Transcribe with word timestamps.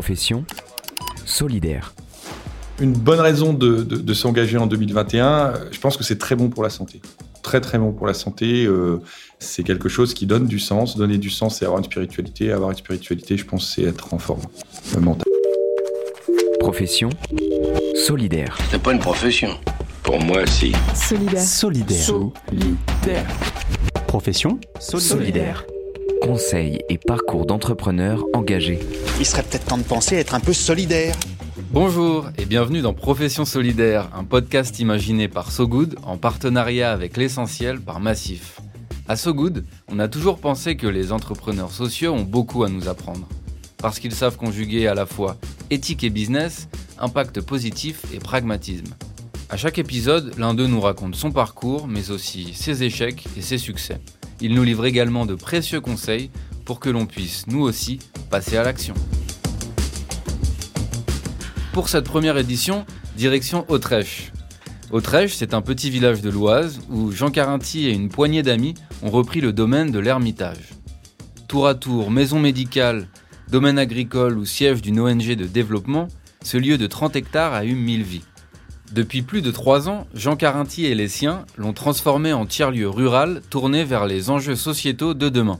Profession 0.00 0.44
solidaire. 1.24 1.94
Une 2.80 2.92
bonne 2.92 3.18
raison 3.18 3.54
de, 3.54 3.76
de- 3.82 3.96
de 3.96 4.12
s'engager 4.12 4.58
en 4.58 4.66
2021, 4.66 5.26
euh, 5.26 5.52
je 5.72 5.80
pense 5.80 5.96
que 5.96 6.04
c'est 6.04 6.18
très 6.18 6.36
bon 6.36 6.50
pour 6.50 6.62
la 6.62 6.68
santé. 6.68 7.00
Très 7.42 7.62
très 7.62 7.78
bon 7.78 7.92
pour 7.92 8.06
la 8.06 8.12
santé. 8.12 8.66
euh, 8.66 8.98
c'est 9.38 9.62
quelque 9.62 9.88
chose 9.88 10.12
qui 10.12 10.26
donne 10.26 10.46
du 10.48 10.58
sens. 10.58 10.98
Donner 10.98 11.16
du 11.16 11.30
sens, 11.30 11.56
c'est 11.56 11.64
avoir 11.64 11.78
une 11.78 11.86
spiritualité. 11.86 12.52
Avoir 12.52 12.72
une 12.72 12.76
spiritualité, 12.76 13.38
je 13.38 13.46
pense, 13.46 13.72
c'est 13.74 13.84
être 13.84 14.12
en 14.12 14.18
forme 14.18 14.42
euh, 14.94 15.00
mentale. 15.00 15.24
Profession 16.60 17.08
solidaire. 17.94 18.58
C'est 18.70 18.82
pas 18.82 18.92
une 18.92 18.98
profession. 19.00 19.48
Pour 20.02 20.20
moi, 20.22 20.44
si. 20.46 20.72
Solidaire. 20.94 21.40
Solidaire. 21.42 23.26
Profession 24.06 24.60
Solidaire. 24.78 25.64
Conseils 26.20 26.80
et 26.88 26.98
parcours 26.98 27.46
d'entrepreneurs 27.46 28.24
engagés. 28.32 28.78
Il 29.18 29.26
serait 29.26 29.42
peut-être 29.42 29.66
temps 29.66 29.78
de 29.78 29.82
penser 29.82 30.16
à 30.16 30.20
être 30.20 30.34
un 30.34 30.40
peu 30.40 30.52
solidaire. 30.52 31.16
Bonjour 31.70 32.28
et 32.38 32.44
bienvenue 32.44 32.80
dans 32.80 32.94
Profession 32.94 33.44
Solidaire, 33.44 34.08
un 34.14 34.24
podcast 34.24 34.78
imaginé 34.78 35.28
par 35.28 35.52
So 35.52 35.66
Good 35.68 35.96
en 36.02 36.16
partenariat 36.16 36.92
avec 36.92 37.16
l'essentiel 37.16 37.80
par 37.80 38.00
Massif. 38.00 38.60
À 39.08 39.16
So 39.16 39.34
Good, 39.34 39.64
on 39.88 39.98
a 39.98 40.08
toujours 40.08 40.38
pensé 40.38 40.76
que 40.76 40.86
les 40.86 41.12
entrepreneurs 41.12 41.72
sociaux 41.72 42.12
ont 42.12 42.22
beaucoup 42.22 42.64
à 42.64 42.68
nous 42.68 42.88
apprendre. 42.88 43.28
Parce 43.78 43.98
qu'ils 43.98 44.14
savent 44.14 44.36
conjuguer 44.36 44.86
à 44.88 44.94
la 44.94 45.06
fois 45.06 45.36
éthique 45.70 46.04
et 46.04 46.10
business, 46.10 46.68
impact 46.98 47.40
positif 47.40 48.02
et 48.12 48.18
pragmatisme. 48.18 48.94
À 49.48 49.56
chaque 49.56 49.78
épisode, 49.78 50.36
l'un 50.38 50.54
d'eux 50.54 50.66
nous 50.66 50.80
raconte 50.80 51.14
son 51.14 51.30
parcours, 51.30 51.86
mais 51.86 52.10
aussi 52.10 52.52
ses 52.52 52.82
échecs 52.82 53.26
et 53.36 53.42
ses 53.42 53.58
succès. 53.58 54.00
Il 54.40 54.54
nous 54.54 54.64
livre 54.64 54.86
également 54.86 55.24
de 55.24 55.36
précieux 55.36 55.80
conseils 55.80 56.30
pour 56.64 56.80
que 56.80 56.90
l'on 56.90 57.06
puisse, 57.06 57.46
nous 57.46 57.60
aussi, 57.60 58.00
passer 58.28 58.56
à 58.56 58.64
l'action. 58.64 58.94
Pour 61.72 61.88
cette 61.88 62.06
première 62.06 62.36
édition, 62.38 62.84
direction 63.16 63.64
Autrèche. 63.68 64.32
Autrèche, 64.90 65.34
c'est 65.36 65.54
un 65.54 65.62
petit 65.62 65.90
village 65.90 66.22
de 66.22 66.30
l'Oise 66.30 66.80
où 66.90 67.12
Jean 67.12 67.30
Carinti 67.30 67.86
et 67.86 67.92
une 67.92 68.08
poignée 68.08 68.42
d'amis 68.42 68.74
ont 69.02 69.10
repris 69.10 69.40
le 69.40 69.52
domaine 69.52 69.92
de 69.92 70.00
l'Ermitage. 70.00 70.70
Tour 71.46 71.68
à 71.68 71.76
tour, 71.76 72.10
maison 72.10 72.40
médicale, 72.40 73.06
domaine 73.48 73.78
agricole 73.78 74.38
ou 74.38 74.44
siège 74.44 74.82
d'une 74.82 74.98
ONG 74.98 75.36
de 75.36 75.46
développement, 75.46 76.08
ce 76.42 76.56
lieu 76.56 76.78
de 76.78 76.88
30 76.88 77.14
hectares 77.14 77.54
a 77.54 77.64
eu 77.64 77.76
mille 77.76 78.02
vies. 78.02 78.24
Depuis 78.92 79.22
plus 79.22 79.42
de 79.42 79.50
trois 79.50 79.88
ans, 79.88 80.06
Jean 80.14 80.36
Carinti 80.36 80.86
et 80.86 80.94
les 80.94 81.08
siens 81.08 81.44
l'ont 81.56 81.72
transformé 81.72 82.32
en 82.32 82.46
tiers-lieu 82.46 82.88
rural 82.88 83.42
tourné 83.50 83.84
vers 83.84 84.06
les 84.06 84.30
enjeux 84.30 84.56
sociétaux 84.56 85.12
de 85.12 85.28
demain. 85.28 85.58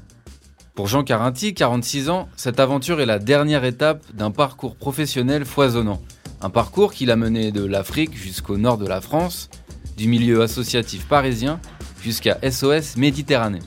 Pour 0.75 0.87
Jean 0.87 1.05
Carinti, 1.05 1.53
46 1.53 2.09
ans, 2.09 2.29
cette 2.37 2.61
aventure 2.61 3.01
est 3.01 3.07
la 3.07 3.19
dernière 3.19 3.65
étape 3.65 4.05
d'un 4.15 4.31
parcours 4.31 4.77
professionnel 4.77 5.45
foisonnant. 5.45 6.01
Un 6.41 6.51
parcours 6.51 6.93
qu'il 6.93 7.11
a 7.11 7.17
mené 7.17 7.51
de 7.51 7.65
l'Afrique 7.65 8.15
jusqu'au 8.15 8.59
nord 8.59 8.79
de 8.79 8.87
la 8.87 9.01
France, 9.01 9.49
du 9.97 10.07
milieu 10.07 10.43
associatif 10.43 11.07
parisien 11.07 11.61
jusqu'à 12.03 12.39
SOS 12.49 12.97
Méditerranée. 12.97 13.63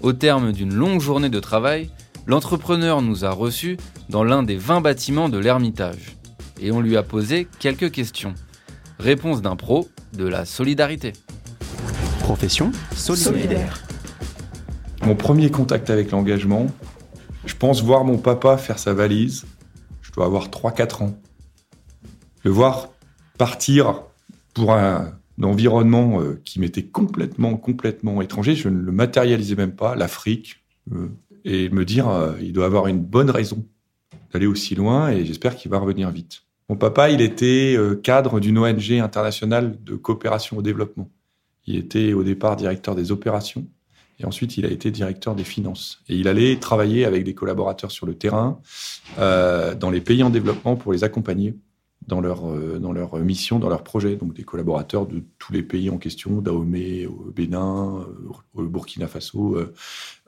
Au 0.00 0.12
terme 0.12 0.52
d'une 0.52 0.72
longue 0.72 1.00
journée 1.00 1.28
de 1.28 1.40
travail, 1.40 1.90
l'entrepreneur 2.26 3.02
nous 3.02 3.24
a 3.24 3.30
reçus 3.30 3.76
dans 4.08 4.24
l'un 4.24 4.42
des 4.42 4.56
20 4.56 4.80
bâtiments 4.80 5.28
de 5.28 5.38
l'Ermitage. 5.38 6.16
Et 6.60 6.70
on 6.70 6.80
lui 6.80 6.96
a 6.96 7.02
posé 7.02 7.48
quelques 7.58 7.90
questions. 7.90 8.34
Réponse 8.98 9.42
d'un 9.42 9.56
pro, 9.56 9.88
de 10.12 10.26
la 10.26 10.44
solidarité. 10.44 11.12
Profession 12.20 12.72
Solidaire. 12.94 13.82
Mon 15.04 15.16
premier 15.16 15.50
contact 15.50 15.90
avec 15.90 16.10
l'engagement, 16.10 16.66
je 17.46 17.54
pense 17.54 17.82
voir 17.82 18.04
mon 18.04 18.18
papa 18.18 18.56
faire 18.56 18.78
sa 18.78 18.94
valise. 18.94 19.44
Je 20.02 20.12
dois 20.12 20.26
avoir 20.26 20.48
3-4 20.48 21.02
ans. 21.02 21.18
Le 22.44 22.50
voir 22.50 22.90
partir 23.38 24.02
pour 24.54 24.72
un 24.72 25.12
environnement 25.42 26.20
euh, 26.20 26.40
qui 26.44 26.60
m'était 26.60 26.84
complètement, 26.84 27.56
complètement 27.56 28.22
étranger. 28.22 28.54
Je 28.54 28.68
ne 28.68 28.80
le 28.80 28.92
matérialisais 28.92 29.56
même 29.56 29.74
pas, 29.74 29.96
l'Afrique. 29.96 30.62
euh, 30.92 31.08
et 31.44 31.68
me 31.70 31.84
dire, 31.84 32.08
euh, 32.08 32.34
il 32.40 32.52
doit 32.52 32.66
avoir 32.66 32.86
une 32.86 33.00
bonne 33.00 33.30
raison 33.30 33.64
d'aller 34.32 34.46
aussi 34.46 34.74
loin 34.74 35.10
et 35.10 35.24
j'espère 35.24 35.56
qu'il 35.56 35.70
va 35.70 35.78
revenir 35.78 36.10
vite. 36.10 36.42
Mon 36.72 36.78
papa, 36.78 37.10
il 37.10 37.20
était 37.20 37.74
euh, 37.76 37.96
cadre 37.96 38.40
d'une 38.40 38.56
ONG 38.56 38.92
internationale 38.92 39.76
de 39.84 39.94
coopération 39.94 40.56
au 40.56 40.62
développement. 40.62 41.10
Il 41.66 41.76
était 41.76 42.14
au 42.14 42.22
départ 42.22 42.56
directeur 42.56 42.94
des 42.94 43.12
opérations. 43.12 43.66
Et 44.18 44.24
ensuite, 44.24 44.56
il 44.56 44.64
a 44.64 44.70
été 44.70 44.90
directeur 44.90 45.34
des 45.34 45.44
finances. 45.44 46.00
Et 46.08 46.16
il 46.16 46.28
allait 46.28 46.56
travailler 46.56 47.04
avec 47.04 47.24
des 47.24 47.34
collaborateurs 47.34 47.90
sur 47.90 48.06
le 48.06 48.14
terrain, 48.14 48.58
euh, 49.18 49.74
dans 49.74 49.90
les 49.90 50.00
pays 50.00 50.22
en 50.22 50.30
développement, 50.30 50.74
pour 50.74 50.94
les 50.94 51.04
accompagner 51.04 51.58
dans 52.06 52.22
leur, 52.22 52.50
euh, 52.50 52.78
dans 52.78 52.92
leur 52.92 53.18
mission, 53.18 53.58
dans 53.58 53.68
leurs 53.68 53.84
projets. 53.84 54.16
Donc 54.16 54.32
des 54.32 54.44
collaborateurs 54.44 55.06
de 55.06 55.22
tous 55.38 55.52
les 55.52 55.62
pays 55.62 55.90
en 55.90 55.98
question, 55.98 56.40
Dahomey, 56.40 57.04
au 57.04 57.30
Bénin, 57.36 58.06
au 58.54 58.62
Burkina 58.62 59.08
Faso, 59.08 59.58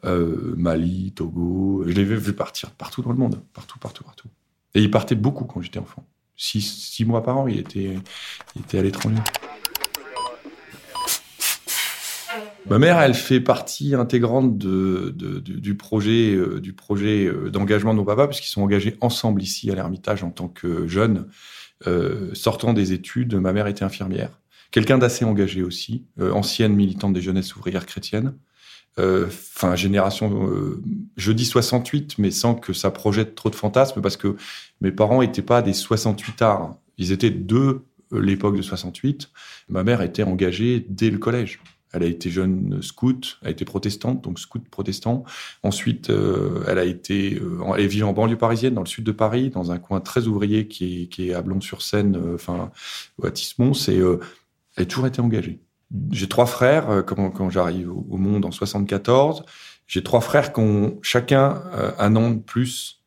Mali, 0.03 1.13
Togo. 1.13 1.85
Je 1.87 1.93
l'ai 1.95 2.05
vu 2.05 2.35
partir 2.35 2.71
partout 2.73 3.01
dans 3.01 3.13
le 3.13 3.19
monde, 3.19 3.41
partout, 3.55 3.79
partout, 3.79 4.05
partout. 4.05 4.29
Et 4.75 4.83
il 4.83 4.91
partait 4.91 5.15
beaucoup 5.15 5.47
quand 5.47 5.63
j'étais 5.63 5.79
enfant. 5.79 6.05
Six, 6.37 7.05
mois 7.07 7.23
par 7.23 7.39
an, 7.39 7.47
il 7.47 7.59
était, 7.59 7.97
il 8.57 8.63
était 8.63 8.79
à 8.79 8.83
l'étranger. 8.83 9.21
Ma 12.67 12.79
mère, 12.79 12.99
elle 12.99 13.15
fait 13.15 13.41
partie 13.41 13.95
intégrante 13.95 14.57
du, 14.57 15.77
projet, 15.77 16.35
euh, 16.35 16.61
du 16.61 16.73
projet 16.73 17.27
euh, 17.27 17.51
d'engagement 17.51 17.93
de 17.93 17.99
mon 17.99 18.05
papa, 18.07 18.27
puisqu'ils 18.27 18.49
sont 18.49 18.63
engagés 18.63 18.97
ensemble 19.03 19.43
ici 19.43 19.71
à 19.71 19.75
l'Ermitage 19.75 20.25
en 20.25 20.31
tant 20.31 20.49
que 20.49 20.87
jeunes. 20.87 21.29
Euh, 21.87 22.31
sortant 22.33 22.73
des 22.73 22.93
études, 22.93 23.35
ma 23.35 23.53
mère 23.53 23.67
était 23.67 23.85
infirmière. 23.85 24.41
Quelqu'un 24.71 24.97
d'assez 24.97 25.25
engagé 25.25 25.63
aussi, 25.63 26.07
ancienne 26.19 26.75
militante 26.75 27.13
des 27.13 27.21
jeunesses 27.21 27.55
ouvrières 27.55 27.87
chrétiennes. 27.87 28.35
Euh, 28.99 29.29
Enfin, 29.57 29.77
génération, 29.77 30.49
euh, 30.49 30.83
je 31.17 31.31
dis 31.31 31.45
68, 31.45 32.19
mais 32.19 32.33
sans 32.33 32.57
que 32.57 32.73
ça 32.73 32.91
projette 32.91 33.37
trop 33.37 33.51
de 33.51 33.55
fantasmes, 33.55 34.01
parce 34.03 34.17
que 34.17 34.37
mes 34.81 34.91
parents 34.91 35.21
n'étaient 35.21 35.43
pas 35.43 35.63
des 35.63 35.73
68 35.73 36.43
arts. 36.43 36.77
Ils 36.99 37.13
étaient 37.13 37.31
de 37.31 37.83
euh, 38.13 38.21
l'époque 38.21 38.57
de 38.57 38.63
68. 38.63 39.31
Ma 39.69 39.85
mère 39.85 40.03
était 40.03 40.25
engagée 40.25 40.85
dès 40.89 41.11
le 41.11 41.19
collège. 41.19 41.61
Elle 41.93 42.03
a 42.03 42.07
été 42.07 42.31
jeune 42.31 42.83
scout, 42.83 43.39
a 43.45 43.51
été 43.51 43.65
protestante, 43.65 44.25
donc 44.25 44.41
scout 44.41 44.69
protestant. 44.69 45.23
Ensuite, 45.63 46.11
elle 46.67 46.79
a 46.79 46.85
été, 46.85 47.37
euh, 47.37 47.75
elle 47.79 47.87
vit 47.87 48.03
en 48.03 48.13
banlieue 48.13 48.37
parisienne, 48.37 48.75
dans 48.75 48.83
le 48.83 48.89
sud 48.89 49.05
de 49.05 49.13
Paris, 49.13 49.51
dans 49.51 49.71
un 49.71 49.79
coin 49.79 50.01
très 50.01 50.27
ouvrier 50.27 50.67
qui 50.67 51.09
est, 51.19 51.33
à 51.33 51.43
Blon-sur-Seine, 51.43 52.21
enfin, 52.35 52.73
à 53.23 53.31
Tismons. 53.31 53.73
Et 53.89 53.99
elle 53.99 54.83
a 54.83 54.85
toujours 54.85 55.07
été 55.07 55.21
engagée. 55.21 55.61
J'ai 56.11 56.29
trois 56.29 56.47
frères 56.47 56.91
euh, 56.91 57.03
quand, 57.03 57.51
j'arrive 57.51 57.91
au, 57.91 58.17
monde 58.17 58.45
en 58.45 58.51
74. 58.51 59.45
J'ai 59.87 60.03
trois 60.03 60.21
frères 60.21 60.53
qui 60.53 60.61
ont 60.61 60.99
chacun 61.03 61.63
euh, 61.75 61.91
un 61.99 62.17
an 62.17 62.31
de 62.31 62.41
plus 62.41 63.03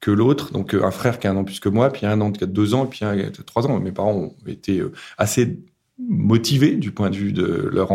que 0.00 0.10
l'autre. 0.10 0.52
Donc 0.52 0.74
euh, 0.74 0.84
un 0.84 0.90
frère 0.90 1.18
qui 1.18 1.26
a 1.26 1.30
un 1.30 1.36
an 1.36 1.44
plus 1.44 1.60
que 1.60 1.68
moi, 1.68 1.90
puis 1.90 2.06
un 2.06 2.20
an 2.20 2.32
qui 2.32 2.44
a 2.44 2.46
deux 2.46 2.74
ans, 2.74 2.86
puis 2.86 3.04
un 3.04 3.16
qui 3.16 3.40
a 3.40 3.44
trois 3.44 3.66
ans. 3.66 3.78
Mes 3.78 3.92
parents 3.92 4.14
ont 4.14 4.34
été 4.46 4.82
assez 5.16 5.58
motivés 5.98 6.76
du 6.76 6.92
point 6.92 7.10
de 7.10 7.16
vue 7.16 7.32
de 7.32 7.70
leur, 7.72 7.88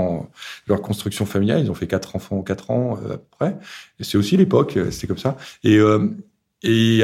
construction 0.81 1.25
familiale. 1.25 1.61
Ils 1.61 1.71
ont 1.71 1.75
fait 1.75 1.87
quatre 1.87 2.15
enfants 2.15 2.39
en 2.39 2.43
quatre 2.43 2.71
ans 2.71 2.99
euh, 3.03 3.15
à 3.15 3.17
peu 3.17 3.27
près. 3.31 3.57
Et 3.99 4.03
c'est 4.03 4.17
aussi 4.17 4.37
l'époque, 4.37 4.77
c'était 4.91 5.07
comme 5.07 5.17
ça. 5.17 5.37
Et, 5.63 5.79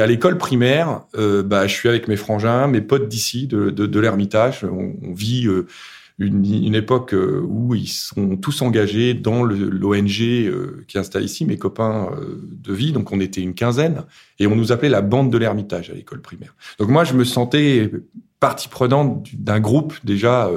à 0.00 0.06
l'école 0.06 0.38
primaire, 0.38 1.02
bah, 1.12 1.66
je 1.66 1.74
suis 1.74 1.88
avec 1.88 2.08
mes 2.08 2.16
frangins, 2.16 2.66
mes 2.66 2.80
potes 2.80 3.08
d'ici, 3.08 3.46
de, 3.46 3.98
l'Ermitage. 3.98 4.64
On, 4.64 5.12
vit 5.12 5.46
une, 6.20 6.44
une 6.44 6.74
époque 6.74 7.14
euh, 7.14 7.42
où 7.48 7.74
ils 7.74 7.88
sont 7.88 8.36
tous 8.36 8.60
engagés 8.62 9.14
dans 9.14 9.42
l'ONG 9.42 10.20
euh, 10.20 10.84
qui 10.86 10.96
est 10.96 11.00
installée 11.00 11.24
ici, 11.24 11.44
mes 11.46 11.56
copains 11.56 12.10
euh, 12.12 12.40
de 12.52 12.72
vie. 12.72 12.92
Donc 12.92 13.10
on 13.10 13.20
était 13.20 13.40
une 13.40 13.54
quinzaine 13.54 14.04
et 14.38 14.46
on 14.46 14.54
nous 14.54 14.70
appelait 14.70 14.90
la 14.90 15.00
bande 15.00 15.32
de 15.32 15.38
l'Ermitage 15.38 15.90
à 15.90 15.94
l'école 15.94 16.20
primaire. 16.20 16.54
Donc 16.78 16.90
moi, 16.90 17.04
je 17.04 17.14
me 17.14 17.24
sentais 17.24 17.90
partie 18.38 18.68
prenante 18.68 19.22
du- 19.22 19.36
d'un 19.36 19.60
groupe 19.60 19.94
déjà. 20.04 20.50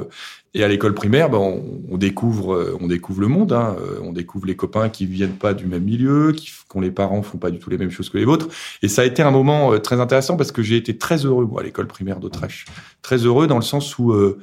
et 0.54 0.62
à 0.62 0.68
l'école 0.68 0.94
primaire, 0.94 1.30
ben, 1.30 1.38
on, 1.38 1.82
on 1.90 1.96
découvre, 1.98 2.76
on 2.80 2.86
découvre 2.86 3.20
le 3.22 3.28
monde. 3.28 3.52
Hein, 3.52 3.76
on 4.02 4.12
découvre 4.12 4.46
les 4.46 4.56
copains 4.56 4.88
qui 4.88 5.04
viennent 5.06 5.36
pas 5.36 5.52
du 5.54 5.66
même 5.66 5.84
milieu, 5.84 6.32
qui 6.32 6.50
dont 6.74 6.80
les 6.80 6.90
parents 6.90 7.22
font 7.22 7.38
pas 7.38 7.50
du 7.50 7.58
tout 7.58 7.70
les 7.70 7.78
mêmes 7.78 7.90
choses 7.90 8.08
que 8.10 8.18
les 8.18 8.24
vôtres. 8.24 8.48
Et 8.82 8.88
ça 8.88 9.02
a 9.02 9.04
été 9.04 9.22
un 9.22 9.30
moment 9.30 9.78
très 9.80 10.00
intéressant 10.00 10.36
parce 10.36 10.52
que 10.52 10.62
j'ai 10.62 10.76
été 10.76 10.96
très 10.96 11.24
heureux 11.24 11.44
moi 11.46 11.60
à 11.60 11.64
l'école 11.64 11.86
primaire 11.86 12.20
d'Autrèche. 12.20 12.64
Très 13.02 13.18
heureux 13.18 13.46
dans 13.46 13.56
le 13.56 13.62
sens 13.62 13.98
où 13.98 14.12
euh, 14.12 14.38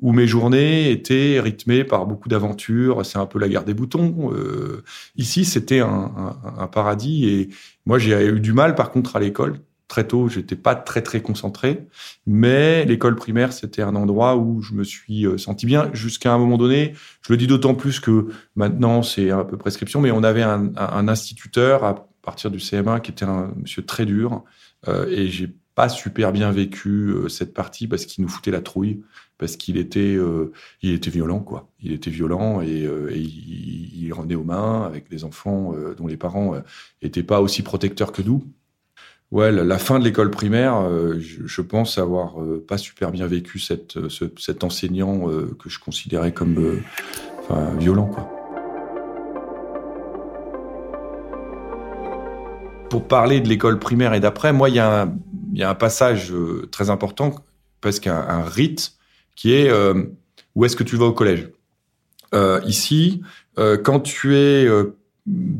où 0.00 0.12
mes 0.12 0.26
journées 0.26 0.90
étaient 0.90 1.40
rythmées 1.40 1.84
par 1.84 2.06
beaucoup 2.06 2.28
d'aventures. 2.28 3.04
C'est 3.06 3.18
un 3.18 3.26
peu 3.26 3.38
la 3.38 3.48
guerre 3.48 3.64
des 3.64 3.74
boutons. 3.74 4.32
Euh, 4.32 4.82
ici, 5.16 5.44
c'était 5.44 5.80
un, 5.80 5.86
un, 6.16 6.36
un 6.58 6.66
paradis. 6.66 7.28
Et 7.28 7.48
moi, 7.86 7.98
j'ai 7.98 8.26
eu 8.26 8.40
du 8.40 8.52
mal, 8.52 8.74
par 8.74 8.90
contre, 8.90 9.16
à 9.16 9.20
l'école. 9.20 9.60
Très 9.86 10.06
tôt, 10.08 10.28
j'étais 10.28 10.56
pas 10.56 10.74
très 10.74 11.02
très 11.02 11.20
concentré, 11.20 11.86
mais 12.26 12.86
l'école 12.86 13.16
primaire 13.16 13.52
c'était 13.52 13.82
un 13.82 13.94
endroit 13.94 14.34
où 14.36 14.62
je 14.62 14.72
me 14.72 14.82
suis 14.82 15.26
euh, 15.26 15.36
senti 15.36 15.66
bien 15.66 15.90
jusqu'à 15.92 16.32
un 16.32 16.38
moment 16.38 16.56
donné. 16.56 16.94
Je 17.20 17.32
le 17.32 17.36
dis 17.36 17.46
d'autant 17.46 17.74
plus 17.74 18.00
que 18.00 18.28
maintenant 18.56 19.02
c'est 19.02 19.30
un 19.30 19.44
peu 19.44 19.58
prescription, 19.58 20.00
mais 20.00 20.10
on 20.10 20.22
avait 20.24 20.42
un, 20.42 20.72
un- 20.76 21.06
instituteur 21.06 21.84
à 21.84 22.08
partir 22.22 22.50
du 22.50 22.58
CM1, 22.58 23.02
qui 23.02 23.10
était 23.10 23.26
un 23.26 23.52
monsieur 23.60 23.84
très 23.84 24.06
dur. 24.06 24.42
Euh, 24.88 25.06
et 25.10 25.28
j'ai 25.28 25.54
pas 25.74 25.88
super 25.88 26.32
bien 26.32 26.50
vécu 26.52 26.88
euh, 27.10 27.28
cette 27.28 27.52
partie 27.54 27.86
parce 27.88 28.06
qu'il 28.06 28.22
nous 28.22 28.28
foutait 28.30 28.50
la 28.50 28.60
trouille, 28.60 29.02
parce 29.38 29.56
qu'il 29.56 29.76
était, 29.76 30.14
euh, 30.14 30.52
il 30.82 30.92
était 30.92 31.10
violent, 31.10 31.40
quoi. 31.40 31.68
Il 31.80 31.92
était 31.92 32.10
violent 32.10 32.60
et, 32.60 32.86
euh, 32.86 33.10
et 33.12 33.18
il, 33.18 34.04
il 34.04 34.12
rendait 34.12 34.36
aux 34.36 34.44
mains 34.44 34.82
avec 34.84 35.08
des 35.10 35.24
enfants 35.24 35.74
euh, 35.74 35.94
dont 35.94 36.06
les 36.06 36.16
parents 36.16 36.54
étaient 37.02 37.22
pas 37.24 37.40
aussi 37.40 37.62
protecteurs 37.62 38.12
que 38.12 38.22
nous. 38.22 38.44
Ouais, 39.32 39.50
la, 39.50 39.78
fin 39.78 39.98
de 39.98 40.04
l'école 40.04 40.30
primaire, 40.30 40.76
euh, 40.76 41.18
je, 41.18 41.44
je 41.46 41.60
pense 41.60 41.98
avoir 41.98 42.40
euh, 42.40 42.64
pas 42.68 42.78
super 42.78 43.10
bien 43.10 43.26
vécu 43.26 43.58
cette, 43.58 43.96
euh, 43.96 44.08
ce- 44.08 44.30
cet 44.38 44.62
enseignant 44.62 45.28
euh, 45.28 45.56
que 45.58 45.68
je 45.68 45.80
considérais 45.80 46.32
comme 46.32 46.56
euh, 46.58 46.80
enfin, 47.40 47.74
violent, 47.76 48.06
quoi. 48.06 48.30
Pour 52.90 53.08
parler 53.08 53.40
de 53.40 53.48
l'école 53.48 53.80
primaire 53.80 54.14
et 54.14 54.20
d'après, 54.20 54.52
moi, 54.52 54.68
il 54.68 54.76
y, 54.76 54.78
a 54.78 55.02
un- 55.02 55.18
il 55.54 55.60
y 55.60 55.62
a 55.62 55.70
un 55.70 55.74
passage 55.76 56.32
euh, 56.32 56.68
très 56.72 56.90
important, 56.90 57.36
qu'un 58.00 58.16
un 58.16 58.42
rite, 58.42 58.94
qui 59.36 59.54
est 59.54 59.70
euh, 59.70 60.02
où 60.56 60.64
est-ce 60.64 60.74
que 60.74 60.82
tu 60.82 60.96
vas 60.96 61.06
au 61.06 61.12
collège? 61.12 61.48
Euh, 62.34 62.60
Ici, 62.66 63.22
quand 63.84 64.00
tu 64.00 64.34
es 64.34 64.66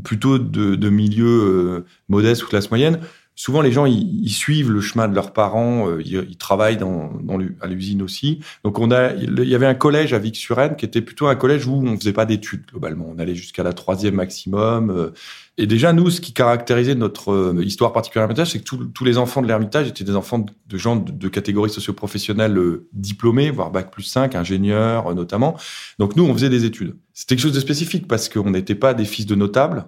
plutôt 0.03 0.39
de, 0.39 0.75
de 0.75 0.91
milieu 0.91 1.85
modeste 2.09 2.43
ou 2.43 2.49
classe 2.49 2.71
moyenne, 2.71 2.99
souvent 3.37 3.61
les 3.63 3.73
gens 3.73 3.87
ils, 3.87 4.21
ils 4.25 4.31
suivent 4.31 4.71
le 4.71 4.81
chemin 4.81 5.09
de 5.09 5.15
leurs 5.15 5.33
parents, 5.33 5.89
euh, 5.89 6.03
ils, 6.05 6.25
ils 6.29 6.37
travaillent 6.37 6.77
dans, 6.77 7.13
dans 7.23 7.37
l'u- 7.37 7.57
à 7.61 7.67
l'usine 7.67 8.03
aussi. 8.03 8.41
Donc 8.65 8.79
on 8.79 8.91
a, 8.91 9.13
il 9.15 9.49
y 9.49 9.55
avait 9.55 9.67
un 9.67 9.75
collège 9.75 10.13
à 10.13 10.19
Vic-sur-Aisne 10.19 10.77
qui 10.77 10.85
était 10.85 11.01
plutôt 11.03 11.27
un 11.27 11.35
collège 11.37 11.67
où 11.67 11.75
on 11.75 11.97
faisait 11.99 12.13
pas 12.13 12.27
d'études 12.27 12.65
globalement. 12.71 13.07
On 13.15 13.19
allait 13.19 13.35
jusqu'à 13.35 13.63
la 13.63 13.73
troisième 13.73 14.15
maximum. 14.15 14.91
euh, 14.91 15.11
et 15.57 15.69
déjà, 15.69 15.93
nous, 15.93 16.11
ce 16.11 16.21
qui 16.21 16.33
caractérisait 16.33 16.97
notre 16.97 17.31
euh, 17.33 17.63
histoire 17.65 17.93
particulière 17.93 18.29
à 18.29 18.45
c'est 18.45 18.59
que 18.59 18.65
tous- 18.65 19.05
les 19.05 19.19
enfants 19.19 19.41
de 19.41 19.47
l'Ermitage 19.47 19.87
étaient 19.87 20.03
des 20.03 20.17
enfants 20.17 20.41
de, 20.41 20.53
de 20.69 20.77
gens 20.79 20.97
de, 20.97 21.13
de 21.13 21.29
catégories 21.29 21.71
socioprofessionnelles 21.71 22.59
euh, 22.59 22.89
diplômés, 22.93 23.51
voire 23.51 23.71
bac 23.71 23.91
plus 23.93 24.03
5, 24.03 24.35
ingénieurs 24.35 25.07
euh, 25.09 25.15
notamment. 25.15 25.57
Donc 26.01 26.17
nous, 26.17 26.25
on 26.25 26.33
faisait 26.35 26.49
des 26.51 26.65
études. 26.65 26.97
C'était 27.13 27.37
quelque 27.37 27.43
chose 27.45 27.53
de 27.53 27.61
spécifique 27.61 28.09
parce 28.09 28.29
qu'on 28.29 28.51
n'était 28.51 28.75
pas 28.75 28.95
des 28.95 29.05
fils 29.05 29.27
de 29.27 29.37
notables. 29.37 29.87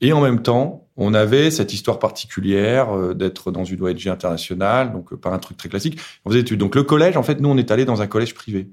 Et 0.00 0.12
en 0.12 0.20
même 0.20 0.42
temps, 0.42 0.88
on 0.96 1.14
avait 1.14 1.50
cette 1.50 1.72
histoire 1.72 1.98
particulière 1.98 2.96
euh, 2.96 3.14
d'être 3.14 3.50
dans 3.50 3.64
une 3.64 3.82
ONG 3.82 4.08
internationale, 4.08 4.92
donc 4.92 5.12
euh, 5.12 5.16
pas 5.16 5.30
un 5.30 5.38
truc 5.38 5.56
très 5.56 5.68
classique. 5.68 5.98
On 6.24 6.30
faisait 6.30 6.40
des 6.40 6.46
études. 6.46 6.60
Donc 6.60 6.74
le 6.74 6.82
collège, 6.82 7.16
en 7.16 7.22
fait, 7.22 7.40
nous, 7.40 7.48
on 7.48 7.56
est 7.56 7.70
allé 7.70 7.84
dans 7.84 8.02
un 8.02 8.06
collège 8.06 8.34
privé 8.34 8.70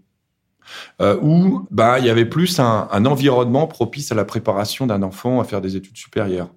euh, 1.00 1.18
où 1.22 1.68
bah 1.70 2.00
il 2.00 2.06
y 2.06 2.10
avait 2.10 2.26
plus 2.26 2.60
un, 2.60 2.88
un 2.92 3.06
environnement 3.06 3.68
propice 3.68 4.12
à 4.12 4.16
la 4.16 4.26
préparation 4.26 4.88
d'un 4.88 5.04
enfant 5.04 5.40
à 5.40 5.44
faire 5.44 5.62
des 5.62 5.76
études 5.76 5.98
supérieures, 5.98 6.50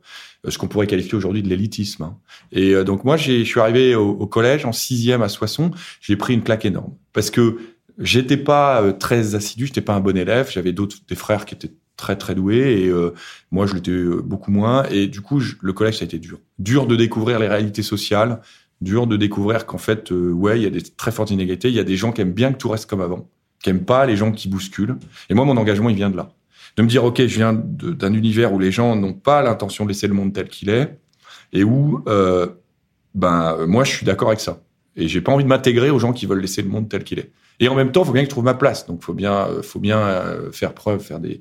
Euh, 0.46 0.50
ce 0.50 0.56
qu'on 0.56 0.68
pourrait 0.68 0.86
qualifier 0.86 1.14
aujourd'hui 1.14 1.42
de 1.42 1.48
l'élitisme. 1.48 2.04
hein. 2.04 2.16
Et 2.52 2.84
donc 2.84 3.04
moi, 3.04 3.16
je 3.16 3.42
suis 3.44 3.60
arrivé 3.60 3.94
au, 3.96 4.26
collège 4.26 4.64
en 4.64 4.72
sixième 4.72 5.20
à 5.20 5.28
Soissons, 5.28 5.72
j'ai 6.00 6.16
pris 6.16 6.32
une 6.32 6.42
claque 6.42 6.64
énorme 6.64 6.94
parce 7.12 7.30
que 7.30 7.58
j'étais 7.98 8.36
pas 8.38 8.92
très 8.94 9.34
assidu, 9.34 9.66
j'étais 9.66 9.82
pas 9.82 9.94
un 9.94 10.00
bon 10.00 10.16
élève, 10.16 10.50
j'avais 10.50 10.72
d'autres 10.72 10.96
des 11.08 11.16
frères 11.16 11.44
qui 11.44 11.54
étaient 11.54 11.72
très 11.98 12.16
très 12.16 12.34
doués 12.34 12.84
et 12.84 12.88
euh, 12.88 13.12
moi 13.50 13.66
je 13.66 13.74
l'étais 13.74 13.90
euh, 13.90 14.22
beaucoup 14.22 14.50
moins 14.50 14.84
et 14.84 15.08
du 15.08 15.20
coup 15.20 15.42
le 15.60 15.72
collège 15.74 15.98
ça 15.98 16.04
a 16.04 16.06
été 16.06 16.18
dur, 16.18 16.38
dur 16.58 16.86
de 16.86 16.96
découvrir 16.96 17.38
les 17.38 17.48
réalités 17.48 17.82
sociales, 17.82 18.40
dur 18.80 19.06
de 19.06 19.16
découvrir 19.18 19.66
qu'en 19.66 19.76
fait 19.76 20.10
euh, 20.12 20.30
ouais 20.30 20.58
il 20.58 20.62
y 20.62 20.66
a 20.66 20.70
des 20.70 20.80
très 20.80 21.10
fortes 21.10 21.30
inégalités, 21.30 21.68
il 21.68 21.74
y 21.74 21.80
a 21.80 21.84
des 21.84 21.96
gens 21.96 22.12
qui 22.12 22.22
aiment 22.22 22.32
bien 22.32 22.52
que 22.52 22.56
tout 22.56 22.70
reste 22.70 22.88
comme 22.88 23.02
avant 23.02 23.28
qui 23.62 23.70
aiment 23.70 23.84
pas 23.84 24.06
les 24.06 24.16
gens 24.16 24.30
qui 24.30 24.48
bousculent. 24.48 24.98
Et 25.28 25.34
moi, 25.34 25.44
mon 25.44 25.56
engagement, 25.56 25.88
il 25.88 25.96
vient 25.96 26.10
de 26.10 26.16
là. 26.16 26.30
De 26.76 26.82
me 26.84 26.86
dire, 26.86 27.02
OK, 27.02 27.16
je 27.18 27.36
viens 27.36 27.52
d'un 27.52 28.14
univers 28.14 28.52
où 28.52 28.60
les 28.60 28.70
gens 28.70 28.94
n'ont 28.94 29.14
pas 29.14 29.42
l'intention 29.42 29.82
de 29.82 29.88
laisser 29.88 30.06
le 30.06 30.14
monde 30.14 30.32
tel 30.32 30.46
qu'il 30.46 30.68
est, 30.68 30.96
et 31.52 31.64
où, 31.64 32.04
ben, 33.16 33.66
moi, 33.66 33.82
je 33.82 33.90
suis 33.90 34.06
d'accord 34.06 34.28
avec 34.28 34.38
ça. 34.38 34.62
Et 34.94 35.08
j'ai 35.08 35.20
pas 35.20 35.32
envie 35.32 35.42
de 35.42 35.48
m'intégrer 35.48 35.90
aux 35.90 35.98
gens 35.98 36.12
qui 36.12 36.26
veulent 36.26 36.38
laisser 36.38 36.62
le 36.62 36.68
monde 36.68 36.88
tel 36.88 37.02
qu'il 37.02 37.18
est. 37.18 37.32
Et 37.58 37.66
en 37.66 37.74
même 37.74 37.90
temps, 37.90 38.02
il 38.02 38.06
faut 38.06 38.12
bien 38.12 38.22
que 38.22 38.28
je 38.28 38.30
trouve 38.30 38.44
ma 38.44 38.54
place. 38.54 38.86
Donc, 38.86 39.02
faut 39.02 39.12
bien, 39.12 39.48
faut 39.62 39.80
bien 39.80 40.36
faire 40.52 40.72
preuve, 40.72 41.00
faire 41.00 41.18
des, 41.18 41.40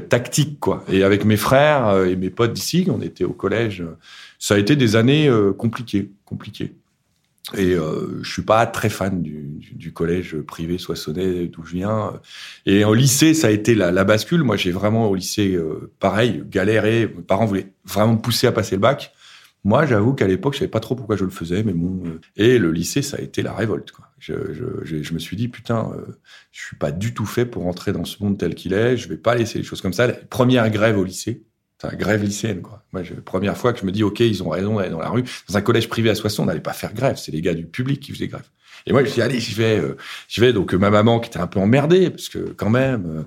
tactique, 0.00 0.60
quoi. 0.60 0.84
Et 0.88 1.02
avec 1.04 1.24
mes 1.24 1.36
frères 1.36 1.88
euh, 1.88 2.06
et 2.06 2.16
mes 2.16 2.30
potes 2.30 2.52
d'ici, 2.52 2.86
on 2.90 3.00
était 3.00 3.24
au 3.24 3.32
collège. 3.32 3.80
euh, 3.82 3.96
Ça 4.38 4.54
a 4.54 4.58
été 4.58 4.76
des 4.76 4.96
années 4.96 5.28
euh, 5.28 5.52
compliquées, 5.52 6.10
compliquées. 6.24 6.74
Et 7.58 7.74
je 7.74 8.32
suis 8.32 8.40
pas 8.40 8.66
très 8.66 8.88
fan 8.88 9.20
du, 9.22 9.92
collège 9.92 10.38
privé 10.38 10.78
soissonnais 10.78 11.46
d'où 11.46 11.62
je 11.62 11.74
viens. 11.74 12.14
Et 12.64 12.86
au 12.86 12.94
lycée, 12.94 13.34
ça 13.34 13.48
a 13.48 13.50
été 13.50 13.74
la, 13.74 13.92
la 13.92 14.04
bascule. 14.04 14.42
Moi, 14.42 14.56
j'ai 14.56 14.72
vraiment 14.72 15.10
au 15.10 15.14
lycée, 15.14 15.58
pareil, 16.00 16.42
galéré. 16.48 17.12
Mes 17.14 17.22
parents 17.22 17.44
voulaient 17.44 17.70
vraiment 17.84 18.14
me 18.14 18.18
pousser 18.18 18.46
à 18.46 18.52
passer 18.52 18.76
le 18.76 18.80
bac. 18.80 19.12
Moi, 19.62 19.84
j'avoue 19.84 20.14
qu'à 20.14 20.26
l'époque, 20.26 20.54
je 20.54 20.60
savais 20.60 20.70
pas 20.70 20.80
trop 20.80 20.94
pourquoi 20.94 21.16
je 21.16 21.24
le 21.24 21.30
faisais, 21.30 21.62
mais 21.62 21.74
bon. 21.74 22.02
et 22.34 22.58
le 22.58 22.72
lycée, 22.72 23.02
ça 23.02 23.18
a 23.18 23.20
été 23.20 23.42
la 23.42 23.52
révolte. 23.52 23.92
Quoi. 23.92 24.06
Je, 24.26 24.54
je, 24.54 24.64
je, 24.84 25.02
je 25.02 25.12
me 25.12 25.18
suis 25.18 25.36
dit, 25.36 25.48
putain, 25.48 25.92
euh, 25.94 26.18
je 26.50 26.64
suis 26.64 26.76
pas 26.76 26.92
du 26.92 27.12
tout 27.12 27.26
fait 27.26 27.44
pour 27.44 27.66
entrer 27.66 27.92
dans 27.92 28.06
ce 28.06 28.22
monde 28.22 28.38
tel 28.38 28.54
qu'il 28.54 28.72
est. 28.72 28.96
Je 28.96 29.06
vais 29.08 29.18
pas 29.18 29.34
laisser 29.34 29.58
les 29.58 29.64
choses 29.64 29.82
comme 29.82 29.92
ça. 29.92 30.08
Première 30.08 30.70
grève 30.70 30.96
au 30.96 31.04
lycée, 31.04 31.42
c'est 31.78 31.94
grève 31.98 32.22
lycéenne, 32.22 32.62
quoi. 32.62 32.82
Moi, 32.92 33.02
je, 33.02 33.12
première 33.12 33.56
fois 33.58 33.74
que 33.74 33.80
je 33.80 33.84
me 33.84 33.92
dis, 33.92 34.02
OK, 34.02 34.20
ils 34.20 34.42
ont 34.42 34.48
raison 34.48 34.76
d'aller 34.76 34.88
dans 34.88 35.00
la 35.00 35.10
rue. 35.10 35.24
Dans 35.48 35.58
un 35.58 35.60
collège 35.60 35.90
privé 35.90 36.08
à 36.08 36.14
Soissons, 36.14 36.44
on 36.44 36.46
n'allait 36.46 36.60
pas 36.60 36.72
faire 36.72 36.94
grève. 36.94 37.16
C'est 37.16 37.32
les 37.32 37.42
gars 37.42 37.52
du 37.52 37.66
public 37.66 38.00
qui 38.00 38.12
faisaient 38.12 38.28
grève. 38.28 38.48
Et 38.86 38.92
moi, 38.92 39.04
je 39.04 39.12
dis, 39.12 39.20
allez, 39.20 39.40
j'y 39.40 39.54
vais, 39.54 39.78
euh, 39.78 39.98
j'y 40.26 40.40
vais. 40.40 40.54
Donc, 40.54 40.72
euh, 40.72 40.78
ma 40.78 40.88
maman 40.88 41.20
qui 41.20 41.28
était 41.28 41.40
un 41.40 41.46
peu 41.46 41.60
emmerdée, 41.60 42.08
parce 42.08 42.30
que 42.30 42.38
quand 42.38 42.70
même, 42.70 43.26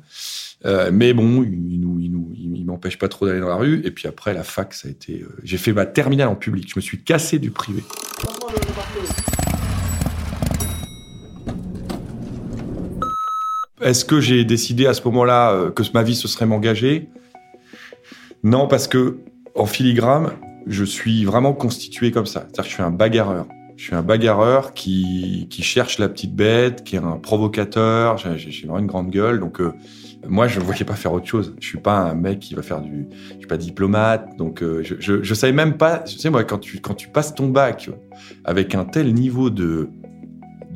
euh, 0.66 0.90
mais 0.92 1.14
bon, 1.14 1.44
il, 1.44 1.80
nous, 1.80 2.00
il 2.00 2.12
nous, 2.12 2.32
il, 2.36 2.66
m'empêche 2.66 2.98
pas 2.98 3.08
trop 3.08 3.28
d'aller 3.28 3.40
dans 3.40 3.50
la 3.50 3.56
rue. 3.56 3.82
Et 3.86 3.92
puis 3.92 4.08
après, 4.08 4.34
la 4.34 4.44
fac, 4.44 4.74
ça 4.74 4.88
a 4.88 4.92
été, 4.92 5.24
j'ai 5.44 5.58
fait 5.58 5.74
ma 5.74 5.86
terminale 5.86 6.30
en 6.30 6.36
public. 6.36 6.70
Je 6.70 6.74
me 6.76 6.82
suis 6.82 7.04
cassé 7.04 7.38
du 7.38 7.52
privé. 7.52 7.84
Est-ce 13.88 14.04
que 14.04 14.20
j'ai 14.20 14.44
décidé 14.44 14.86
à 14.86 14.94
ce 14.94 15.02
moment-là 15.06 15.54
euh, 15.54 15.72
que 15.72 15.82
ma 15.94 16.04
vie 16.04 16.14
ce 16.14 16.28
serait 16.28 16.46
m'engager? 16.46 17.08
Non, 18.44 18.68
parce 18.68 18.86
que 18.86 19.20
en 19.56 19.66
filigrane, 19.66 20.32
je 20.66 20.84
suis 20.84 21.24
vraiment 21.24 21.54
constitué 21.54 22.12
comme 22.12 22.26
ça. 22.26 22.42
C'est-à-dire 22.42 22.64
que 22.64 22.70
je 22.70 22.74
suis 22.74 22.84
un 22.84 22.92
bagarreur. 22.92 23.46
Je 23.78 23.86
suis 23.86 23.96
un 23.96 24.02
bagarreur 24.02 24.74
qui, 24.74 25.48
qui 25.50 25.64
cherche 25.64 26.00
la 26.00 26.10
petite 26.10 26.36
bête, 26.36 26.84
qui 26.84 26.98
est 26.98 27.00
un 27.00 27.16
provocateur. 27.16 28.18
J'ai 28.18 28.66
vraiment 28.66 28.80
une 28.80 28.88
grande 28.88 29.10
gueule. 29.10 29.40
Donc, 29.40 29.62
euh, 29.62 29.72
moi, 30.28 30.50
je 30.50 30.60
ne 30.60 30.66
voyais 30.66 30.84
pas 30.84 30.96
faire 30.96 31.14
autre 31.14 31.28
chose. 31.28 31.56
Je 31.62 31.68
suis 31.68 31.80
pas 31.80 31.98
un 31.98 32.14
mec 32.14 32.40
qui 32.40 32.56
va 32.56 32.64
faire 32.64 32.82
du. 32.82 33.08
Je 33.30 33.38
suis 33.38 33.48
pas 33.48 33.56
diplomate. 33.56 34.36
Donc, 34.36 34.64
euh, 34.64 34.84
je, 34.84 35.24
je 35.24 35.34
savais 35.34 35.54
même 35.54 35.78
pas. 35.78 36.00
Tu 36.00 36.18
sais, 36.18 36.30
moi, 36.30 36.44
quand 36.44 36.58
tu, 36.58 36.82
quand 36.82 36.94
tu 36.96 37.08
passes 37.08 37.34
ton 37.36 37.48
bac 37.48 37.90
avec 38.44 38.76
un 38.76 38.84
tel 38.84 39.14
niveau 39.14 39.50
de, 39.50 39.90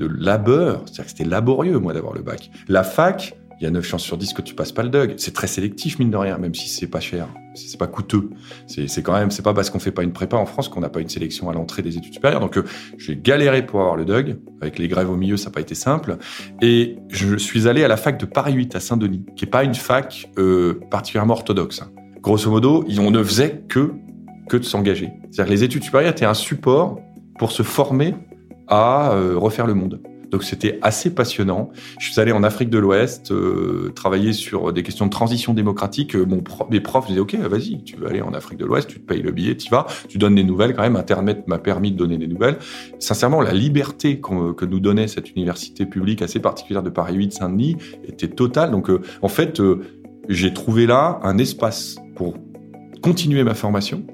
de 0.01 0.24
labeur, 0.24 0.84
c'est-à-dire 0.86 1.05
que 1.05 1.12
c'était 1.12 1.29
laborieux, 1.29 1.79
moi, 1.79 1.93
d'avoir 1.93 2.13
le 2.13 2.22
bac. 2.22 2.50
La 2.67 2.84
fac, 2.84 3.38
il 3.60 3.65
y 3.65 3.67
a 3.67 3.72
9 3.72 3.86
chances 3.86 4.03
sur 4.03 4.17
10 4.17 4.34
que 4.34 4.41
tu 4.41 4.55
passes 4.55 4.72
pas 4.72 4.81
le 4.81 4.89
DUG. 4.89 5.13
C'est 5.17 5.34
très 5.34 5.46
sélectif, 5.48 6.00
mine 6.00 6.10
de 6.10 6.17
rien, 6.17 6.38
même 6.39 6.55
si 6.55 6.67
c'est 6.67 6.88
pas 6.88 7.00
cher. 7.00 7.27
Si 7.53 7.70
C'est 7.70 7.77
pas 7.77 7.86
coûteux. 7.86 8.29
C'est 8.65 9.03
quand 9.03 9.13
même, 9.13 9.29
c'est 9.29 9.43
pas 9.43 9.53
parce 9.53 9.70
qu'on 9.70 9.77
fait 9.79 9.91
pas 9.91 10.03
une 10.03 10.13
prépa 10.13 10.38
en 10.38 10.46
France 10.46 10.67
qu'on 10.67 10.79
n'a 10.79 10.89
pas 10.89 11.01
une 11.01 11.10
sélection 11.10 11.50
à 11.50 11.53
l'entrée 11.53 11.84
des 11.84 11.98
études 11.98 12.13
supérieures. 12.13 12.39
Donc, 12.39 12.58
euh, 12.58 12.63
j'ai 12.98 13.15
galéré 13.15 13.63
pour 13.65 13.81
avoir 13.81 13.96
le 13.96 14.05
DUG. 14.05 14.38
Avec 14.62 14.79
les 14.79 14.88
grèves 14.88 15.12
au 15.12 15.15
milieu, 15.15 15.38
ça 15.38 15.50
n'a 15.50 15.53
pas 15.53 15.62
été 15.62 15.75
simple. 15.75 16.17
Et 16.62 16.98
je 17.10 17.38
suis 17.38 17.67
allé 17.67 17.84
à 17.84 17.88
la 17.88 17.98
fac 17.98 18.17
de 18.20 18.25
Paris 18.25 18.53
8 18.53 18.75
à 18.75 18.79
Saint-Denis, 18.79 19.25
qui 19.36 19.46
est 19.46 19.50
pas 19.50 19.63
une 19.63 19.75
fac 19.75 20.29
euh, 20.39 20.79
particulièrement 20.89 21.34
orthodoxe. 21.34 21.81
hein. 21.84 21.91
Grosso 22.22 22.50
modo, 22.50 22.84
on 23.00 23.12
ne 23.12 23.24
faisait 23.24 23.63
que, 23.67 23.91
que 24.50 24.58
de 24.58 24.63
s'engager. 24.63 25.10
C'est-à-dire 25.29 25.46
que 25.46 25.51
les 25.51 25.63
études 25.63 25.84
supérieures 25.84 26.12
étaient 26.12 26.25
un 26.25 26.34
support 26.34 27.00
pour 27.38 27.51
se 27.51 27.63
former 27.63 28.15
à 28.72 29.12
euh, 29.12 29.38
refaire 29.38 29.68
le 29.68 29.75
monde. 29.75 30.00
Donc 30.32 30.46
c'était 30.46 30.80
assez 30.82 31.13
passionnant. 31.13 31.72
Je 32.00 32.10
suis 32.10 32.22
allé 32.22 32.32
en 32.32 32.42
Afrique 32.42 32.70
de 32.70 32.80
l'Ouest 32.80 33.34
euh, 33.34 33.92
travailler 33.94 34.32
sur 34.32 34.72
des 34.72 34.82
questions 34.82 35.06
de 35.06 35.12
transition 35.12 35.54
démocratique. 35.54 36.16
Euh, 36.16 36.25
mes 36.70 36.80
profs 36.80 37.08
disaient 37.08 37.20
OK, 37.20 37.36
vas-y, 37.36 37.84
tu 37.84 37.98
veux 37.98 38.08
aller 38.08 38.22
en 38.22 38.34
Afrique 38.34 38.58
de 38.58 38.66
l'Ouest, 38.66 38.88
tu 38.88 39.01
te 39.01 39.06
payes 39.06 39.22
le 39.22 39.32
billet, 39.32 39.58
tu 39.58 39.70
vas, 39.70 39.88
tu 40.08 40.18
donnes 40.18 40.36
des 40.36 40.46
nouvelles 40.46 40.74
quand 40.74 40.84
même. 40.84 40.96
Internet 40.96 41.46
m'a 41.48 41.58
permis 41.60 41.92
de 41.92 41.98
donner 41.98 42.18
des 42.18 42.28
nouvelles. 42.28 42.58
Sincèrement, 43.00 43.42
la 43.42 43.51
liberté 43.51 44.22
que 44.22 44.66
nous 44.66 44.80
donnait 44.80 45.10
cette 45.10 45.32
université 45.32 45.86
publique 45.86 46.22
assez 46.22 46.40
particulière 46.40 46.82
de 46.82 46.90
Paris 46.90 47.16
8 47.16 47.34
Saint-Denis 47.34 47.75
était 48.08 48.30
totale. 48.30 48.72
Donc 48.72 48.90
en 49.22 49.28
fait, 49.28 49.62
j'ai 50.30 50.54
trouvé 50.54 50.86
là 50.86 51.20
un 51.24 51.38
espace 51.38 51.98
pour 52.16 52.36
continuer 53.01 53.44
ma 53.44 53.54
formation, 53.54 54.06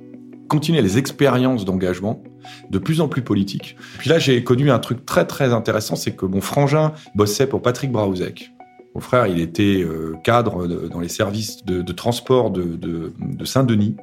continuer 0.47 0.81
les 0.81 0.97
expériences 0.97 1.65
d'engagement 1.65 2.21
de 2.69 2.77
plus 2.79 3.01
en 3.01 3.07
plus 3.07 3.21
politique. 3.21 3.75
Puis 3.99 4.09
là, 4.09 4.19
j'ai 4.19 4.43
connu 4.43 4.71
un 4.71 4.79
truc 4.79 5.05
très 5.05 5.25
très 5.25 5.53
intéressant, 5.53 5.95
c'est 5.95 6.15
que 6.15 6.25
mon 6.25 6.41
frangin 6.41 6.93
bossait 7.15 7.47
pour 7.47 7.61
Patrick 7.61 7.91
Braouzek. 7.91 8.51
Mon 8.95 9.01
frère, 9.01 9.27
il 9.27 9.39
était 9.39 9.81
euh, 9.83 10.15
cadre 10.23 10.65
dans 10.67 10.99
les 10.99 11.09
services 11.09 11.63
de, 11.65 11.81
transport 11.91 12.49
de, 12.51 12.63
de- 12.63 13.13
de 13.19 13.45
Saint-Denis. 13.45 13.95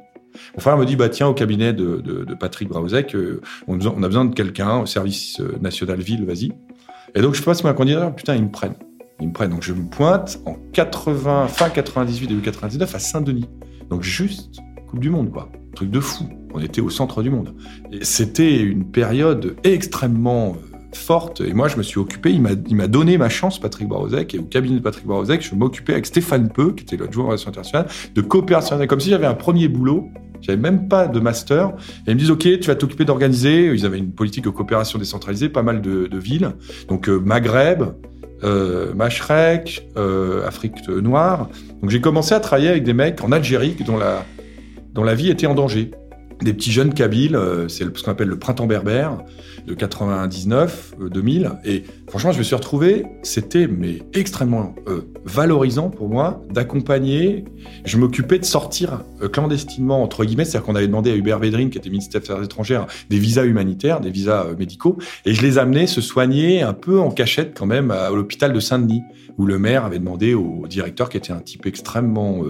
Mon 0.55 0.59
frère 0.61 0.77
me 0.77 0.85
dit, 0.85 0.95
bah 0.95 1.09
tiens, 1.09 1.27
au 1.27 1.33
cabinet 1.33 1.73
de, 1.73 2.25
Patrick 2.39 2.69
Braouzek, 2.69 3.15
euh, 3.15 3.41
on, 3.67 3.73
a 3.73 3.77
besoin- 3.77 3.93
on 3.97 4.03
a 4.03 4.07
besoin 4.07 4.25
de 4.25 4.33
quelqu'un 4.35 4.79
au 4.81 4.85
service 4.85 5.39
euh, 5.41 5.57
national 5.61 5.99
ville, 6.01 6.25
vas-y. 6.25 6.51
Et 7.15 7.21
donc 7.21 7.33
je 7.35 7.41
passe 7.41 7.63
ma 7.63 7.73
candidature, 7.73 8.13
putain, 8.13 8.35
ils 8.35 8.43
me 8.43 8.51
prennent. 8.51 8.75
Ils 9.21 9.27
me 9.29 9.33
prennent. 9.33 9.51
Donc 9.51 9.63
je 9.63 9.73
me 9.73 9.89
pointe 9.89 10.39
en 10.45 10.55
80, 10.73 11.47
fin 11.47 11.69
98, 11.69 12.27
début 12.27 12.41
99 12.41 12.93
à 12.95 12.99
Saint-Denis. 12.99 13.49
Donc 13.89 14.01
juste 14.03 14.57
Du 14.99 15.09
Monde, 15.09 15.31
quoi. 15.31 15.49
truc 15.75 15.91
de 15.91 15.99
fou. 15.99 16.25
On 16.53 16.59
était 16.59 16.81
au 16.81 16.89
centre 16.89 17.21
du 17.21 17.29
monde. 17.29 17.53
Et 17.91 18.03
c'était 18.05 18.61
une 18.61 18.89
période 18.89 19.57
extrêmement 19.63 20.55
euh, 20.55 20.75
forte. 20.95 21.41
Et 21.41 21.53
moi, 21.53 21.67
je 21.67 21.77
me 21.77 21.83
suis 21.83 21.99
occupé, 21.99 22.31
il 22.31 22.41
m'a 22.41 22.87
donné 22.87 23.17
ma 23.17 23.29
chance, 23.29 23.59
Patrick 23.59 23.87
Barozek, 23.87 24.33
et 24.33 24.39
au 24.39 24.43
cabinet 24.43 24.77
de 24.77 24.81
Patrick 24.81 25.05
Barozek, 25.05 25.41
je 25.41 25.53
m'occupais 25.53 25.93
avec 25.93 26.05
Stéphane 26.05 26.49
Peu, 26.49 26.73
qui 26.73 26.83
était 26.83 26.97
l'adjoint 26.97 27.25
en 27.25 27.27
relations 27.27 27.49
internationales, 27.49 27.87
de 28.13 28.21
coopération, 28.21 28.87
comme 28.87 28.99
si 28.99 29.09
j'avais 29.09 29.27
un 29.27 29.33
premier 29.33 29.67
boulot. 29.67 30.09
J'avais 30.41 30.61
même 30.61 30.87
pas 30.87 31.07
de 31.07 31.19
master. 31.19 31.73
Et 32.05 32.11
ils 32.11 32.13
me 32.13 32.19
disent, 32.19 32.31
OK, 32.31 32.43
tu 32.43 32.67
vas 32.67 32.75
t'occuper 32.75 33.03
d'organiser. 33.03 33.65
Ils 33.73 33.85
avaient 33.85 33.97
une 33.97 34.11
politique 34.11 34.43
de 34.43 34.49
coopération 34.49 34.99
décentralisée, 34.99 35.49
pas 35.49 35.63
mal 35.63 35.81
de, 35.81 36.17
villes. 36.17 36.51
Donc, 36.87 37.09
euh, 37.09 37.19
Maghreb, 37.19 37.83
euh, 38.43 38.93
euh, 39.97 40.47
Afrique 40.47 40.87
noire. 40.87 41.49
Donc, 41.81 41.89
j'ai 41.89 42.01
commencé 42.01 42.35
à 42.35 42.39
travailler 42.39 42.69
avec 42.69 42.83
des 42.83 42.93
mecs 42.93 43.23
en 43.23 43.31
Algérie 43.31 43.75
dont 43.85 43.97
la, 43.97 44.23
dont 44.95 45.03
la 45.03 45.13
vie 45.13 45.29
était 45.29 45.45
en 45.45 45.53
danger 45.53 45.91
des 46.41 46.53
petits 46.53 46.71
jeunes 46.71 46.93
kabyles, 46.93 47.35
euh, 47.35 47.67
c'est 47.67 47.85
ce 47.97 48.03
qu'on 48.03 48.11
appelle 48.11 48.27
le 48.27 48.37
printemps 48.37 48.67
berbère 48.67 49.17
de 49.67 49.73
99, 49.73 50.95
2000. 50.99 51.45
Euh, 51.45 51.49
Et 51.63 51.83
franchement, 52.07 52.31
je 52.31 52.39
me 52.39 52.43
suis 52.43 52.55
retrouvé, 52.55 53.05
c'était 53.23 53.67
mais 53.67 54.03
extrêmement 54.13 54.75
euh, 54.87 55.01
valorisant 55.23 55.89
pour 55.89 56.09
moi 56.09 56.41
d'accompagner. 56.51 57.45
Je 57.85 57.97
m'occupais 57.97 58.37
de 58.37 58.45
sortir 58.45 59.01
clandestinement 59.31 60.03
entre 60.03 60.25
guillemets, 60.25 60.45
c'est-à-dire 60.45 60.65
qu'on 60.65 60.75
avait 60.75 60.87
demandé 60.87 61.11
à 61.11 61.15
Hubert 61.15 61.39
Védrine, 61.39 61.69
qui 61.69 61.77
était 61.77 61.89
ministre 61.89 62.11
des 62.11 62.23
Affaires 62.23 62.43
étrangères, 62.43 62.85
des 63.09 63.17
visas 63.17 63.45
humanitaires, 63.45 64.01
des 64.01 64.11
visas 64.11 64.45
médicaux, 64.57 64.97
et 65.25 65.33
je 65.33 65.41
les 65.41 65.57
amenais 65.57 65.87
se 65.87 66.01
soigner 66.01 66.61
un 66.61 66.73
peu 66.73 66.99
en 66.99 67.11
cachette 67.11 67.57
quand 67.57 67.65
même 67.65 67.91
à, 67.91 68.09
l'hôpital 68.09 68.53
de 68.53 68.59
Saint-Denis, 68.59 69.01
où 69.37 69.45
le 69.45 69.57
maire 69.57 69.83
avait 69.83 69.99
demandé 69.99 70.33
au 70.33 70.65
directeur, 70.67 71.09
qui 71.09 71.17
était 71.17 71.33
un 71.33 71.39
type 71.39 71.65
extrêmement, 71.65 72.43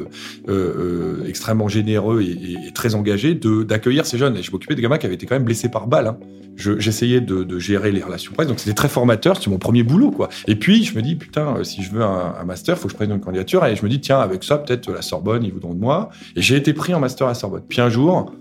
extrêmement 1.27 1.67
généreux 1.67 2.21
et, 2.21 2.67
et 2.67 2.71
très 2.73 2.93
engagé, 2.93 3.33
de 3.33 3.63
d'accueillir 3.75 4.05
ces 4.05 4.17
jeunes. 4.17 4.35
Et 4.37 4.43
je 4.43 4.51
m'occupais 4.51 4.75
des 4.75 4.81
gamins 4.81 4.97
qui 4.97 5.05
avaient 5.05 5.15
été 5.15 5.25
quand 5.25 5.35
même 5.35 5.43
blessés 5.43 5.69
par 5.69 5.87
balle. 5.87 6.07
Hein. 6.07 6.17
J'essayais 6.55 7.19
de, 7.19 7.43
de, 7.43 7.59
gérer 7.59 7.91
les 7.91 8.01
relations 8.01 8.31
presse, 8.33 8.47
donc 8.47 8.59
c'était 8.59 8.75
très 8.75 8.87
formateur. 8.87 9.35
C'était 9.35 9.49
mon 9.49 9.57
premier 9.57 9.83
boulot, 9.83 10.11
quoi. 10.11 10.29
Et 10.47 10.55
puis 10.55 10.83
je 10.85 10.95
me 10.95 11.01
dis 11.01 11.15
putain, 11.15 11.57
euh, 11.57 11.63
si 11.63 11.83
je 11.83 11.91
veux 11.91 12.01
un, 12.01 12.35
un 12.39 12.43
master, 12.45 12.77
faut 12.77 12.87
que 12.87 12.91
je 12.91 12.95
prenne 12.95 13.11
une 13.11 13.19
candidature. 13.19 13.65
Et 13.65 13.75
je 13.75 13.83
me 13.83 13.89
dis 13.89 13.99
tiens, 13.99 14.19
avec 14.19 14.43
ça, 14.43 14.57
peut-être 14.57 14.91
la 14.91 15.01
Sorbonne, 15.01 15.43
ils 15.43 15.51
voudront 15.51 15.73
de 15.73 15.79
moi. 15.79 16.09
Et 16.35 16.41
j'ai 16.41 16.55
été 16.55 16.73
pris 16.73 16.93
en 16.93 16.99
master 16.99 17.27
à 17.27 17.33
Sorbonne. 17.33 17.63
Puis 17.67 17.81
un 17.81 17.89
jour, 17.89 18.31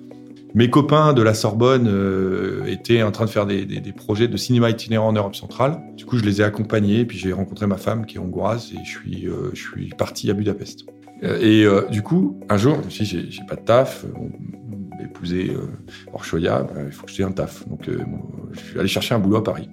mes 0.55 0.71
copains 0.71 1.12
de 1.12 1.23
la 1.23 1.35
Sorbonne 1.35 1.88
euh, 1.88 2.64
étaient 2.67 3.03
en 3.03 3.11
train 3.11 3.25
de 3.25 3.31
faire 3.31 3.45
des, 3.45 3.64
des, 3.64 3.93
projets 3.93 4.29
de 4.29 4.37
cinéma 4.37 4.71
itinérant 4.71 5.09
en 5.09 5.12
Europe 5.12 5.35
centrale. 5.35 5.81
Du 5.97 6.05
coup, 6.05 6.17
je 6.17 6.25
les 6.25 6.41
ai 6.41 6.45
accompagnés, 6.45 7.05
puis 7.05 7.19
j'ai 7.19 7.33
rencontré 7.33 7.67
ma 7.67 7.76
femme 7.76 8.07
qui 8.07 8.17
est 8.17 8.21
hongroise 8.21 8.73
et 8.73 8.85
je 8.85 8.91
suis, 8.91 9.26
euh, 9.26 9.50
je 9.53 9.61
suis 9.61 9.88
parti 9.88 10.31
à 10.31 10.35
Budapest. 10.35 10.87
Et 11.23 11.64
euh, 11.64 11.88
du 11.88 12.03
coup, 12.03 12.38
un 12.50 12.57
jour, 12.57 12.76
je 12.81 12.85
me 12.85 12.91
suis 12.91 13.05
dit, 13.05 13.26
j'ai 13.31 13.43
pas 13.49 13.57
de 13.57 13.62
taf, 13.62 14.05
euh, 15.32 15.66
Orchoya, 16.12 16.62
bah, 16.62 16.80
il 16.86 16.92
faut 16.92 17.06
que 17.06 17.12
je 17.12 17.22
un 17.22 17.32
taf. 17.32 17.66
Donc, 17.68 17.88
euh, 17.88 17.98
je 18.52 18.60
suis 18.60 18.78
allé 18.78 18.88
chercher 18.88 19.14
un 19.14 19.18
boulot 19.18 19.36
à 19.36 19.44
Paris. 19.44 19.68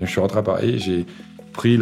je 0.00 0.06
suis 0.06 0.20
rentré 0.20 0.38
à 0.38 0.42
Paris, 0.42 0.78
j'ai 0.78 1.06
pris 1.52 1.78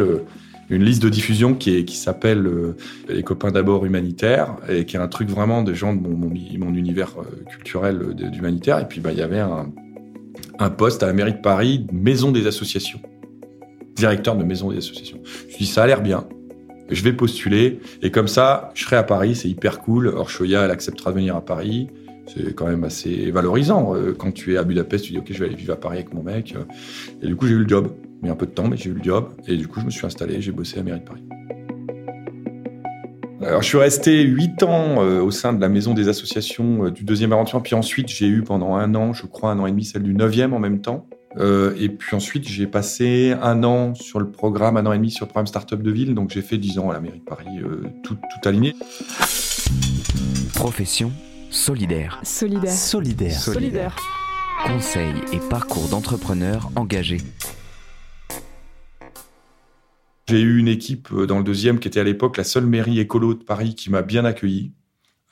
une 0.69 0.83
liste 0.83 1.01
de 1.01 1.09
diffusion 1.09 1.53
qui, 1.53 1.85
s'appelle 1.95 2.45
euh, 2.47 2.75
Les 3.09 3.23
copains 3.23 3.51
d'abord 3.51 3.85
humanitaires, 3.85 4.55
et 4.69 4.85
qui 4.85 4.95
est 4.95 4.99
un 4.99 5.07
truc 5.07 5.29
vraiment 5.29 5.63
des 5.63 5.75
gens 5.75 5.93
de 5.93 6.07
mon, 6.07 6.73
univers 6.73 7.15
culturel 7.49 8.13
d'humanitaire. 8.13 8.79
Et 8.79 8.87
puis, 8.87 8.99
bah, 8.99 9.11
il 9.11 9.19
y 9.19 9.23
avait 9.23 9.39
un, 9.39 10.69
poste 10.69 11.03
à 11.03 11.07
la 11.07 11.13
mairie 11.13 11.33
de 11.33 11.41
Paris, 11.41 11.85
maison 11.91 12.31
des 12.31 12.47
associations. 12.47 12.99
Directeur 13.95 14.35
de 14.35 14.43
maison 14.43 14.69
des 14.69 14.77
associations. 14.77 15.19
Je 15.49 15.53
me 15.53 15.57
dit, 15.57 15.65
ça 15.65 15.83
a 15.83 15.87
l'air 15.87 16.01
bien. 16.01 16.27
Je 16.89 17.03
vais 17.03 17.13
postuler. 17.13 17.79
Et 18.01 18.11
comme 18.11 18.27
ça, 18.27 18.71
je 18.73 18.83
serai 18.83 18.95
à 18.95 19.03
Paris, 19.03 19.35
c'est 19.35 19.49
hyper 19.49 19.79
cool. 19.79 20.07
Orchoya, 20.07 20.63
elle 20.63 20.71
acceptera 20.71 21.11
de 21.11 21.15
venir 21.15 21.35
à 21.35 21.43
Paris. 21.43 21.89
C'est 22.27 22.53
quand 22.53 22.67
même 22.67 22.83
assez 22.83 23.31
valorisant. 23.31 23.95
Euh, 23.95 24.13
quand 24.17 24.31
tu 24.31 24.53
es 24.53 24.57
à 24.57 24.63
Budapest, 24.63 25.05
tu 25.05 25.13
dis 25.13 25.17
ok, 25.19 25.27
je 25.29 25.39
vais 25.39 25.45
aller 25.45 25.55
vivre 25.55 25.73
à 25.73 25.77
Paris 25.77 25.97
avec 25.97 26.13
mon 26.13 26.23
mec. 26.23 26.55
Et 27.21 27.27
du 27.27 27.35
coup, 27.35 27.47
j'ai 27.47 27.53
eu 27.53 27.59
le 27.59 27.67
job. 27.67 27.89
Mais 28.21 28.29
un 28.29 28.35
peu 28.35 28.45
de 28.45 28.51
temps, 28.51 28.67
mais 28.67 28.77
j'ai 28.77 28.89
eu 28.89 28.93
le 28.93 29.03
job. 29.03 29.29
Et 29.47 29.57
du 29.57 29.67
coup, 29.67 29.79
je 29.79 29.85
me 29.85 29.91
suis 29.91 30.05
installé, 30.05 30.41
j'ai 30.41 30.51
bossé 30.51 30.75
à 30.75 30.77
la 30.77 30.83
mairie 30.83 30.99
de 30.99 31.05
Paris. 31.05 31.23
Alors, 33.47 33.61
je 33.61 33.67
suis 33.67 33.77
resté 33.77 34.23
huit 34.23 34.63
ans 34.63 35.01
euh, 35.01 35.21
au 35.21 35.29
sein 35.29 35.53
de 35.53 35.61
la 35.61 35.69
maison 35.69 35.93
des 35.93 36.09
associations 36.09 36.85
euh, 36.85 36.91
du 36.91 37.03
deuxième 37.03 37.31
arrondissement. 37.31 37.61
Puis 37.61 37.75
ensuite, 37.75 38.09
j'ai 38.09 38.27
eu 38.27 38.41
pendant 38.41 38.75
un 38.75 38.95
an, 38.95 39.13
je 39.13 39.25
crois, 39.27 39.51
un 39.51 39.59
an 39.59 39.67
et 39.67 39.71
demi, 39.71 39.85
celle 39.85 40.03
du 40.03 40.13
neuvième 40.15 40.53
en 40.53 40.59
même 40.59 40.81
temps. 40.81 41.07
Euh, 41.37 41.75
et 41.79 41.87
puis 41.89 42.15
ensuite, 42.15 42.47
j'ai 42.47 42.65
passé 42.65 43.35
un 43.41 43.63
an 43.63 43.93
sur 43.93 44.19
le 44.19 44.31
programme, 44.31 44.75
un 44.75 44.85
an 44.87 44.91
et 44.91 44.97
demi 44.97 45.11
sur 45.11 45.25
le 45.25 45.29
programme 45.29 45.47
Startup 45.47 45.81
de 45.81 45.91
Ville. 45.91 46.15
Donc, 46.15 46.31
j'ai 46.31 46.41
fait 46.41 46.57
dix 46.57 46.79
ans 46.79 46.89
à 46.89 46.93
la 46.93 46.99
mairie 46.99 47.19
de 47.19 47.23
Paris, 47.23 47.45
tout, 48.03 48.15
tout 48.15 48.49
aligné. 48.49 48.75
Profession 50.55 51.11
Solidaire. 51.49 52.19
Solidaire. 52.23 52.71
Solidaire. 52.71 53.39
Solidaire. 53.39 53.95
Conseils 54.65 55.15
et 55.31 55.39
parcours 55.49 55.87
d'entrepreneurs 55.87 56.69
engagés. 56.75 57.21
J'ai 60.27 60.41
eu 60.41 60.59
une 60.59 60.67
équipe 60.67 61.09
euh, 61.13 61.25
dans 61.25 61.37
le 61.37 61.43
deuxième 61.43 61.79
qui 61.79 61.87
était 61.87 62.01
à 62.01 62.03
l'époque 62.03 62.37
la 62.37 62.43
seule 62.43 62.65
mairie 62.65 62.99
écolo 62.99 63.33
de 63.33 63.43
Paris 63.43 63.75
qui 63.75 63.89
m'a 63.89 64.01
bien 64.01 64.25
accueilli, 64.25 64.73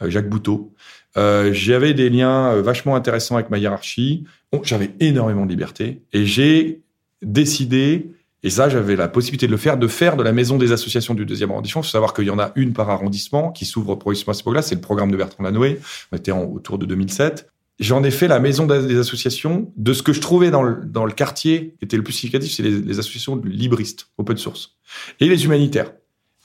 euh, 0.02 0.10
Jacques 0.10 0.30
Bouteau. 0.30 0.74
Euh, 1.18 1.52
j'avais 1.52 1.94
des 1.94 2.10
liens 2.10 2.62
vachement 2.62 2.96
intéressants 2.96 3.36
avec 3.36 3.50
ma 3.50 3.58
hiérarchie. 3.58 4.24
Bon, 4.54 4.62
j'avais 4.64 4.94
énormément 5.02 5.46
de 5.46 5.50
liberté 5.50 6.02
et 6.14 6.26
j'ai 6.26 6.82
décidé 7.22 8.12
et 8.46 8.52
ça, 8.52 8.70
j'avais 8.70 8.96
la 8.96 9.08
possibilité 9.08 9.48
de 9.48 9.52
le 9.52 9.58
faire, 9.58 9.76
de 9.76 9.88
faire 9.88 10.16
de 10.16 10.22
la 10.22 10.32
maison 10.32 10.58
des 10.58 10.72
associations 10.72 11.16
du 11.16 11.26
deuxième 11.26 11.50
arrondissement. 11.50 11.82
Il 11.82 11.86
faut 11.86 11.90
savoir 11.90 12.14
qu'il 12.14 12.26
y 12.26 12.30
en 12.30 12.38
a 12.38 12.52
une 12.56 12.74
par 12.74 12.92
arrondissement 12.92 13.52
qui 13.52 13.66
s'ouvre 13.66 13.96
progressivement 13.96 14.34
à 14.34 14.36
ce 14.36 14.54
là 14.54 14.62
C'est 14.62 14.76
le 14.76 14.82
programme 14.82 15.10
de 15.10 15.18
Bertrand 15.18 15.44
Lanoé. 15.44 15.80
On 16.12 16.18
était 16.18 16.32
en, 16.32 16.44
autour 16.44 16.78
de 16.78 16.86
2007. 16.86 17.50
J'en 17.80 18.04
ai 18.04 18.12
fait 18.12 18.28
la 18.28 18.40
maison 18.40 18.68
des 18.68 19.00
associations 19.00 19.74
de 19.76 19.94
ce 19.94 20.04
que 20.04 20.14
je 20.14 20.22
trouvais 20.22 20.52
dans 20.52 20.62
le, 20.62 20.86
dans 20.86 21.06
le 21.06 21.12
quartier 21.12 21.74
qui 21.80 21.86
était 21.86 21.98
le 21.98 22.04
plus 22.04 22.14
significatif, 22.14 22.54
c'est 22.54 22.62
les, 22.62 22.82
les 22.82 23.00
associations 23.00 23.42
libristes, 23.44 24.10
open 24.20 24.38
source. 24.38 24.78
Et 25.20 25.28
les 25.28 25.44
humanitaires. 25.44 25.92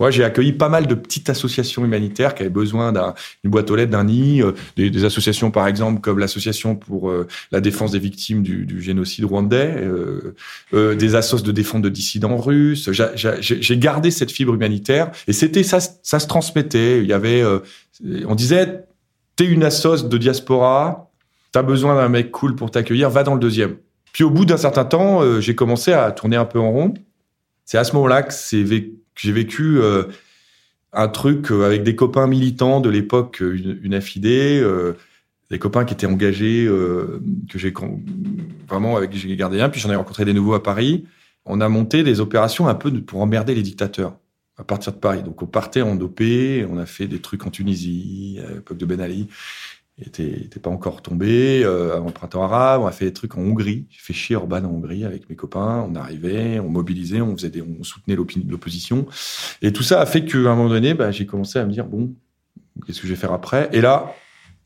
Moi, 0.00 0.10
j'ai 0.10 0.24
accueilli 0.24 0.54
pas 0.54 0.70
mal 0.70 0.86
de 0.86 0.94
petites 0.94 1.28
associations 1.28 1.84
humanitaires 1.84 2.34
qui 2.34 2.42
avaient 2.42 2.50
besoin 2.50 2.90
d'une 2.90 3.50
boîte 3.50 3.70
aux 3.70 3.76
lettres, 3.76 3.90
d'un 3.90 4.04
nid, 4.04 4.42
euh, 4.42 4.52
des, 4.74 4.88
des, 4.88 5.04
associations 5.04 5.50
par 5.50 5.66
exemple 5.66 6.00
comme 6.00 6.18
l'association 6.18 6.74
pour 6.74 7.10
euh, 7.10 7.28
la 7.52 7.60
défense 7.60 7.92
des 7.92 7.98
victimes 7.98 8.42
du, 8.42 8.64
du 8.64 8.80
génocide 8.80 9.26
rwandais, 9.26 9.76
euh, 9.76 10.34
euh 10.72 10.94
des 10.94 11.14
assos 11.16 11.42
de 11.42 11.52
défense 11.52 11.82
de 11.82 11.90
dissidents 11.90 12.38
russes. 12.38 12.88
J'ai 12.90 13.78
gardé 13.78 14.10
cette 14.10 14.30
fibre 14.30 14.54
humanitaire 14.54 15.10
et 15.28 15.34
c'était 15.34 15.62
ça, 15.62 15.80
ça 15.80 16.18
se 16.18 16.26
transmettait. 16.26 17.02
Il 17.02 17.06
y 17.06 17.12
avait, 17.12 17.44
on 18.26 18.34
disait, 18.34 18.86
t'es 19.36 19.44
une 19.44 19.62
assos 19.62 20.08
de 20.08 20.18
diaspora, 20.18 21.10
t'as 21.52 21.62
besoin 21.62 21.94
d'un 21.94 22.08
mec 22.08 22.30
cool 22.30 22.56
pour 22.56 22.70
t'accueillir, 22.70 23.10
va 23.10 23.22
dans 23.22 23.34
le 23.34 23.40
deuxième. 23.40 23.76
Puis 24.14 24.24
au 24.24 24.30
bout 24.30 24.46
d'un 24.46 24.56
certain 24.56 24.86
temps, 24.86 25.40
j'ai 25.40 25.54
commencé 25.54 25.92
à 25.92 26.10
tourner 26.10 26.36
un 26.36 26.46
peu 26.46 26.58
en 26.58 26.70
rond. 26.70 26.94
C'est 27.66 27.76
à 27.76 27.84
ce 27.84 27.92
moment-là 27.94 28.22
que 28.22 28.32
c'est 28.32 28.64
j'ai 29.16 29.32
vécu 29.32 29.78
euh, 29.78 30.04
un 30.92 31.08
truc 31.08 31.50
euh, 31.50 31.64
avec 31.64 31.82
des 31.82 31.94
copains 31.94 32.26
militants 32.26 32.80
de 32.80 32.90
l'époque, 32.90 33.42
euh, 33.42 33.78
une, 33.82 33.94
affidée, 33.94 34.64
des 35.50 35.58
copains 35.58 35.84
qui 35.84 35.94
étaient 35.94 36.06
engagés, 36.06 36.66
que 37.50 37.58
j'ai 37.58 37.74
vraiment 38.68 38.96
avec 38.96 39.12
j'ai 39.12 39.36
gardé 39.36 39.56
bien. 39.56 39.68
Puis 39.68 39.80
j'en 39.80 39.90
ai 39.90 39.96
rencontré 39.96 40.24
des 40.24 40.32
nouveaux 40.32 40.54
à 40.54 40.62
Paris. 40.62 41.06
On 41.44 41.60
a 41.60 41.68
monté 41.68 42.02
des 42.02 42.20
opérations 42.20 42.68
un 42.68 42.74
peu 42.74 42.92
pour 43.02 43.20
emmerder 43.20 43.54
les 43.54 43.62
dictateurs 43.62 44.16
à 44.56 44.64
partir 44.64 44.92
de 44.92 44.98
Paris. 44.98 45.22
Donc 45.22 45.42
on 45.42 45.46
partait 45.46 45.82
en 45.82 45.96
dopé, 45.96 46.66
on 46.70 46.78
a 46.78 46.86
fait 46.86 47.08
des 47.08 47.18
trucs 47.18 47.46
en 47.46 47.50
Tunisie, 47.50 48.38
à 48.46 48.54
l'époque 48.54 48.76
de 48.76 48.86
Ben 48.86 49.00
Ali 49.00 49.28
était, 50.06 50.44
était 50.44 50.60
pas 50.60 50.70
encore 50.70 51.02
tombé 51.02 51.62
euh, 51.64 52.02
le 52.04 52.12
printemps 52.12 52.42
arabe. 52.42 52.82
On 52.82 52.86
a 52.86 52.92
fait 52.92 53.06
des 53.06 53.12
trucs 53.12 53.36
en 53.36 53.40
Hongrie. 53.40 53.86
J'ai 53.90 54.00
fait 54.00 54.12
chier 54.12 54.36
Orban 54.36 54.64
en 54.64 54.70
Hongrie 54.70 55.04
avec 55.04 55.28
mes 55.28 55.36
copains. 55.36 55.86
On 55.88 55.94
arrivait, 55.94 56.60
on 56.60 56.68
mobilisait, 56.68 57.20
on 57.20 57.34
on 57.34 57.84
soutenait 57.84 58.16
l'opposition. 58.16 59.06
Et 59.62 59.72
tout 59.72 59.82
ça 59.82 60.00
a 60.00 60.06
fait 60.06 60.24
qu'à 60.24 60.38
un 60.38 60.56
moment 60.56 60.68
donné, 60.68 60.94
bah, 60.94 61.10
j'ai 61.10 61.26
commencé 61.26 61.58
à 61.58 61.64
me 61.64 61.72
dire 61.72 61.86
bon, 61.86 62.14
qu'est-ce 62.86 63.00
que 63.00 63.06
je 63.06 63.12
vais 63.12 63.18
faire 63.18 63.32
après? 63.32 63.68
Et 63.72 63.80
là, 63.80 64.14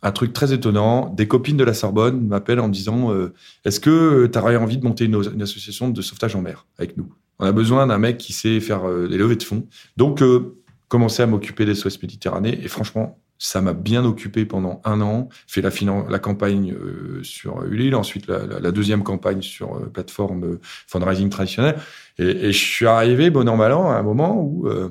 un 0.04 0.12
truc 0.12 0.32
très 0.34 0.52
étonnant, 0.52 1.08
des 1.08 1.26
copines 1.26 1.56
de 1.56 1.64
la 1.64 1.72
Sorbonne 1.72 2.26
m'appellent 2.26 2.60
en 2.60 2.68
me 2.68 2.72
disant 2.72 3.12
euh, 3.12 3.32
est-ce 3.64 3.80
que 3.80 4.26
tu 4.26 4.38
aurais 4.38 4.56
envie 4.56 4.76
de 4.76 4.84
monter 4.84 5.06
une, 5.06 5.42
association 5.42 5.88
de 5.88 6.02
sauvetage 6.02 6.36
en 6.36 6.42
mer 6.42 6.66
avec 6.78 6.96
nous? 6.98 7.12
On 7.38 7.46
a 7.46 7.52
besoin 7.52 7.86
d'un 7.86 7.98
mec 7.98 8.18
qui 8.18 8.32
sait 8.34 8.60
faire 8.60 8.88
euh, 8.88 9.08
des 9.08 9.16
levées 9.16 9.36
de 9.36 9.42
fonds. 9.42 9.66
Donc, 9.96 10.22
euh, 10.22 10.56
commencer 10.88 11.22
à 11.22 11.26
m'occuper 11.26 11.64
des 11.64 11.74
Souest 11.74 12.00
Méditerranée. 12.02 12.60
Et 12.62 12.68
franchement, 12.68 13.18
ça 13.38 13.60
m'a 13.60 13.72
bien 13.72 14.04
occupé 14.04 14.44
pendant 14.44 14.80
un 14.84 15.00
an. 15.00 15.28
Fait 15.46 15.60
la, 15.60 16.18
campagne 16.18 16.72
euh, 16.72 17.22
sur 17.22 17.62
Ulule, 17.64 17.94
ensuite 17.94 18.26
la, 18.26 18.70
deuxième 18.72 19.02
campagne 19.02 19.42
sur 19.42 19.76
euh, 19.76 19.90
plateforme 19.92 20.44
euh, 20.44 20.60
fundraising 20.62 21.28
traditionnelle. 21.28 21.76
Et, 22.18 22.52
je 22.52 22.58
suis 22.58 22.86
arrivé, 22.86 23.30
bon 23.30 23.48
an, 23.48 23.56
mal 23.56 23.72
an, 23.72 23.90
à 23.90 23.94
un 23.94 24.02
moment 24.02 24.40
où 24.40 24.68
euh, 24.68 24.88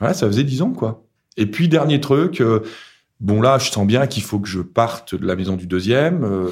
ça 0.00 0.14
faisait 0.14 0.44
dix 0.44 0.62
ans, 0.62 0.72
quoi. 0.72 1.04
Et 1.36 1.46
puis, 1.46 1.68
dernier 1.68 2.00
truc, 2.00 2.40
bon 3.18 3.40
là, 3.40 3.58
je 3.58 3.68
sens 3.70 3.84
bien 3.86 4.06
qu'il 4.06 4.22
faut 4.22 4.38
que 4.38 4.48
je 4.48 4.60
parte 4.60 5.16
de 5.16 5.26
la 5.26 5.34
maison 5.34 5.56
du 5.56 5.66
deuxième. 5.66 6.48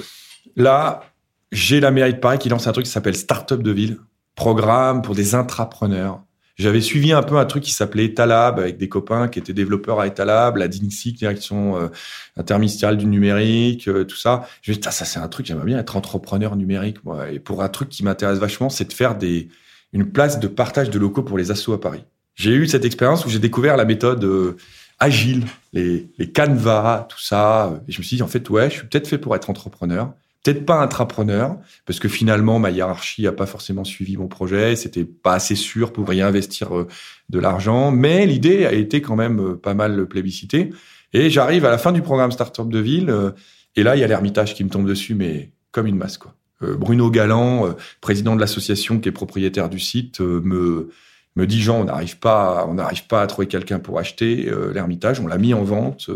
Là, 0.56 1.02
j'ai 1.52 1.78
la 1.78 1.92
mairie 1.92 2.14
de 2.14 2.18
Paris 2.18 2.38
qui 2.38 2.48
lance 2.48 2.66
un 2.66 2.72
truc 2.72 2.86
qui 2.86 2.90
s'appelle 2.90 3.14
Startup 3.14 3.62
de 3.62 3.70
ville, 3.70 3.98
programme 4.34 5.02
pour 5.02 5.14
des 5.14 5.36
intrapreneurs. 5.36 6.24
J'avais 6.56 6.80
suivi 6.80 7.12
un 7.12 7.22
peu 7.22 7.38
un 7.38 7.46
truc 7.46 7.62
qui 7.62 7.72
s'appelait 7.72 8.06
Etalab 8.06 8.58
avec 8.58 8.76
des 8.76 8.88
copains 8.88 9.28
qui 9.28 9.38
étaient 9.38 9.54
développeurs 9.54 10.00
à 10.00 10.06
Etalab, 10.06 10.56
la 10.56 10.68
DINSIC, 10.68 11.16
direction 11.16 11.76
euh, 11.76 11.88
interministérielle 12.36 12.98
du 12.98 13.06
numérique, 13.06 13.88
euh, 13.88 14.04
tout 14.04 14.16
ça. 14.16 14.46
Je 14.60 14.72
me 14.72 14.76
dis, 14.76 14.82
ça 14.82 14.92
c'est 14.92 15.18
un 15.18 15.28
truc, 15.28 15.46
j'aimerais 15.46 15.64
bien 15.64 15.78
être 15.78 15.96
entrepreneur 15.96 16.54
numérique, 16.56 17.02
moi. 17.04 17.30
Et 17.30 17.38
pour 17.38 17.62
un 17.62 17.68
truc 17.68 17.88
qui 17.88 18.04
m'intéresse 18.04 18.38
vachement, 18.38 18.68
c'est 18.68 18.84
de 18.84 18.92
faire 18.92 19.16
des, 19.16 19.48
une 19.92 20.10
place 20.10 20.40
de 20.40 20.48
partage 20.48 20.90
de 20.90 20.98
locaux 20.98 21.22
pour 21.22 21.38
les 21.38 21.50
assos 21.50 21.72
à 21.72 21.80
Paris. 21.80 22.04
J'ai 22.34 22.52
eu 22.52 22.66
cette 22.66 22.84
expérience 22.84 23.24
où 23.24 23.30
j'ai 23.30 23.38
découvert 23.38 23.76
la 23.76 23.84
méthode 23.84 24.24
euh, 24.24 24.56
agile, 24.98 25.44
les, 25.72 26.10
les 26.18 26.30
canevas, 26.32 27.06
tout 27.08 27.20
ça. 27.20 27.80
Et 27.88 27.92
je 27.92 27.98
me 27.98 28.04
suis 28.04 28.16
dit, 28.16 28.22
en 28.22 28.28
fait, 28.28 28.48
ouais, 28.50 28.68
je 28.68 28.76
suis 28.76 28.86
peut-être 28.86 29.08
fait 29.08 29.18
pour 29.18 29.34
être 29.34 29.48
entrepreneur 29.48 30.12
peut-être 30.42 30.66
pas 30.66 30.80
intrapreneur, 30.80 31.58
parce 31.86 32.00
que 32.00 32.08
finalement, 32.08 32.58
ma 32.58 32.70
hiérarchie 32.70 33.26
a 33.26 33.32
pas 33.32 33.46
forcément 33.46 33.84
suivi 33.84 34.16
mon 34.16 34.28
projet, 34.28 34.74
c'était 34.76 35.04
pas 35.04 35.34
assez 35.34 35.54
sûr 35.54 35.92
pour 35.92 36.12
y 36.12 36.20
investir 36.20 36.76
euh, 36.76 36.88
de 37.28 37.38
l'argent, 37.38 37.90
mais 37.90 38.26
l'idée 38.26 38.66
a 38.66 38.72
été 38.72 39.00
quand 39.02 39.16
même 39.16 39.40
euh, 39.40 39.56
pas 39.56 39.74
mal 39.74 40.06
plébiscitée. 40.06 40.70
Et 41.12 41.30
j'arrive 41.30 41.64
à 41.64 41.70
la 41.70 41.78
fin 41.78 41.92
du 41.92 42.02
programme 42.02 42.32
Startup 42.32 42.68
de 42.68 42.78
Ville, 42.78 43.10
euh, 43.10 43.30
et 43.76 43.82
là, 43.82 43.96
il 43.96 44.00
y 44.00 44.04
a 44.04 44.06
l'Ermitage 44.08 44.54
qui 44.54 44.64
me 44.64 44.68
tombe 44.68 44.86
dessus, 44.86 45.14
mais 45.14 45.52
comme 45.70 45.86
une 45.86 45.96
masse, 45.96 46.18
quoi. 46.18 46.34
Bruno 46.60 47.10
Galland, 47.10 47.74
président 48.00 48.36
de 48.36 48.40
l'association 48.40 49.00
qui 49.00 49.08
est 49.08 49.12
propriétaire 49.12 49.68
du 49.68 49.80
site, 49.80 50.20
me 50.20 50.90
me 51.34 51.44
dit 51.44 51.60
Jean, 51.60 51.80
on 51.80 51.84
n'arrive 51.84 52.20
pas, 52.20 52.66
on 52.68 52.74
n'arrive 52.74 53.08
pas 53.08 53.20
à 53.20 53.26
trouver 53.26 53.48
quelqu'un 53.48 53.80
pour 53.80 53.98
acheter 53.98 54.48
l'Ermitage. 54.72 55.18
On 55.18 55.26
l'a 55.26 55.38
mis 55.38 55.54
en 55.54 55.64
vente 55.64 56.08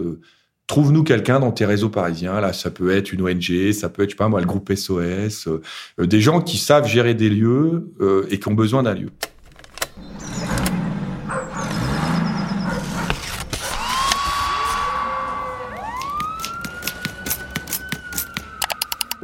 trouve-nous 0.66 1.04
quelqu'un 1.04 1.40
dans 1.40 1.52
tes 1.52 1.64
réseaux 1.64 1.88
parisiens. 1.88 2.40
Là, 2.40 2.52
ça 2.52 2.70
peut 2.70 2.94
être 2.94 3.12
une 3.12 3.22
ONG, 3.22 3.72
ça 3.72 3.88
peut 3.88 4.02
être, 4.02 4.10
je 4.10 4.14
sais 4.14 4.16
pas 4.16 4.28
moi, 4.28 4.40
le 4.40 4.46
groupe 4.46 4.72
SOS, 4.72 5.46
euh, 5.46 5.62
euh, 6.00 6.06
des 6.06 6.20
gens 6.20 6.40
qui 6.40 6.58
savent 6.58 6.86
gérer 6.86 7.14
des 7.14 7.28
lieux 7.28 7.92
euh, 8.00 8.26
et 8.30 8.38
qui 8.38 8.48
ont 8.48 8.54
besoin 8.54 8.82
d'un 8.82 8.94
lieu. 8.94 9.10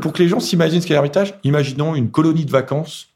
Pour 0.01 0.13
que 0.13 0.23
les 0.23 0.29
gens 0.29 0.41
s'imaginent 0.41 0.81
ce 0.81 0.87
qu'est 0.87 0.95
l'Ermitage, 0.95 1.35
imaginons 1.45 1.95
une 1.95 2.11
colonie 2.11 2.45
de 2.45 2.51
vacances 2.51 3.09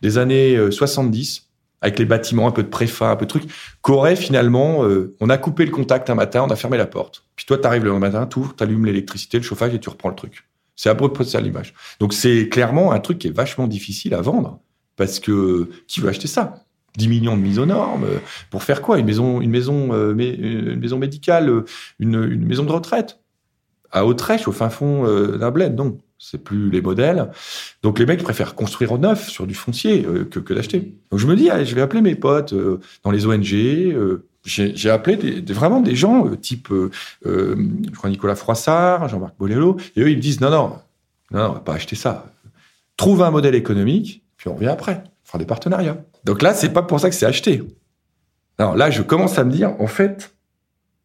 des 0.00 0.16
années 0.16 0.70
70 0.70 1.43
avec 1.84 1.98
les 1.98 2.06
bâtiments, 2.06 2.48
un 2.48 2.50
peu 2.50 2.62
de 2.62 2.68
préfa, 2.68 3.10
un 3.10 3.16
peu 3.16 3.26
de 3.26 3.30
trucs, 3.30 3.44
qu'aurait 3.82 4.16
finalement, 4.16 4.84
euh, 4.84 5.14
on 5.20 5.28
a 5.28 5.36
coupé 5.36 5.66
le 5.66 5.70
contact 5.70 6.08
un 6.08 6.14
matin, 6.14 6.42
on 6.42 6.50
a 6.50 6.56
fermé 6.56 6.78
la 6.78 6.86
porte. 6.86 7.24
Puis 7.36 7.44
toi, 7.44 7.58
tu 7.58 7.66
arrives 7.66 7.84
le 7.84 7.98
matin, 7.98 8.26
tu 8.26 8.40
allumes 8.58 8.86
l'électricité, 8.86 9.36
le 9.36 9.42
chauffage 9.42 9.74
et 9.74 9.78
tu 9.78 9.90
reprends 9.90 10.08
le 10.08 10.14
truc. 10.14 10.48
C'est 10.76 10.88
à 10.88 10.94
peu 10.94 11.12
près 11.12 11.24
ça 11.24 11.42
l'image. 11.42 11.74
Donc 12.00 12.14
c'est 12.14 12.48
clairement 12.48 12.92
un 12.92 13.00
truc 13.00 13.18
qui 13.18 13.28
est 13.28 13.36
vachement 13.36 13.66
difficile 13.66 14.14
à 14.14 14.22
vendre 14.22 14.60
parce 14.96 15.20
que 15.20 15.68
qui 15.86 16.00
veut 16.00 16.08
acheter 16.08 16.26
ça? 16.26 16.64
10 16.96 17.08
millions 17.08 17.36
de 17.36 17.42
mises 17.42 17.58
aux 17.58 17.66
normes 17.66 18.04
euh, 18.04 18.18
pour 18.50 18.62
faire 18.62 18.80
quoi? 18.80 18.98
Une 18.98 19.06
maison, 19.06 19.42
une 19.42 19.50
maison, 19.50 19.92
euh, 19.92 20.12
une 20.16 20.80
maison 20.80 20.96
médicale, 20.96 21.64
une, 21.98 22.14
une 22.14 22.46
maison 22.46 22.64
de 22.64 22.72
retraite? 22.72 23.20
À 23.90 24.06
Autrèche, 24.06 24.48
au 24.48 24.52
fin 24.52 24.70
fond 24.70 25.04
d'un 25.36 25.50
bled, 25.50 25.76
non 25.76 25.98
c'est 26.18 26.42
plus 26.42 26.70
les 26.70 26.80
modèles. 26.80 27.30
Donc 27.82 27.98
les 27.98 28.06
mecs 28.06 28.22
préfèrent 28.22 28.54
construire 28.54 28.92
au 28.92 28.98
neuf 28.98 29.28
sur 29.28 29.46
du 29.46 29.54
foncier 29.54 30.04
euh, 30.06 30.24
que, 30.24 30.52
d'acheter. 30.52 30.94
Donc 31.10 31.20
je 31.20 31.26
me 31.26 31.36
dis, 31.36 31.50
allez, 31.50 31.66
je 31.66 31.74
vais 31.74 31.82
appeler 31.82 32.02
mes 32.02 32.14
potes 32.14 32.52
euh, 32.52 32.80
dans 33.02 33.10
les 33.10 33.26
ONG. 33.26 33.52
Euh, 33.52 34.26
j'ai 34.44 34.90
appelé 34.90 35.16
des, 35.16 35.52
vraiment 35.54 35.80
des 35.80 35.96
gens 35.96 36.28
type, 36.36 36.68
je 37.24 37.90
crois 37.96 38.10
Nicolas 38.10 38.36
Froissart, 38.36 39.08
Jean-Marc 39.08 39.38
Bolello, 39.38 39.78
et 39.96 40.02
eux 40.02 40.10
ils 40.10 40.18
me 40.18 40.20
disent 40.20 40.42
non 40.42 40.50
non 40.50 40.78
non, 41.30 41.46
on 41.46 41.52
va 41.54 41.60
pas 41.60 41.72
acheter 41.72 41.96
ça. 41.96 42.26
Trouve 42.98 43.22
un 43.22 43.30
modèle 43.30 43.54
économique, 43.54 44.22
puis 44.36 44.48
on 44.50 44.54
revient 44.54 44.68
après, 44.68 45.02
fera 45.24 45.38
des 45.38 45.46
partenariats. 45.46 45.96
Donc 46.24 46.42
là 46.42 46.52
c'est 46.52 46.74
pas 46.74 46.82
pour 46.82 47.00
ça 47.00 47.08
que 47.08 47.14
c'est 47.14 47.24
acheté. 47.24 47.62
Alors 48.58 48.76
là 48.76 48.90
je 48.90 49.00
commence 49.00 49.38
à 49.38 49.44
me 49.44 49.50
dire 49.50 49.74
en 49.80 49.86
fait 49.86 50.36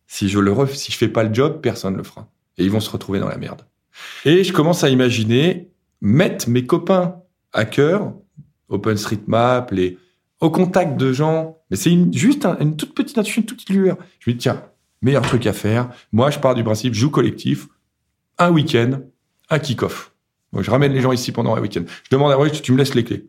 si 0.06 0.28
je 0.28 0.40
le 0.40 0.54
si 0.74 0.92
je 0.92 0.98
fais 0.98 1.08
pas 1.08 1.24
le 1.24 1.34
job 1.34 1.62
personne 1.62 1.96
le 1.96 2.04
fera 2.04 2.28
et 2.58 2.66
ils 2.66 2.72
vont 2.72 2.82
se 2.82 2.90
retrouver 2.90 3.20
dans 3.20 3.30
la 3.30 3.38
merde. 3.38 3.62
Et 4.26 4.44
je 4.44 4.54
commence 4.54 4.84
à 4.84 4.90
imaginer 4.90 5.70
mettre 6.02 6.50
mes 6.50 6.66
copains 6.66 7.16
hackers, 7.54 8.14
OpenStreetMap, 8.70 9.72
les, 9.72 9.98
au 10.40 10.50
contact 10.50 10.98
de 10.98 11.12
gens. 11.12 11.58
Mais 11.70 11.78
c'est 11.78 11.96
juste 12.14 12.46
une 12.60 12.76
toute 12.76 12.96
petite 12.96 13.18
une 13.38 13.46
toute 13.46 13.70
lueur. 13.70 13.98
Je 14.20 14.30
me 14.30 14.36
dis, 14.36 14.42
tiens, 14.42 14.64
meilleur 15.02 15.24
truc 15.24 15.46
à 15.48 15.54
faire. 15.54 15.90
Moi, 16.12 16.30
je 16.32 16.40
pars 16.40 16.56
du 16.56 16.64
principe, 16.64 16.94
je 16.94 17.00
joue 17.00 17.10
collectif, 17.10 17.68
un 18.38 18.52
week-end, 18.52 19.02
un 19.50 19.60
kick-off. 19.60 20.14
je 20.58 20.70
ramène 20.70 20.94
les 20.94 21.02
gens 21.02 21.12
ici 21.12 21.32
pendant 21.32 21.56
un 21.56 21.62
week-end. 21.62 21.84
Je 22.04 22.10
demande 22.12 22.32
à 22.32 22.36
Roy, 22.36 22.50
tu 22.50 22.72
me 22.72 22.78
laisses 22.78 22.96
les 22.96 23.04
clés. 23.04 23.28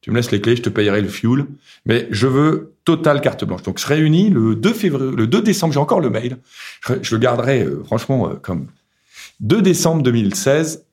Tu 0.00 0.10
me 0.10 0.16
laisses 0.16 0.30
les 0.30 0.40
clés, 0.40 0.54
je 0.54 0.62
te 0.62 0.68
payerai 0.68 1.00
le 1.00 1.08
fuel. 1.08 1.46
Mais 1.86 2.06
je 2.10 2.26
veux 2.26 2.74
totale 2.84 3.20
carte 3.20 3.44
blanche. 3.44 3.62
Donc, 3.62 3.78
je 3.78 3.86
réunis 3.86 4.28
le 4.28 4.54
2 4.54 4.72
février, 4.74 5.10
le 5.16 5.26
2 5.26 5.40
décembre, 5.40 5.72
j'ai 5.72 5.80
encore 5.80 6.00
le 6.00 6.10
mail. 6.10 6.38
Je, 7.02 7.14
le 7.14 7.18
garderai, 7.18 7.62
euh, 7.62 7.82
franchement, 7.84 8.28
euh, 8.28 8.34
comme 8.34 8.66
2 9.40 9.62
décembre 9.62 10.02
2016, 10.02 10.84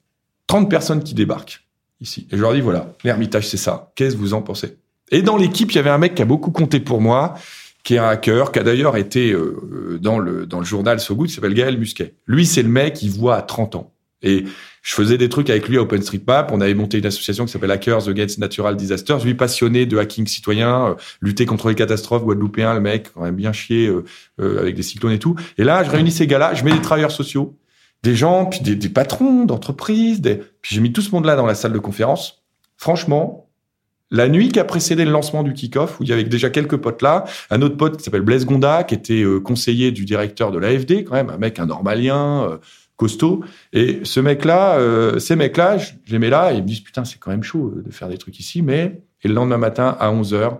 30 0.48 0.70
personnes 0.70 1.04
qui 1.04 1.14
débarquent 1.14 1.66
ici. 2.02 2.28
Et 2.32 2.38
je 2.38 2.42
leur 2.42 2.54
dis, 2.54 2.62
voilà, 2.62 2.94
l'Ermitage, 3.04 3.48
c'est 3.48 3.58
ça. 3.58 3.92
Qu'est-ce 3.96 4.16
que 4.16 4.20
vous 4.20 4.34
en 4.34 4.42
pensez? 4.42 4.78
Et 5.12 5.22
dans 5.22 5.38
l'équipe, 5.38 5.72
il 5.72 5.76
y 5.76 5.80
avait 5.80 5.90
un 5.90 5.98
mec 5.98 6.16
qui 6.16 6.22
a 6.22 6.26
beaucoup 6.26 6.52
compté 6.52 6.80
pour 6.80 7.02
moi, 7.02 7.36
qui 7.84 7.96
est 7.96 8.00
un 8.00 8.08
hacker, 8.08 8.52
qui 8.52 8.60
a 8.60 8.64
d'ailleurs 8.64 8.98
été 8.98 9.32
euh, 9.32 10.00
dans, 10.02 10.20
le, 10.20 10.46
dans 10.46 10.60
le 10.60 10.66
journal 10.66 11.00
So 11.00 11.16
Good, 11.16 11.30
s'appelle 11.30 11.54
Gaël 11.54 11.78
Musquet. 11.78 12.14
Lui, 12.28 12.46
c'est 12.46 12.64
le 12.64 12.70
mec 12.70 12.96
qui 12.96 13.10
voit 13.10 13.36
à 13.36 13.42
30 13.42 13.76
ans. 13.76 13.94
Et 14.24 14.46
je 14.84 14.94
faisais 14.94 15.18
des 15.18 15.30
trucs 15.30 15.50
avec 15.50 15.68
lui 15.68 15.78
à 15.78 15.82
OpenStreetMap. 15.82 16.52
On 16.52 16.62
avait 16.62 16.76
monté 16.76 17.00
une 17.00 17.06
association 17.06 17.46
qui 17.46 17.52
s'appelle 17.52 17.72
Hackers 17.72 18.08
Against 18.08 18.38
Natural 18.38 18.76
Disasters. 18.76 19.26
Lui, 19.26 19.34
passionné 19.34 19.88
de 19.88 19.98
hacking 19.98 20.28
citoyen, 20.28 20.90
euh, 20.90 20.94
lutter 21.22 21.46
contre 21.46 21.70
les 21.70 21.76
catastrophes, 21.76 22.24
guadeloupéen, 22.24 22.74
le 22.74 22.82
mec, 22.82 23.12
quand 23.14 23.22
même 23.22 23.36
bien 23.36 23.52
chié 23.52 23.88
euh, 23.88 24.60
avec 24.60 24.76
des 24.76 24.84
cyclones 24.84 25.14
et 25.14 25.20
tout. 25.20 25.36
Et 25.58 25.64
là, 25.64 25.84
je 25.84 25.90
réunis 25.90 26.12
ces 26.12 26.28
gars-là, 26.28 26.54
je 26.54 26.64
mets 26.64 26.72
des 26.72 26.82
travailleurs 26.82 27.12
sociaux 27.12 27.58
des 28.04 28.16
gens, 28.16 28.46
puis 28.46 28.62
des, 28.62 28.90
patrons 28.90 29.46
d'entreprises. 29.46 30.22
Des... 30.22 30.36
Puis 30.62 30.76
j'ai 30.76 30.82
mis 30.82 30.92
tout 30.92 31.02
ce 31.02 31.12
monde-là 31.12 31.36
dans 31.36 31.46
la 31.46 31.56
salle 31.56 31.74
de 31.74 31.80
conférence. 31.80 32.44
Franchement, 32.78 33.50
la 34.10 34.28
nuit 34.28 34.50
qui 34.50 34.60
a 34.60 34.64
précédé 34.64 35.06
le 35.06 35.12
lancement 35.12 35.44
du 35.44 35.54
kick-off, 35.54 36.00
où 36.00 36.04
il 36.04 36.10
y 36.10 36.14
avait 36.14 36.24
déjà 36.24 36.50
quelques 36.50 36.78
potes 36.78 37.02
là, 37.02 37.26
un 37.50 37.62
autre 37.62 37.78
pote 37.78 37.98
qui 37.98 38.04
s'appelle 38.04 38.22
Blaise 38.22 38.46
Gonda, 38.46 38.84
qui 38.84 38.96
était 38.96 39.24
euh, 39.24 39.40
conseiller 39.40 39.92
du 39.92 40.06
directeur 40.06 40.52
de 40.52 40.60
l'AFD, 40.60 41.06
quand 41.06 41.14
même, 41.14 41.30
un 41.30 41.38
mec, 41.38 41.60
un 41.60 41.68
normalien, 41.68 42.44
euh, 42.44 42.58
costaud. 42.98 43.44
Et 43.72 44.02
ce 44.04 44.20
mec-là, 44.20 44.78
euh, 44.80 45.20
ces 45.20 45.36
mecs-là, 45.36 45.78
je 45.78 45.92
les 46.08 46.20
mets 46.20 46.30
là, 46.30 46.52
et 46.52 46.58
ils 46.58 46.62
me 46.62 46.68
disent, 46.68 46.82
putain, 46.82 47.06
c'est 47.06 47.20
quand 47.20 47.32
même 47.32 47.44
chaud 47.44 47.74
de 47.76 47.92
faire 47.92 48.10
des 48.10 48.18
trucs 48.18 48.40
ici, 48.40 48.62
mais... 48.62 49.02
Et 49.24 49.28
le 49.28 49.36
lendemain 49.36 49.60
matin, 49.60 49.96
à 50.00 50.12
11 50.12 50.34
h 50.34 50.58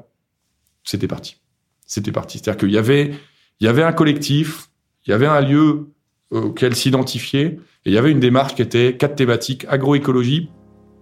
c'était 0.84 1.08
parti. 1.08 1.38
C'était 1.86 2.12
parti. 2.12 2.38
C'est-à-dire 2.38 2.60
qu'il 2.60 2.72
y 2.72 2.78
avait, 2.78 3.14
il 3.60 3.66
y 3.66 3.68
avait 3.68 3.84
un 3.84 3.94
collectif, 3.94 4.70
il 5.06 5.12
y 5.12 5.14
avait 5.14 5.28
un 5.28 5.42
lieu 5.42 5.92
auquel 6.32 6.76
s'identifier. 6.76 7.60
Et 7.86 7.90
il 7.90 7.94
y 7.94 7.98
avait 7.98 8.12
une 8.12 8.20
démarche 8.20 8.56
qui 8.56 8.62
était 8.62 8.96
quatre 8.98 9.16
thématiques 9.16 9.66
agroécologie, 9.70 10.50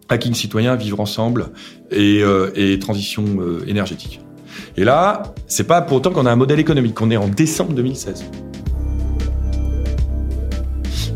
hacking 0.09 0.33
citoyen, 0.33 0.75
vivre 0.75 0.99
ensemble 0.99 1.51
et, 1.91 2.21
euh, 2.23 2.77
transition 2.79 3.23
euh, 3.39 3.63
énergétique. 3.67 4.21
Et 4.75 4.83
là, 4.83 5.23
c'est 5.47 5.67
pas 5.67 5.81
pour 5.81 5.97
autant 5.97 6.11
qu'on 6.11 6.25
a 6.25 6.31
un 6.31 6.35
modèle 6.35 6.59
économique. 6.59 6.99
On 7.01 7.11
est 7.11 7.17
en 7.17 7.27
décembre 7.27 7.73
2016. 7.73 8.25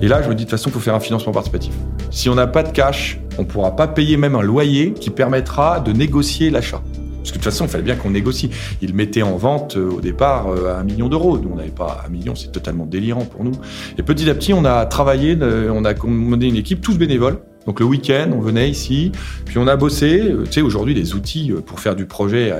Et 0.01 0.07
là, 0.07 0.21
je 0.21 0.29
me 0.29 0.35
dis 0.35 0.43
de 0.43 0.49
toute 0.49 0.57
façon, 0.57 0.69
il 0.69 0.73
faut 0.73 0.79
faire 0.79 0.95
un 0.95 0.99
financement 0.99 1.31
participatif. 1.31 1.73
Si 2.11 2.29
on 2.29 2.35
n'a 2.35 2.45
pas 2.45 2.63
de 2.63 2.71
cash, 2.71 3.19
on 3.37 3.43
ne 3.43 3.47
pourra 3.47 3.75
pas 3.75 3.87
payer 3.87 4.17
même 4.17 4.35
un 4.35 4.41
loyer 4.41 4.93
qui 4.93 5.09
permettra 5.09 5.79
de 5.79 5.93
négocier 5.93 6.49
l'achat. 6.49 6.83
Parce 7.23 7.31
que 7.31 7.37
de 7.37 7.43
toute 7.43 7.51
façon, 7.51 7.63
il 7.65 7.69
fallait 7.69 7.85
bien 7.85 7.95
qu'on 7.95 8.09
négocie. 8.09 8.49
Il 8.81 8.93
mettait 8.93 9.21
en 9.21 9.37
vente 9.37 9.77
euh, 9.77 9.89
au 9.89 10.01
départ 10.01 10.49
euh, 10.49 10.77
un 10.77 10.83
million 10.83 11.07
d'euros. 11.07 11.37
Nous, 11.37 11.49
on 11.53 11.55
n'avait 11.55 11.69
pas 11.69 12.03
un 12.05 12.09
million, 12.09 12.35
c'est 12.35 12.51
totalement 12.51 12.85
délirant 12.85 13.23
pour 13.23 13.45
nous. 13.45 13.53
Et 13.97 14.03
petit 14.03 14.29
à 14.29 14.35
petit, 14.35 14.51
on 14.51 14.65
a 14.65 14.85
travaillé, 14.85 15.37
euh, 15.39 15.71
on 15.73 15.85
a 15.85 15.93
commandé 15.93 16.47
une 16.47 16.57
équipe, 16.57 16.81
tous 16.81 16.97
bénévoles. 16.97 17.39
Donc 17.65 17.79
le 17.79 17.85
week-end, 17.85 18.29
on 18.35 18.41
venait 18.41 18.69
ici, 18.69 19.13
puis 19.45 19.57
on 19.57 19.67
a 19.67 19.77
bossé. 19.77 20.35
Tu 20.43 20.51
sais, 20.51 20.61
aujourd'hui, 20.61 20.93
les 20.93 21.13
outils 21.13 21.53
pour 21.65 21.79
faire 21.79 21.95
du 21.95 22.05
projet, 22.05 22.51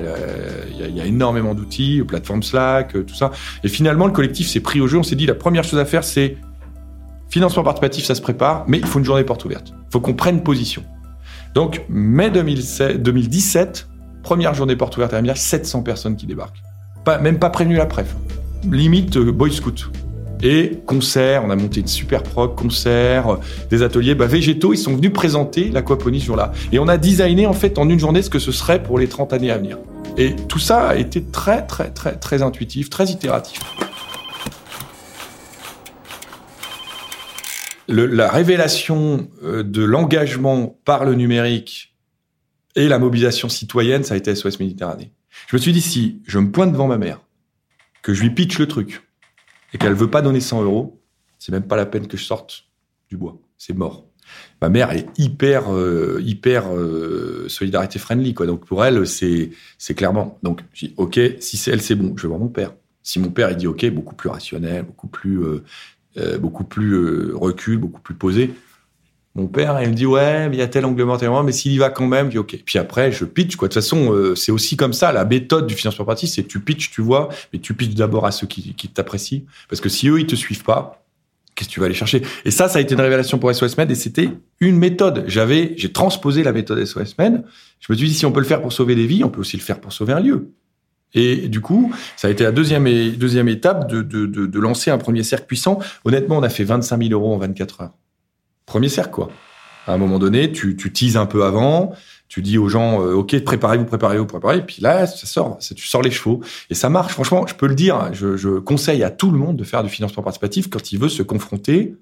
il 0.80 0.96
y, 0.96 1.02
a 1.02 1.06
énormément 1.06 1.54
d'outils, 1.54 2.02
plateforme 2.08 2.42
Slack, 2.42 2.94
tout 2.94 3.14
ça. 3.14 3.32
Et 3.66 3.68
finalement, 3.68 4.06
le 4.06 4.14
collectif 4.14 4.48
s'est 4.48 4.62
pris 4.62 4.80
au 4.80 4.88
jeu. 4.88 4.98
On 4.98 5.04
s'est 5.04 5.18
dit, 5.18 5.26
la 5.26 5.36
première 5.36 5.66
chose 5.66 5.78
à 5.78 5.84
faire, 5.84 6.06
c'est 6.06 6.38
financement 7.30 7.64
participatif, 7.64 8.06
ça 8.06 8.16
se 8.16 8.22
prépare, 8.22 8.64
mais 8.70 8.78
il 8.78 8.86
faut 8.86 9.00
une 9.00 9.04
journée 9.04 9.26
porte 9.26 9.44
ouverte. 9.44 9.74
Il 9.76 9.92
faut 9.92 10.00
qu'on 10.00 10.14
prenne 10.14 10.42
position. 10.42 10.84
Donc, 11.54 11.84
mai 11.90 12.32
2017, 12.32 13.90
Première 14.24 14.54
journée 14.54 14.78
porte 14.78 14.96
ouverte 14.96 15.14
à 15.14 15.18
Amiens, 15.18 15.36
700 15.36 15.84
personnes 15.84 16.16
qui 16.16 16.26
débarquent. 16.26 16.64
Pas, 17.04 17.20
même 17.20 17.40
pas 17.40 17.50
prévenu 17.50 17.76
la 17.76 17.86
préf. 17.86 18.16
Limite 18.72 19.18
euh, 19.18 19.32
Boy 19.34 19.52
Scout. 19.52 19.92
Et 20.42 20.80
concert, 20.86 21.44
on 21.46 21.50
a 21.50 21.56
monté 21.56 21.82
une 21.82 21.88
super 21.88 22.24
prog, 22.24 22.56
concert, 22.56 23.34
euh, 23.34 23.38
des 23.70 23.84
ateliers. 23.84 24.16
Bah, 24.16 24.26
végétaux, 24.26 24.74
ils 24.74 24.78
sont 24.78 24.96
venus 24.96 25.12
présenter 25.12 25.70
l'aquaponie 25.70 26.22
ce 26.22 26.28
jour-là. 26.28 26.54
Et 26.72 26.80
on 26.80 26.88
a 26.88 26.98
designé 26.98 27.46
en 27.46 27.54
fait 27.54 27.78
en 27.78 27.90
une 27.90 28.00
journée 28.00 28.22
ce 28.22 28.30
que 28.30 28.40
ce 28.40 28.54
serait 28.54 28.82
pour 28.82 28.98
les 28.98 29.08
30 29.08 29.34
années 29.34 29.52
à 29.52 29.58
venir. 29.58 29.78
Et 30.18 30.36
tout 30.48 30.60
ça 30.60 30.88
a 30.90 30.96
été 30.96 31.24
très 31.24 31.66
très 31.66 31.90
très 31.90 32.16
très 32.16 32.42
intuitif, 32.42 32.90
très 32.90 33.06
itératif. 33.06 33.60
la 37.90 38.32
révélation 38.32 39.28
euh, 39.44 39.62
de 39.62 39.84
l'engagement 39.84 40.78
par 40.86 41.04
le 41.04 41.16
numérique 41.16 41.93
et 42.76 42.88
la 42.88 43.00
mobilisation 43.00 43.50
citoyenne, 43.50 44.04
ça 44.04 44.16
a 44.16 44.18
été 44.18 44.34
SOS 44.34 44.60
Méditerranée. 44.60 45.12
Je 45.48 45.56
me 45.56 45.62
suis 45.62 45.74
dit, 45.74 45.82
si 45.82 46.22
je 46.26 46.40
me 46.40 46.52
pointe 46.52 46.72
devant 46.72 46.88
ma 46.88 46.98
mère, 46.98 47.22
que 48.02 48.14
je 48.14 48.22
lui 48.22 48.32
pitch 48.32 48.60
le 48.60 48.68
truc, 48.68 49.08
et 49.74 49.78
qu'elle 49.78 49.94
veut 49.94 50.10
pas 50.10 50.22
donner 50.22 50.40
100 50.40 50.64
euros, 50.64 51.02
c'est 51.40 51.52
même 51.52 51.68
pas 51.68 51.76
la 51.76 51.86
peine 51.86 52.08
que 52.08 52.18
je 52.18 52.24
sorte 52.24 52.66
du 53.10 53.18
bois. 53.18 53.40
C'est 53.58 53.74
mort. 53.74 54.06
Ma 54.62 54.70
mère 54.70 54.92
est 54.92 55.08
hyper, 55.18 55.74
euh, 55.74 56.22
hyper 56.24 56.74
euh, 56.74 57.48
solidarité 57.50 58.00
friendly, 58.00 58.34
quoi. 58.34 58.46
Donc 58.46 58.66
pour 58.66 58.86
elle, 58.86 59.06
c'est, 59.06 59.52
c'est 59.78 59.94
clairement. 59.94 60.40
Donc 60.44 60.62
j'ai 60.74 60.88
dit, 60.88 60.94
ok, 60.98 61.20
si 61.40 61.58
c'est 61.58 61.72
elle, 61.72 61.82
c'est 61.82 61.96
bon. 61.96 62.14
Je 62.16 62.24
vais 62.24 62.28
voir 62.30 62.40
mon 62.40 62.48
père. 62.48 62.74
Si 63.02 63.20
mon 63.20 63.32
père 63.32 63.52
il 63.52 63.58
dit 63.58 63.68
ok, 63.68 63.86
beaucoup 63.90 64.16
plus 64.16 64.30
rationnel, 64.30 64.84
beaucoup 64.84 65.08
plus, 65.08 65.44
euh, 65.44 66.38
beaucoup 66.38 66.64
plus 66.64 67.34
recul, 67.34 67.78
beaucoup 67.78 68.02
plus 68.02 68.16
posé. 68.16 68.54
Mon 69.36 69.48
père, 69.48 69.82
il 69.82 69.90
me 69.90 69.96
dit 69.96 70.06
ouais, 70.06 70.48
mais 70.48 70.58
il 70.58 70.60
y 70.60 70.64
a 70.64 70.68
tel 70.68 70.86
angle 70.86 71.04
mort, 71.04 71.44
mais 71.44 71.52
s'il 71.52 71.72
y 71.72 71.78
va 71.80 71.90
quand 71.90 72.06
même, 72.06 72.28
je 72.28 72.32
dis 72.32 72.38
ok. 72.38 72.60
Puis 72.66 72.78
après, 72.78 73.12
je 73.12 73.26
pitch 73.26 73.56
quoi. 73.56 73.68
De 73.68 73.74
toute 73.74 73.82
façon, 73.82 74.34
c'est 74.36 74.52
aussi 74.52 74.78
comme 74.78 74.94
ça. 74.94 75.12
La 75.12 75.26
méthode 75.26 75.66
du 75.66 75.74
financement 75.74 76.06
participatif, 76.06 76.44
c'est 76.44 76.48
tu 76.48 76.60
pitches, 76.60 76.92
tu 76.92 77.02
vois, 77.02 77.30
mais 77.52 77.60
tu 77.60 77.74
pitches 77.74 77.96
d'abord 77.96 78.28
à 78.28 78.32
ceux 78.32 78.46
qui, 78.46 78.76
qui 78.76 78.90
t'apprécient, 78.90 79.42
parce 79.70 79.82
que 79.82 79.90
si 79.90 80.08
eux 80.08 80.20
ils 80.20 80.28
te 80.28 80.36
suivent 80.36 80.64
pas, 80.64 81.04
Qu'est-ce 81.56 81.70
que 81.70 81.74
tu 81.74 81.80
vas 81.80 81.86
aller 81.86 81.96
chercher? 81.96 82.24
Et 82.46 82.52
ça, 82.52 82.68
ça 82.68 82.80
a 82.80 82.82
été 82.82 82.96
une 82.96 83.02
révélation 83.02 83.38
pour 83.38 83.54
SOS 83.54 83.78
Med 83.78 83.92
et 83.92 83.96
c'était 83.96 84.30
une 84.60 84.78
méthode. 84.78 85.24
J'avais, 85.28 85.74
j'ai 85.78 85.92
transposé 85.92 86.44
la 86.44 86.52
méthode 86.52 86.84
SOS 86.84 87.18
Med. 87.20 87.44
Je 87.80 87.92
me 87.92 87.98
suis 87.98 88.08
dit, 88.08 88.14
si 88.14 88.26
on 88.26 88.32
peut 88.32 88.40
le 88.40 88.46
faire 88.46 88.62
pour 88.62 88.74
sauver 88.74 88.96
des 88.96 89.06
vies, 89.06 89.24
on 89.24 89.30
peut 89.30 89.42
aussi 89.42 89.58
le 89.58 89.62
faire 89.62 89.80
pour 89.80 89.94
sauver 89.94 90.14
un 90.14 90.20
lieu. 90.20 90.50
Et 91.14 91.48
du 91.48 91.62
coup, 91.62 91.94
ça 92.18 92.28
a 92.28 92.32
été 92.32 92.44
la 92.44 92.52
deuxième, 92.52 92.86
deuxième 93.12 93.48
étape 93.48 93.88
de, 93.88 94.02
de, 94.02 94.26
de, 94.26 94.48
de 94.48 94.60
lancer 94.60 94.90
un 94.90 94.98
premier 94.98 95.22
cercle 95.22 95.46
puissant. 95.46 95.78
Honnêtement, 96.06 96.38
on 96.38 96.44
a 96.44 96.50
fait 96.50 96.64
25 96.64 97.04
000 97.04 97.12
euros 97.12 97.36
en 97.36 97.38
24 97.38 97.82
heures. 97.82 97.94
Premier 98.66 98.90
cercle, 98.90 99.12
quoi. 99.12 99.30
À 99.86 99.94
un 99.94 99.98
moment 99.98 100.20
donné, 100.20 100.52
tu, 100.52 100.78
tu 100.78 100.94
teases 100.94 101.18
un 101.18 101.26
peu 101.26 101.44
avant, 101.44 101.94
tu 102.30 102.42
dis 102.42 102.58
aux 102.58 102.70
gens, 102.70 103.02
euh, 103.02 103.14
OK, 103.14 103.38
préparez-vous, 103.44 103.86
préparez-vous, 103.86 104.26
préparez. 104.26 104.58
Et 104.58 104.62
puis 104.62 104.82
là, 104.82 105.06
ça 105.06 105.28
sort, 105.28 105.58
ça, 105.60 105.76
tu 105.76 105.86
sors 105.86 106.02
les 106.02 106.10
chevaux. 106.10 106.42
Et 106.70 106.74
ça 106.74 106.90
marche. 106.90 107.14
Franchement, 107.14 107.46
je 107.46 107.54
peux 107.54 107.68
le 107.68 107.76
dire, 107.76 108.14
je, 108.14 108.38
je, 108.38 108.60
conseille 108.60 109.04
à 109.04 109.12
tout 109.12 109.30
le 109.30 109.38
monde 109.38 109.58
de 109.58 109.64
faire 109.64 109.84
du 109.84 109.90
financement 109.90 110.24
participatif 110.24 110.70
quand 110.70 110.92
il 110.92 111.00
veut 111.00 111.10
se 111.10 111.22
confronter 111.22 111.96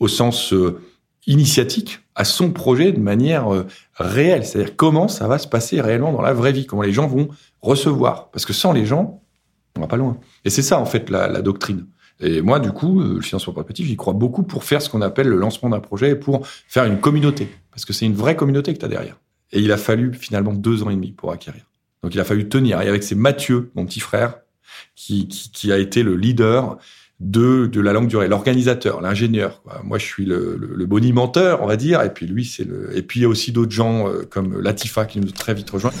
au 0.00 0.08
sens 0.08 0.52
euh, 0.52 0.80
initiatique 1.26 2.00
à 2.14 2.24
son 2.24 2.50
projet 2.50 2.92
de 2.92 2.98
manière 2.98 3.52
euh, 3.52 3.66
réelle. 3.94 4.44
C'est-à-dire 4.44 4.74
comment 4.74 5.06
ça 5.06 5.28
va 5.28 5.38
se 5.38 5.46
passer 5.46 5.80
réellement 5.80 6.12
dans 6.12 6.22
la 6.22 6.32
vraie 6.32 6.52
vie, 6.52 6.66
comment 6.66 6.82
les 6.82 6.92
gens 6.92 7.06
vont 7.06 7.28
recevoir. 7.60 8.30
Parce 8.30 8.46
que 8.46 8.52
sans 8.52 8.72
les 8.72 8.86
gens, 8.86 9.22
on 9.76 9.82
va 9.82 9.86
pas 9.86 9.96
loin. 9.96 10.16
Et 10.44 10.50
c'est 10.50 10.62
ça, 10.62 10.80
en 10.80 10.86
fait, 10.86 11.10
la 11.10 11.40
doctrine. 11.42 11.86
Et 12.22 12.40
moi, 12.40 12.60
du 12.60 12.70
coup, 12.70 13.00
le 13.00 13.20
financement 13.20 13.52
participatif, 13.52 13.86
j'y 13.88 13.96
crois 13.96 14.12
beaucoup 14.14 14.44
pour 14.44 14.62
faire 14.62 14.80
ce 14.80 14.88
qu'on 14.88 15.02
appelle 15.02 15.26
le 15.26 15.36
lancement 15.36 15.68
d'un 15.68 15.80
projet 15.80 16.10
et 16.10 16.14
pour 16.14 16.46
faire 16.46 16.84
une 16.84 17.00
communauté. 17.00 17.48
Parce 17.72 17.84
que 17.84 17.92
c'est 17.92 18.06
une 18.06 18.14
vraie 18.14 18.36
communauté 18.36 18.72
que 18.72 18.78
tu 18.78 18.84
as 18.84 18.88
derrière. 18.88 19.18
Et 19.50 19.60
il 19.60 19.72
a 19.72 19.76
fallu 19.76 20.14
finalement 20.14 20.52
deux 20.52 20.84
ans 20.84 20.90
et 20.90 20.94
demi 20.94 21.10
pour 21.10 21.32
acquérir. 21.32 21.62
Donc 22.02 22.14
il 22.14 22.20
a 22.20 22.24
fallu 22.24 22.48
tenir. 22.48 22.80
Et 22.80 22.88
avec 22.88 23.02
c'est 23.02 23.16
Mathieu, 23.16 23.70
mon 23.74 23.84
petit 23.84 24.00
frère, 24.00 24.36
qui, 24.94 25.26
qui, 25.28 25.72
a 25.72 25.78
été 25.78 26.02
le 26.02 26.16
leader 26.16 26.78
de, 27.20 27.66
de 27.66 27.80
la 27.80 27.92
langue 27.92 28.08
durée, 28.08 28.28
l'organisateur, 28.28 29.00
l'ingénieur. 29.00 29.62
Moi, 29.84 29.98
je 29.98 30.06
suis 30.06 30.24
le, 30.24 30.56
le, 30.56 30.74
le, 30.74 30.86
bonimenteur, 30.86 31.62
on 31.62 31.66
va 31.66 31.76
dire, 31.76 32.02
et 32.02 32.12
puis 32.12 32.26
lui, 32.26 32.44
c'est 32.44 32.64
le. 32.64 32.96
Et 32.96 33.02
puis 33.02 33.20
il 33.20 33.22
y 33.24 33.26
a 33.26 33.28
aussi 33.28 33.52
d'autres 33.52 33.72
gens 33.72 34.08
euh, 34.08 34.22
comme 34.28 34.60
Latifa 34.60 35.06
qui 35.06 35.20
nous 35.20 35.28
a 35.28 35.32
très 35.32 35.54
vite 35.54 35.70
rejoint. 35.70 35.92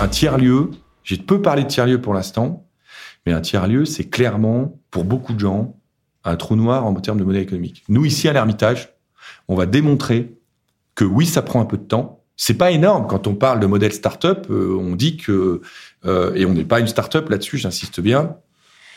Un 0.00 0.08
tiers 0.08 0.38
lieu. 0.38 0.70
J'ai 1.04 1.18
peu 1.18 1.40
parlé 1.40 1.62
de 1.62 1.68
tiers 1.68 1.86
lieu 1.86 2.00
pour 2.00 2.14
l'instant, 2.14 2.66
mais 3.24 3.32
un 3.32 3.40
tiers 3.40 3.68
lieu, 3.68 3.84
c'est 3.84 4.08
clairement 4.08 4.80
pour 4.90 5.04
beaucoup 5.04 5.34
de 5.34 5.40
gens 5.40 5.76
un 6.24 6.36
trou 6.36 6.56
noir 6.56 6.86
en 6.86 6.94
termes 6.94 7.18
de 7.18 7.24
modèle 7.24 7.42
économique. 7.42 7.84
Nous 7.88 8.04
ici 8.04 8.28
à 8.28 8.32
l'Ermitage, 8.32 8.94
on 9.48 9.54
va 9.54 9.66
démontrer 9.66 10.34
que 10.94 11.04
oui, 11.04 11.26
ça 11.26 11.42
prend 11.42 11.60
un 11.60 11.66
peu 11.66 11.76
de 11.76 11.82
temps. 11.82 12.24
C'est 12.36 12.54
pas 12.54 12.70
énorme 12.70 13.06
quand 13.06 13.26
on 13.26 13.34
parle 13.34 13.60
de 13.60 13.66
modèle 13.66 13.92
start-up. 13.92 14.46
Euh, 14.50 14.76
on 14.78 14.96
dit 14.96 15.16
que 15.16 15.60
euh, 16.04 16.34
et 16.34 16.46
on 16.46 16.54
n'est 16.54 16.64
pas 16.64 16.80
une 16.80 16.88
start-up 16.88 17.28
là-dessus. 17.28 17.58
J'insiste 17.58 18.00
bien. 18.00 18.36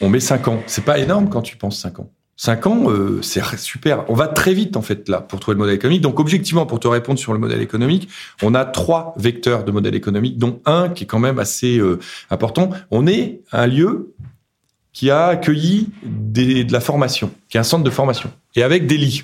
On 0.02 0.10
met 0.10 0.20
cinq 0.20 0.48
ans. 0.48 0.62
C'est 0.68 0.86
pas 0.86 0.98
énorme 1.00 1.30
quand 1.30 1.42
tu 1.42 1.58
penses 1.58 1.80
cinq 1.80 2.00
ans. 2.00 2.12
Cinq 2.40 2.68
ans, 2.68 2.92
euh, 2.92 3.20
c'est 3.24 3.42
super. 3.58 4.06
On 4.10 4.14
va 4.14 4.28
très 4.28 4.54
vite 4.54 4.78
en 4.78 4.84
fait 4.84 5.10
là 5.10 5.22
pour 5.22 5.40
trouver 5.40 5.56
le 5.56 5.60
modèle 5.60 5.76
économique. 5.76 6.02
Donc 6.02 6.20
objectivement, 6.20 6.68
pour 6.68 6.80
te 6.80 6.88
répondre 6.88 7.18
sur 7.18 7.34
le 7.34 7.40
modèle 7.40 7.62
économique, 7.62 8.10
on 8.44 8.54
a 8.54 8.64
trois 8.64 9.16
vecteurs 9.18 9.64
de 9.64 9.72
modèle 9.72 9.96
économique, 9.96 10.38
dont 10.38 10.62
un 10.66 10.90
qui 10.90 11.06
est 11.06 11.08
quand 11.08 11.20
même 11.20 11.40
assez 11.40 11.80
euh, 11.80 12.00
important. 12.30 12.70
On 12.92 13.08
est 13.08 13.42
un 13.52 13.66
lieu 13.66 14.14
qui 14.94 15.10
a 15.10 15.28
accueilli 15.28 15.90
des, 16.04 16.64
de 16.64 16.74
la 16.74 16.80
formation, 16.80 17.32
qui 17.50 17.58
est 17.58 17.60
un 17.60 17.64
centre 17.64 17.84
de 17.84 17.90
formation, 17.90 18.32
et 18.56 18.62
avec 18.62 18.88
des 18.88 18.98
lits. 18.98 19.24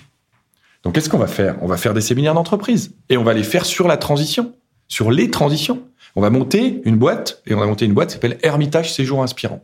Donc, 0.83 0.95
qu'est-ce 0.95 1.09
qu'on 1.09 1.17
va 1.17 1.27
faire? 1.27 1.55
On 1.61 1.67
va 1.67 1.77
faire 1.77 1.93
des 1.93 2.01
séminaires 2.01 2.33
d'entreprise 2.33 2.93
et 3.09 3.17
on 3.17 3.23
va 3.23 3.33
les 3.33 3.43
faire 3.43 3.65
sur 3.65 3.87
la 3.87 3.97
transition, 3.97 4.53
sur 4.87 5.11
les 5.11 5.31
transitions. 5.31 5.83
On 6.15 6.21
va 6.21 6.29
monter 6.29 6.81
une 6.85 6.97
boîte 6.97 7.41
et 7.47 7.53
on 7.53 7.59
va 7.59 7.65
monter 7.65 7.85
une 7.85 7.93
boîte 7.93 8.09
qui 8.09 8.13
s'appelle 8.13 8.37
Hermitage 8.43 8.93
Séjour 8.93 9.23
Inspirant. 9.23 9.63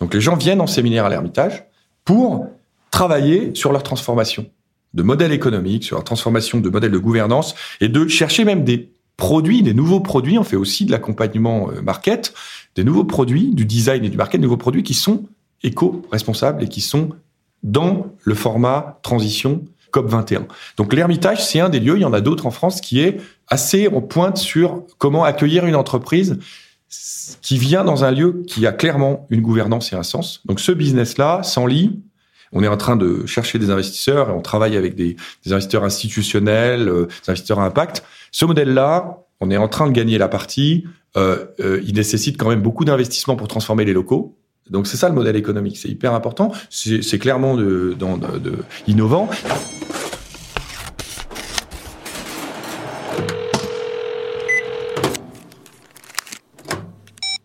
Donc, 0.00 0.12
les 0.12 0.20
gens 0.20 0.36
viennent 0.36 0.60
en 0.60 0.66
séminaire 0.66 1.06
à 1.06 1.08
l'Hermitage 1.08 1.64
pour 2.04 2.46
travailler 2.94 3.50
sur 3.54 3.72
leur 3.72 3.82
transformation 3.82 4.46
de 4.94 5.02
modèle 5.02 5.32
économique, 5.32 5.82
sur 5.82 5.96
leur 5.96 6.04
transformation 6.04 6.60
de 6.60 6.68
modèle 6.68 6.92
de 6.92 6.98
gouvernance 6.98 7.56
et 7.80 7.88
de 7.88 8.06
chercher 8.06 8.44
même 8.44 8.62
des 8.62 8.92
produits, 9.16 9.62
des 9.62 9.74
nouveaux 9.74 9.98
produits. 9.98 10.38
On 10.38 10.44
fait 10.44 10.54
aussi 10.54 10.86
de 10.86 10.92
l'accompagnement 10.92 11.70
euh, 11.72 11.82
market, 11.82 12.34
des 12.76 12.84
nouveaux 12.84 13.02
produits, 13.02 13.52
du 13.52 13.64
design 13.64 14.04
et 14.04 14.10
du 14.10 14.16
market, 14.16 14.40
des 14.40 14.44
nouveaux 14.44 14.56
produits 14.56 14.84
qui 14.84 14.94
sont 14.94 15.24
éco-responsables 15.64 16.62
et 16.62 16.68
qui 16.68 16.80
sont 16.80 17.08
dans 17.64 18.06
le 18.22 18.34
format 18.36 19.00
transition 19.02 19.64
COP21. 19.92 20.42
Donc 20.76 20.92
l'Ermitage, 20.92 21.44
c'est 21.44 21.58
un 21.58 21.70
des 21.70 21.80
lieux, 21.80 21.96
il 21.96 22.02
y 22.02 22.04
en 22.04 22.12
a 22.12 22.20
d'autres 22.20 22.46
en 22.46 22.52
France, 22.52 22.80
qui 22.80 23.00
est 23.00 23.20
assez 23.48 23.88
en 23.88 24.02
pointe 24.02 24.36
sur 24.36 24.84
comment 24.98 25.24
accueillir 25.24 25.66
une 25.66 25.74
entreprise 25.74 26.38
qui 27.42 27.58
vient 27.58 27.82
dans 27.82 28.04
un 28.04 28.12
lieu 28.12 28.44
qui 28.46 28.68
a 28.68 28.72
clairement 28.72 29.26
une 29.30 29.40
gouvernance 29.40 29.92
et 29.92 29.96
un 29.96 30.04
sens. 30.04 30.42
Donc 30.44 30.60
ce 30.60 30.70
business-là 30.70 31.42
lit, 31.66 32.03
on 32.54 32.62
est 32.62 32.68
en 32.68 32.76
train 32.76 32.96
de 32.96 33.26
chercher 33.26 33.58
des 33.58 33.70
investisseurs 33.70 34.30
et 34.30 34.32
on 34.32 34.40
travaille 34.40 34.76
avec 34.76 34.94
des, 34.94 35.16
des 35.44 35.52
investisseurs 35.52 35.84
institutionnels, 35.84 36.88
euh, 36.88 37.06
des 37.24 37.30
investisseurs 37.30 37.60
à 37.60 37.64
impact. 37.64 38.04
Ce 38.30 38.44
modèle-là, 38.44 39.18
on 39.40 39.50
est 39.50 39.56
en 39.56 39.68
train 39.68 39.86
de 39.86 39.92
gagner 39.92 40.16
la 40.16 40.28
partie. 40.28 40.84
Euh, 41.16 41.44
euh, 41.60 41.80
il 41.84 41.94
nécessite 41.94 42.36
quand 42.38 42.48
même 42.48 42.62
beaucoup 42.62 42.84
d'investissements 42.84 43.36
pour 43.36 43.48
transformer 43.48 43.84
les 43.84 43.92
locaux. 43.92 44.36
Donc 44.70 44.86
c'est 44.86 44.96
ça 44.96 45.08
le 45.08 45.14
modèle 45.14 45.36
économique, 45.36 45.76
c'est 45.76 45.90
hyper 45.90 46.14
important. 46.14 46.50
C'est 46.70 47.18
clairement 47.18 47.54
de, 47.54 47.94
de, 47.98 48.38
de, 48.38 48.56
innovant. 48.86 49.28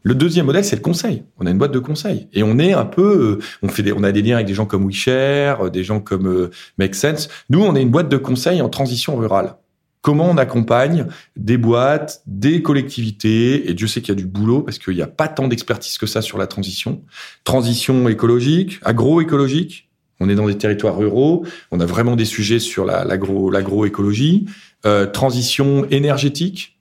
Le 0.10 0.16
deuxième 0.16 0.48
modèle, 0.48 0.66
c'est 0.66 0.76
le 0.76 0.82
conseil. 0.82 1.22
On 1.38 1.46
a 1.46 1.52
une 1.52 1.60
boîte 1.60 1.72
de 1.72 1.78
conseil 1.78 2.30
et 2.34 2.42
on 2.42 2.58
est 2.58 2.74
un 2.74 2.86
peu, 2.86 3.38
euh, 3.38 3.46
on 3.62 3.68
fait 3.68 3.84
des, 3.84 3.94
on 3.94 4.04
a 4.04 4.12
des 4.12 4.24
liens 4.24 4.38
avec 4.38 4.48
des 4.48 4.56
gens 4.56 4.66
comme 4.66 4.88
WeShare, 4.88 5.68
euh, 5.68 5.70
des 5.70 5.84
gens 5.84 6.00
comme 6.00 6.26
euh, 6.28 6.50
Make 6.80 6.96
Sense. 6.96 7.30
Nous, 7.52 7.62
on 7.62 7.76
est 7.76 7.82
une 7.84 7.92
boîte 7.92 8.10
de 8.10 8.18
conseil 8.18 8.60
en 8.64 8.70
transition 8.70 9.16
rurale 9.16 9.56
comment 10.02 10.28
on 10.28 10.38
accompagne 10.38 11.06
des 11.36 11.58
boîtes, 11.58 12.24
des 12.26 12.64
collectivités, 12.64 13.70
et 13.70 13.74
Dieu 13.76 13.86
sait 13.86 14.02
qu'il 14.02 14.10
y 14.10 14.18
a 14.18 14.20
du 14.20 14.26
boulot 14.26 14.62
parce 14.62 14.80
qu'il 14.80 14.96
n'y 14.96 15.02
a 15.02 15.08
pas 15.08 15.28
tant 15.28 15.48
d'expertise 15.48 15.98
que 16.00 16.08
ça 16.08 16.24
sur 16.24 16.38
la 16.40 16.48
transition. 16.48 17.04
Transition 17.44 18.08
écologique, 18.08 18.80
agroécologique. 18.84 19.90
On 20.22 20.30
est 20.30 20.36
dans 20.36 20.48
des 20.48 20.58
territoires 20.58 20.98
ruraux, 20.98 21.46
on 21.70 21.82
a 21.82 21.86
vraiment 21.86 22.16
des 22.16 22.26
sujets 22.26 22.60
sur 22.60 22.86
l'agro, 22.86 23.52
l'agroécologie, 23.52 24.46
euh, 24.86 25.06
transition 25.06 25.86
énergétique, 25.92 26.79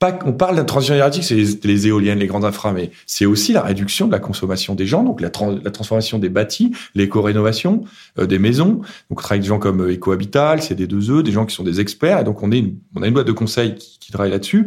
pas, 0.00 0.18
on 0.24 0.32
parle 0.32 0.54
de 0.54 0.60
la 0.60 0.64
transition 0.64 0.94
énergétique, 0.94 1.24
c'est 1.24 1.66
les, 1.66 1.86
éoliennes, 1.86 2.18
les 2.18 2.26
grandes 2.26 2.46
infra, 2.46 2.72
mais 2.72 2.90
c'est 3.06 3.26
aussi 3.26 3.52
la 3.52 3.60
réduction 3.60 4.06
de 4.06 4.12
la 4.12 4.18
consommation 4.18 4.74
des 4.74 4.86
gens, 4.86 5.04
donc 5.04 5.20
la, 5.20 5.28
transformation 5.28 6.18
des 6.18 6.30
bâtis, 6.30 6.72
l'éco-rénovation 6.94 7.84
euh, 8.18 8.26
des 8.26 8.38
maisons. 8.38 8.76
Donc 8.76 8.84
on 9.10 9.14
travaille 9.16 9.36
avec 9.36 9.42
des 9.42 9.48
gens 9.48 9.58
comme 9.58 9.82
euh, 9.82 9.92
EcoHabital, 9.92 10.62
c'est 10.62 10.74
des 10.74 10.86
deux 10.86 11.10
E, 11.10 11.22
des 11.22 11.32
gens 11.32 11.44
qui 11.44 11.54
sont 11.54 11.64
des 11.64 11.80
experts, 11.80 12.18
et 12.18 12.24
donc 12.24 12.42
on, 12.42 12.50
est 12.50 12.60
une, 12.60 12.78
on 12.96 13.02
a 13.02 13.08
une 13.08 13.12
boîte 13.12 13.26
de 13.26 13.32
conseil 13.32 13.74
qui, 13.74 13.98
qui 14.10 14.14
travaille 14.14 14.32
là-dessus. 14.32 14.66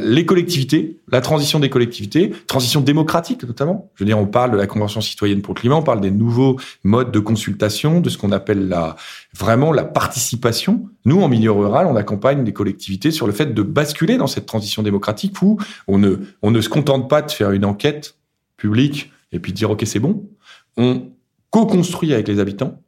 les 0.00 0.26
collectivités, 0.26 0.98
la 1.10 1.20
transition 1.20 1.60
des 1.60 1.70
collectivités, 1.70 2.32
transition 2.48 2.80
démocratique 2.80 3.44
notamment. 3.44 3.90
Je 3.94 4.02
veux 4.02 4.06
dire, 4.06 4.18
on 4.18 4.26
parle 4.26 4.50
de 4.50 4.56
la 4.56 4.66
Convention 4.66 5.00
citoyenne 5.00 5.42
pour 5.42 5.54
le 5.54 5.60
climat, 5.60 5.76
on 5.76 5.82
parle 5.82 6.00
des 6.00 6.10
nouveaux 6.10 6.58
modes 6.82 7.12
de 7.12 7.20
consultation, 7.20 8.00
de 8.00 8.10
ce 8.10 8.18
qu'on 8.18 8.32
appelle 8.32 8.68
la 8.68 8.96
vraiment 9.36 9.72
la 9.72 9.84
participation. 9.84 10.88
Nous, 11.04 11.20
en 11.20 11.28
milieu 11.28 11.52
rural, 11.52 11.86
on 11.86 11.94
accompagne 11.94 12.42
des 12.42 12.52
collectivités 12.52 13.12
sur 13.12 13.26
le 13.26 13.32
fait 13.32 13.54
de 13.54 13.62
basculer 13.62 14.16
dans 14.16 14.26
cette 14.26 14.46
transition 14.46 14.82
démocratique 14.82 15.40
où 15.42 15.58
on 15.86 15.98
ne, 15.98 16.16
on 16.42 16.50
ne 16.50 16.60
se 16.60 16.68
contente 16.68 17.08
pas 17.08 17.22
de 17.22 17.30
faire 17.30 17.52
une 17.52 17.64
enquête 17.64 18.16
publique 18.56 19.12
et 19.30 19.38
puis 19.38 19.52
de 19.52 19.56
dire, 19.56 19.70
OK, 19.70 19.82
c'est 19.86 20.00
bon. 20.00 20.28
On 20.76 21.10
co-construit 21.50 22.12
avec 22.12 22.26
les 22.26 22.40
habitants. 22.40 22.82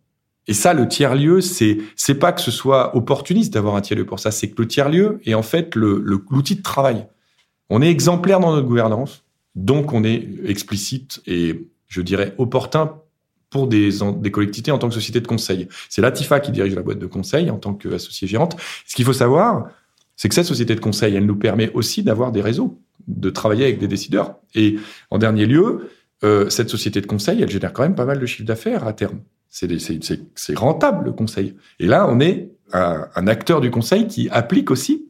Et 0.48 0.54
ça, 0.54 0.74
le 0.74 0.86
tiers-lieu, 0.86 1.40
c'est, 1.40 1.78
c'est 1.96 2.14
pas 2.14 2.32
que 2.32 2.40
ce 2.40 2.50
soit 2.50 2.96
opportuniste 2.96 3.52
d'avoir 3.52 3.74
un 3.76 3.80
tiers-lieu 3.80 4.06
pour 4.06 4.20
ça, 4.20 4.30
c'est 4.30 4.50
que 4.50 4.62
le 4.62 4.68
tiers-lieu 4.68 5.20
est 5.24 5.34
en 5.34 5.42
fait 5.42 5.74
le, 5.74 5.98
l'outil 6.30 6.56
de 6.56 6.62
travail. 6.62 7.06
On 7.68 7.82
est 7.82 7.90
exemplaire 7.90 8.38
dans 8.38 8.54
notre 8.54 8.68
gouvernance, 8.68 9.24
donc 9.54 9.92
on 9.92 10.04
est 10.04 10.28
explicite 10.44 11.20
et, 11.26 11.66
je 11.88 12.00
dirais, 12.00 12.34
opportun 12.38 12.94
pour 13.50 13.66
des, 13.66 13.90
des 14.18 14.30
collectivités 14.30 14.70
en 14.70 14.78
tant 14.78 14.88
que 14.88 14.94
société 14.94 15.20
de 15.20 15.26
conseil. 15.26 15.68
C'est 15.88 16.02
Latifa 16.02 16.40
qui 16.40 16.52
dirige 16.52 16.74
la 16.74 16.82
boîte 16.82 16.98
de 16.98 17.06
conseil 17.06 17.50
en 17.50 17.58
tant 17.58 17.74
qu'associée 17.74 18.28
gérante. 18.28 18.56
Ce 18.86 18.94
qu'il 18.94 19.04
faut 19.04 19.12
savoir, 19.12 19.70
C'est 20.16 20.28
que 20.28 20.34
cette 20.34 20.46
société 20.46 20.74
de 20.74 20.80
conseil, 20.80 21.14
elle 21.14 21.26
nous 21.26 21.36
permet 21.36 21.70
aussi 21.74 22.02
d'avoir 22.02 22.32
des 22.32 22.40
réseaux, 22.40 22.80
de 23.06 23.30
travailler 23.30 23.64
avec 23.64 23.78
des 23.78 23.88
décideurs. 23.88 24.36
Et 24.54 24.76
en 25.10 25.18
dernier 25.18 25.46
lieu, 25.46 25.90
euh, 26.24 26.48
cette 26.48 26.70
société 26.70 27.00
de 27.02 27.06
conseil, 27.06 27.42
elle 27.42 27.50
génère 27.50 27.72
quand 27.72 27.82
même 27.82 27.94
pas 27.94 28.06
mal 28.06 28.18
de 28.18 28.26
chiffre 28.26 28.46
d'affaires 28.46 28.86
à 28.86 28.94
terme. 28.94 29.20
C'est 29.58 30.58
rentable 30.58 31.06
le 31.06 31.12
conseil. 31.12 31.54
Et 31.80 31.86
là, 31.86 32.06
on 32.08 32.20
est 32.20 32.50
un, 32.72 33.06
un 33.14 33.26
acteur 33.26 33.62
du 33.62 33.70
conseil 33.70 34.06
qui 34.06 34.28
applique 34.28 34.70
aussi 34.70 35.06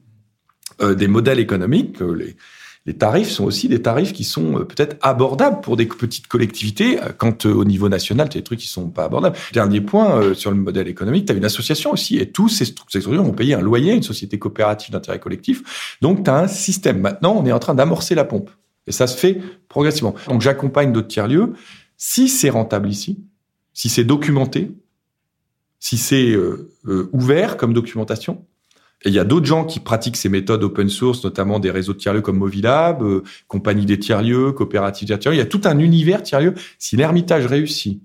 euh, 0.80 0.94
des 0.94 1.08
modèles 1.08 1.40
économiques. 1.40 2.00
Euh, 2.00 2.12
les, 2.14 2.36
les 2.84 2.94
tarifs 2.94 3.30
sont 3.30 3.44
aussi 3.44 3.66
des 3.66 3.82
tarifs 3.82 4.12
qui 4.12 4.22
sont 4.22 4.60
euh, 4.60 4.64
peut-être 4.64 4.96
abordables 5.00 5.60
pour 5.62 5.76
des 5.76 5.86
petites 5.86 6.28
collectivités, 6.28 7.02
euh, 7.02 7.08
quand 7.16 7.44
au 7.44 7.64
niveau 7.64 7.88
national, 7.88 8.28
tu 8.28 8.38
as 8.38 8.40
des 8.40 8.44
trucs 8.44 8.60
qui 8.60 8.68
sont 8.68 8.88
pas 8.90 9.06
abordables. 9.06 9.36
Dernier 9.52 9.80
point 9.80 10.34
sur 10.34 10.52
le 10.52 10.56
modèle 10.56 10.86
économique, 10.86 11.26
tu 11.26 11.32
as 11.32 11.36
une 11.36 11.44
association 11.44 11.90
aussi, 11.90 12.18
et 12.18 12.30
tous 12.30 12.48
ces 12.48 12.66
structures 12.66 13.10
vont 13.10 13.32
payer 13.32 13.54
un 13.54 13.62
loyer, 13.62 13.94
une 13.94 14.04
société 14.04 14.38
coopérative 14.38 14.92
d'intérêt 14.92 15.18
collectif. 15.18 15.98
Donc, 16.02 16.22
tu 16.22 16.30
as 16.30 16.36
un 16.36 16.48
système. 16.48 17.00
Maintenant, 17.00 17.34
on 17.36 17.44
est 17.46 17.52
en 17.52 17.58
train 17.58 17.74
d'amorcer 17.74 18.14
la 18.14 18.24
pompe. 18.24 18.50
Et 18.86 18.92
ça 18.92 19.08
se 19.08 19.16
fait 19.16 19.40
progressivement. 19.68 20.14
Donc, 20.28 20.40
j'accompagne 20.40 20.92
d'autres 20.92 21.08
tiers-lieux. 21.08 21.54
Si 21.96 22.28
c'est 22.28 22.50
rentable 22.50 22.88
ici, 22.88 23.24
si 23.76 23.90
c'est 23.90 24.04
documenté, 24.04 24.72
si 25.78 25.98
c'est 25.98 26.32
euh, 26.32 26.72
ouvert 27.12 27.58
comme 27.58 27.74
documentation, 27.74 28.46
et 29.04 29.10
il 29.10 29.14
y 29.14 29.18
a 29.18 29.24
d'autres 29.24 29.44
gens 29.44 29.66
qui 29.66 29.80
pratiquent 29.80 30.16
ces 30.16 30.30
méthodes 30.30 30.64
open 30.64 30.88
source, 30.88 31.22
notamment 31.22 31.60
des 31.60 31.70
réseaux 31.70 31.92
de 31.92 31.98
tiers-lieux 31.98 32.22
comme 32.22 32.38
Movilab, 32.38 33.02
euh, 33.02 33.22
Compagnie 33.46 33.84
des 33.84 33.98
tiers-lieux, 33.98 34.52
Coopérative 34.52 35.08
des 35.08 35.18
tiers-lieux. 35.18 35.36
Il 35.36 35.40
y 35.40 35.42
a 35.42 35.46
tout 35.46 35.60
un 35.64 35.78
univers 35.78 36.22
tiers-lieux. 36.22 36.54
Si 36.78 36.96
l'Ermitage 36.96 37.44
réussit 37.44 38.02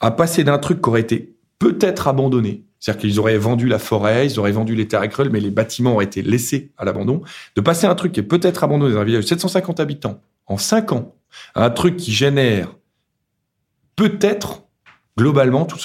à 0.00 0.10
passer 0.10 0.44
d'un 0.44 0.56
truc 0.56 0.80
qui 0.80 0.88
aurait 0.88 1.02
été 1.02 1.36
peut-être 1.58 2.08
abandonné, 2.08 2.64
c'est-à-dire 2.80 3.02
qu'ils 3.02 3.20
auraient 3.20 3.36
vendu 3.36 3.68
la 3.68 3.78
forêt, 3.78 4.26
ils 4.26 4.38
auraient 4.38 4.52
vendu 4.52 4.74
les 4.74 4.88
terres 4.88 5.02
agricoles, 5.02 5.28
mais 5.30 5.40
les 5.40 5.50
bâtiments 5.50 5.92
auraient 5.92 6.06
été 6.06 6.22
laissés 6.22 6.72
à 6.78 6.86
l'abandon, 6.86 7.20
de 7.54 7.60
passer 7.60 7.86
un 7.86 7.94
truc 7.94 8.12
qui 8.12 8.20
est 8.20 8.22
peut-être 8.22 8.64
abandonné 8.64 8.94
dans 8.94 9.00
un 9.00 9.04
village 9.04 9.24
de 9.24 9.28
750 9.28 9.78
habitants 9.78 10.22
en 10.46 10.56
5 10.56 10.92
ans, 10.92 11.14
à 11.54 11.66
un 11.66 11.70
truc 11.70 11.96
qui 11.96 12.12
génère 12.12 12.74
peut-être 13.96 14.65
globalement, 15.16 15.64
tout 15.64 15.78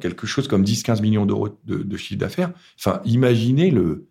quelque 0.00 0.26
chose 0.26 0.48
comme 0.48 0.64
10-15 0.64 1.02
millions 1.02 1.26
d'euros 1.26 1.50
de, 1.66 1.96
chiffre 1.96 2.18
d'affaires. 2.18 2.50
Enfin, 2.78 3.00
imaginez 3.04 3.70
le, 3.70 4.06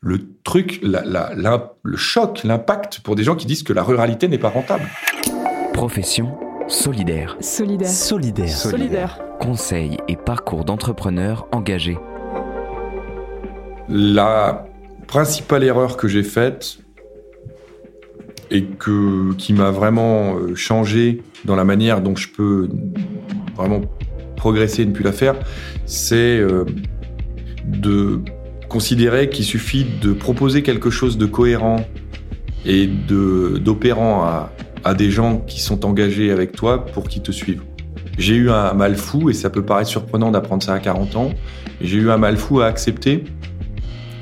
le 0.00 0.20
truc, 0.44 0.80
le 0.82 1.96
choc, 1.96 2.42
l'impact 2.44 3.00
pour 3.00 3.16
des 3.16 3.24
gens 3.24 3.34
qui 3.34 3.46
disent 3.46 3.62
que 3.62 3.72
la 3.72 3.82
ruralité 3.82 4.28
n'est 4.28 4.38
pas 4.38 4.50
rentable. 4.50 4.88
Profession 5.72 6.38
solidaire. 6.68 7.36
Solidaire. 7.40 7.88
Solidaire. 7.88 8.48
Solidaire. 8.48 9.20
Conseil 9.40 9.98
et 10.08 10.16
parcours 10.16 10.64
d'entrepreneurs 10.64 11.46
engagés. 11.52 11.98
La 13.88 14.66
principale 15.06 15.64
erreur 15.64 15.96
que 15.96 16.08
j'ai 16.08 16.22
faite 16.22 16.78
et 18.50 18.64
que, 18.64 19.34
qui 19.34 19.52
m'a 19.52 19.70
vraiment 19.70 20.36
euh, 20.36 20.54
changé 20.54 21.22
dans 21.44 21.56
la 21.56 21.64
manière 21.64 22.00
dont 22.00 22.16
je 22.16 22.28
peux 22.28 22.68
vraiment 23.56 23.80
progresser 24.44 24.82
et 24.82 24.84
ne 24.84 24.92
plus 24.92 25.04
la 25.04 25.12
faire, 25.12 25.36
c'est 25.86 26.38
euh, 26.38 26.66
de 27.64 28.20
considérer 28.68 29.30
qu'il 29.30 29.46
suffit 29.46 29.86
de 30.02 30.12
proposer 30.12 30.62
quelque 30.62 30.90
chose 30.90 31.16
de 31.16 31.24
cohérent 31.24 31.86
et 32.66 32.86
d'opérant 32.86 34.22
à, 34.22 34.52
à 34.84 34.92
des 34.92 35.10
gens 35.10 35.38
qui 35.38 35.62
sont 35.62 35.86
engagés 35.86 36.30
avec 36.30 36.52
toi 36.52 36.84
pour 36.84 37.08
qu'ils 37.08 37.22
te 37.22 37.32
suivent. 37.32 37.62
J'ai 38.18 38.34
eu 38.34 38.50
un 38.50 38.74
mal 38.74 38.96
fou, 38.96 39.30
et 39.30 39.32
ça 39.32 39.48
peut 39.48 39.64
paraître 39.64 39.88
surprenant 39.88 40.30
d'apprendre 40.30 40.62
ça 40.62 40.74
à 40.74 40.78
40 40.78 41.16
ans, 41.16 41.30
j'ai 41.80 41.96
eu 41.96 42.10
un 42.10 42.18
mal 42.18 42.36
fou 42.36 42.60
à 42.60 42.66
accepter 42.66 43.24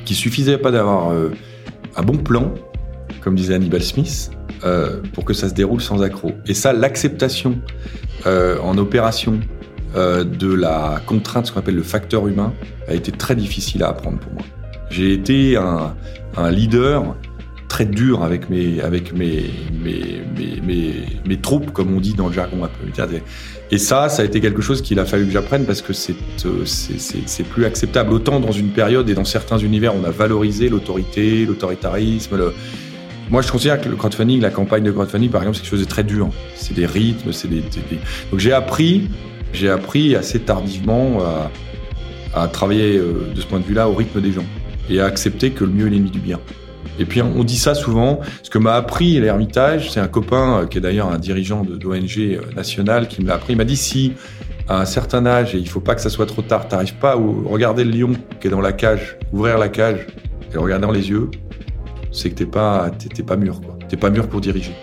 qu'il 0.05 0.15
suffisait 0.15 0.57
pas 0.57 0.71
d'avoir 0.71 1.11
euh, 1.11 1.31
un 1.97 2.03
bon 2.03 2.17
plan, 2.17 2.55
comme 3.23 3.35
disait 3.35 3.55
Hannibal 3.55 3.83
Smith, 3.83 4.31
euh, 4.63 5.01
pour 5.15 5.25
que 5.25 5.35
ça 5.35 5.49
se 5.49 5.55
déroule 5.55 5.81
sans 5.81 6.01
accroc. 6.01 6.33
Et 6.47 6.55
ça, 6.55 6.73
l'acceptation 6.73 7.61
en 8.25 8.79
opération 8.79 9.41
euh, 9.95 10.25
de 10.25 10.53
la 10.53 11.01
contrainte, 11.07 11.47
ce 11.47 11.53
qu'on 11.53 11.61
appelle 11.61 11.77
le 11.77 11.83
facteur 11.83 12.27
humain, 12.27 12.53
a 12.89 12.95
été 12.95 13.13
très 13.13 13.35
difficile 13.35 13.83
à 13.83 13.89
apprendre 13.89 14.19
pour 14.19 14.33
moi. 14.33 14.43
J'ai 14.91 15.13
été 15.13 15.57
un, 15.57 15.95
leader 16.51 17.15
très 17.69 17.85
dur 17.85 18.23
avec 18.23 18.51
mes 18.51 18.81
avec 18.81 19.13
mes 19.15 19.51
mes, 19.83 20.23
mes, 20.63 20.95
mes, 21.27 21.37
troupes, 21.41 21.73
comme 21.73 21.95
on 21.95 22.01
dit 22.01 22.15
dans 22.15 22.29
le 22.29 22.33
jargon 22.33 22.65
un 22.65 22.69
peu. 22.69 23.05
Et 23.71 23.79
ça, 23.79 24.09
ça 24.09 24.23
a 24.23 24.25
été 24.25 24.41
quelque 24.41 24.61
chose 24.61 24.83
qu'il 24.83 24.99
a 24.99 25.05
fallu 25.05 25.27
que 25.27 25.33
j'apprenne 25.33 25.65
parce 25.65 25.83
que 25.83 25.93
c'est 25.93 26.15
euh, 26.45 26.65
c'est 26.65 27.45
plus 27.45 27.65
acceptable. 27.65 28.13
Autant 28.13 28.41
dans 28.41 28.53
une 28.53 28.71
période 28.71 29.09
et 29.09 29.15
dans 29.15 29.25
certains 29.25 29.59
univers, 29.59 29.95
on 29.95 30.05
a 30.05 30.11
valorisé 30.11 30.69
l'autorité, 30.69 31.47
l'autoritarisme, 31.47 32.39
moi, 33.33 33.41
je 33.41 33.51
considère 33.51 33.81
que 33.81 33.89
le 33.89 33.97
crowdfunding, 33.97 34.43
la 34.43 34.51
campagne 34.51 34.83
de 34.83 34.91
crowdfunding, 34.91 35.31
par 35.31 35.41
exemple, 35.41 35.57
c'est 35.57 35.63
quelque 35.63 35.71
chose 35.71 35.81
de 35.81 35.89
très 35.89 36.05
dur. 36.05 36.29
C'est 36.55 36.75
des 36.75 36.85
rythmes, 36.85 37.33
c'est 37.33 37.49
des, 37.49 37.61
des, 37.61 37.99
Donc, 38.31 38.41
j'ai 38.41 38.53
appris 38.53 39.09
j'ai 39.53 39.69
appris 39.69 40.17
assez 40.17 40.41
tardivement 40.41 41.19
à, 42.35 42.49
travailler 42.49 42.97
euh, 42.97 43.31
de 43.35 43.41
ce 43.41 43.47
point 43.47 43.61
de 43.61 43.65
vue-là 43.65 43.89
au 43.89 43.95
rythme 43.95 44.21
des 44.21 44.33
gens 44.33 44.45
et 44.89 45.01
à 45.01 45.05
accepter 45.05 45.51
que 45.51 45.65
le 45.65 45.71
mieux 45.71 45.87
est 45.87 45.91
l'ennemi 45.91 46.11
du 46.11 46.19
bien. 46.19 46.41
Et 46.99 47.05
puis 47.05 47.23
on 47.23 47.45
dit 47.45 47.59
ça 47.59 47.75
souvent. 47.75 48.21
Ce 48.43 48.51
que 48.51 48.59
m'a 48.59 48.75
appris 48.75 49.19
l'Ermitage, 49.21 49.91
c'est 49.91 50.01
un 50.01 50.09
copain 50.09 50.61
euh, 50.63 50.67
qui 50.67 50.79
est 50.79 50.81
d'ailleurs 50.81 51.11
un 51.11 51.19
dirigeant 51.19 51.63
d'ONG 51.63 52.19
euh, 52.19 52.41
nationale 52.55 53.09
qui 53.09 53.23
me 53.23 53.29
l'a 53.29 53.35
appris. 53.35 53.53
Il 53.53 53.57
m'a 53.57 53.65
dit 53.65 53.77
si 53.77 54.13
à 54.69 54.81
un 54.81 54.85
certain 54.85 55.27
âge, 55.27 55.55
et 55.55 55.59
il 55.59 55.69
faut 55.69 55.81
pas 55.81 55.95
que 55.95 56.01
ça 56.01 56.09
soit 56.09 56.27
trop 56.27 56.43
tard, 56.43 56.69
t'arrives 56.69 56.95
pas 56.95 57.13
à 57.13 57.15
regarder 57.15 57.85
le 57.85 57.91
lion 57.91 58.13
qui 58.41 58.47
est 58.47 58.51
dans 58.51 58.61
la 58.61 58.73
cage, 58.73 59.19
ouvrir 59.33 59.59
la 59.59 59.69
cage 59.69 60.07
et 60.51 60.55
le 60.55 60.61
regarder 60.61 60.87
dans 60.87 60.93
les 60.93 61.11
yeux, 61.11 61.31
c'est 62.13 62.31
que 62.31 62.35
t'es 62.37 62.47
pas 62.47 62.91
t'es 62.91 63.23
pas 63.23 63.37
mûr. 63.37 63.61
T'es 63.89 63.97
pas 63.97 64.11
mûr 64.11 64.29
pour 64.29 64.41
diriger. 64.41 64.75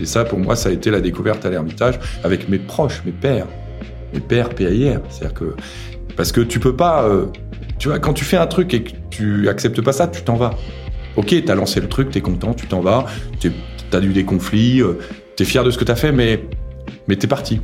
Et 0.00 0.06
ça, 0.06 0.24
pour 0.24 0.38
moi, 0.38 0.56
ça 0.56 0.68
a 0.68 0.72
été 0.72 0.90
la 0.90 1.00
découverte 1.00 1.44
à 1.44 1.50
l'Ermitage 1.50 1.98
avec 2.22 2.48
mes 2.48 2.58
proches, 2.58 3.02
mes 3.04 3.12
pères, 3.12 3.46
PAIR. 4.20 5.00
C'est-à-dire 5.08 5.34
que 5.34 5.54
parce 6.16 6.32
que 6.32 6.40
tu 6.40 6.60
peux 6.60 6.74
pas, 6.74 7.04
euh, 7.04 7.26
tu 7.78 7.88
vois, 7.88 7.98
quand 7.98 8.12
tu 8.12 8.24
fais 8.24 8.36
un 8.36 8.46
truc 8.46 8.72
et 8.74 8.84
que 8.84 8.90
tu 9.10 9.48
acceptes 9.48 9.80
pas 9.80 9.92
ça, 9.92 10.06
tu 10.08 10.22
t'en 10.22 10.36
vas. 10.36 10.54
Ok, 11.16 11.34
t'as 11.44 11.54
lancé 11.54 11.80
le 11.80 11.88
truc, 11.88 12.10
t'es 12.10 12.20
content, 12.20 12.54
tu 12.54 12.66
t'en 12.66 12.80
vas, 12.80 13.06
t'as 13.90 14.00
eu 14.00 14.12
des 14.12 14.24
conflits, 14.24 14.80
euh, 14.80 14.98
t'es 15.36 15.44
fier 15.44 15.62
de 15.62 15.70
ce 15.70 15.78
que 15.78 15.84
t'as 15.84 15.94
fait, 15.94 16.12
mais 16.12 16.44
mais 17.08 17.16
t'es 17.16 17.26
parti. 17.26 17.60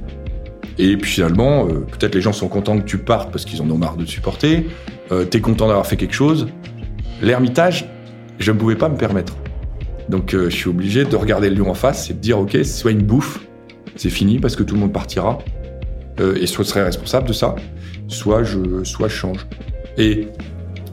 Et 0.78 0.96
puis 0.96 1.10
finalement, 1.10 1.66
euh, 1.66 1.80
peut-être 1.80 2.14
les 2.14 2.20
gens 2.20 2.32
sont 2.32 2.48
contents 2.48 2.78
que 2.78 2.84
tu 2.84 2.98
partes 2.98 3.30
parce 3.30 3.44
qu'ils 3.44 3.60
en 3.60 3.70
ont 3.70 3.78
marre 3.78 3.96
de 3.96 4.04
te 4.04 4.10
supporter. 4.10 4.66
t'es 5.30 5.40
content 5.40 5.66
d'avoir 5.66 5.86
fait 5.88 5.96
quelque 5.96 6.14
chose. 6.14 6.46
L'ermitage, 7.20 7.84
je 8.38 8.52
ne 8.52 8.56
pouvais 8.56 8.76
pas 8.76 8.88
me 8.88 8.96
permettre. 8.96 9.34
Donc 10.08 10.30
je 10.32 10.48
suis 10.48 10.68
obligé 10.68 11.04
de 11.04 11.16
regarder 11.16 11.50
le 11.50 11.56
lion 11.56 11.70
en 11.70 11.74
face 11.74 12.10
et 12.10 12.14
de 12.14 12.20
dire 12.20 12.38
ok, 12.38 12.56
soit 12.64 12.92
une 12.92 13.02
bouffe, 13.02 13.40
c'est 13.96 14.10
fini 14.10 14.38
parce 14.38 14.54
que 14.54 14.62
tout 14.62 14.74
le 14.74 14.80
monde 14.80 14.92
partira. 14.92 15.40
Euh, 16.20 16.36
et 16.40 16.46
soit 16.46 16.64
je 16.64 16.70
serais 16.70 16.84
responsable 16.84 17.28
de 17.28 17.32
ça, 17.32 17.56
soit 18.08 18.44
je, 18.44 18.84
soit 18.84 19.08
je 19.08 19.14
change. 19.14 19.46
Et 19.96 20.28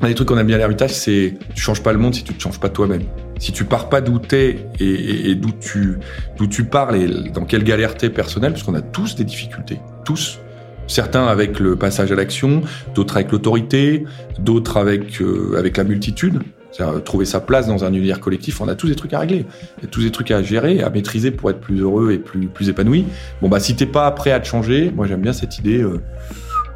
un 0.01 0.07
des 0.07 0.15
trucs 0.15 0.27
qu'on 0.27 0.37
aime 0.37 0.47
bien 0.47 0.55
à 0.55 0.59
l'héritage, 0.59 0.93
c'est 0.93 1.33
tu 1.53 1.61
changes 1.61 1.81
pas 1.81 1.91
le 1.91 1.99
monde 1.99 2.13
si 2.15 2.23
tu 2.23 2.33
te 2.33 2.41
changes 2.41 2.59
pas 2.59 2.69
toi-même. 2.69 3.03
Si 3.39 3.51
tu 3.51 3.65
pars 3.65 3.89
pas 3.89 4.01
d'où 4.01 4.19
t'es 4.19 4.57
et, 4.79 5.29
et, 5.29 5.35
d'où 5.35 5.51
tu 5.51 5.99
d'où 6.37 6.47
tu 6.47 6.63
parles 6.63 6.95
et 6.95 7.29
dans 7.29 7.45
quelle 7.45 7.63
galère 7.63 7.95
t'es 7.95 8.09
personnelle, 8.09 8.53
parce 8.53 8.63
qu'on 8.63 8.73
a 8.73 8.81
tous 8.81 9.15
des 9.15 9.23
difficultés, 9.23 9.79
tous. 10.05 10.39
Certains 10.87 11.27
avec 11.27 11.59
le 11.59 11.75
passage 11.75 12.13
à 12.13 12.15
l'action, 12.15 12.61
d'autres 12.95 13.17
avec 13.17 13.31
l'autorité, 13.31 14.05
d'autres 14.39 14.77
avec 14.77 15.21
euh, 15.21 15.55
avec 15.57 15.75
la 15.77 15.83
multitude. 15.83 16.41
C'est-à-dire 16.71 17.03
trouver 17.03 17.25
sa 17.25 17.39
place 17.39 17.67
dans 17.67 17.85
un 17.85 17.93
univers 17.93 18.19
collectif, 18.19 18.61
on 18.61 18.67
a 18.67 18.75
tous 18.75 18.87
des 18.87 18.95
trucs 18.95 19.13
à 19.13 19.19
régler, 19.19 19.45
tous 19.89 20.03
des 20.03 20.11
trucs 20.11 20.31
à 20.31 20.41
gérer, 20.43 20.81
à 20.81 20.89
maîtriser 20.89 21.31
pour 21.31 21.49
être 21.49 21.59
plus 21.59 21.81
heureux 21.81 22.11
et 22.11 22.17
plus, 22.17 22.47
plus 22.47 22.69
épanoui. 22.69 23.05
Bon 23.41 23.49
bah 23.49 23.59
si 23.59 23.75
t'es 23.75 23.85
pas 23.85 24.09
prêt 24.11 24.31
à 24.31 24.39
te 24.39 24.47
changer, 24.47 24.91
moi 24.95 25.07
j'aime 25.07 25.21
bien 25.21 25.33
cette 25.33 25.57
idée, 25.57 25.81
euh, 25.81 26.01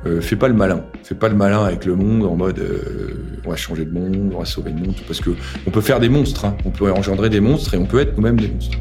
euh, 0.05 0.21
fais 0.21 0.35
pas 0.35 0.47
le 0.47 0.53
malin, 0.53 0.83
fais 1.03 1.15
pas 1.15 1.29
le 1.29 1.35
malin 1.35 1.63
avec 1.63 1.85
le 1.85 1.95
monde 1.95 2.25
en 2.25 2.35
mode 2.35 2.59
euh, 2.59 3.41
on 3.45 3.49
va 3.49 3.55
changer 3.55 3.85
le 3.85 3.91
monde, 3.91 4.31
on 4.33 4.39
va 4.39 4.45
sauver 4.45 4.71
le 4.71 4.77
monde, 4.77 4.95
parce 5.07 5.19
que 5.19 5.31
on 5.67 5.71
peut 5.71 5.81
faire 5.81 5.99
des 5.99 6.09
monstres, 6.09 6.45
hein. 6.45 6.55
on 6.65 6.71
peut 6.71 6.91
engendrer 6.91 7.29
des 7.29 7.41
monstres 7.41 7.73
et 7.73 7.77
on 7.77 7.85
peut 7.85 7.99
être 7.99 8.15
nous-mêmes 8.15 8.39
des 8.39 8.47
monstres. 8.47 8.77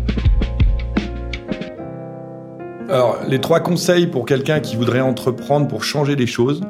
Alors 2.88 3.18
les 3.28 3.40
trois 3.40 3.60
conseils 3.60 4.06
pour 4.06 4.26
quelqu'un 4.26 4.60
qui 4.60 4.76
voudrait 4.76 5.00
entreprendre 5.00 5.68
pour 5.68 5.84
changer 5.84 6.16
les 6.16 6.26
choses. 6.26 6.60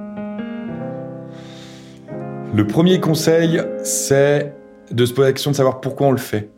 Le 2.52 2.66
premier 2.66 2.98
conseil, 2.98 3.62
c'est 3.84 4.52
de 4.90 5.06
se 5.06 5.12
poser 5.12 5.28
la 5.28 5.32
question 5.32 5.52
de 5.52 5.56
savoir 5.56 5.80
pourquoi 5.80 6.08
on 6.08 6.12
le 6.12 6.18
fait. 6.18 6.50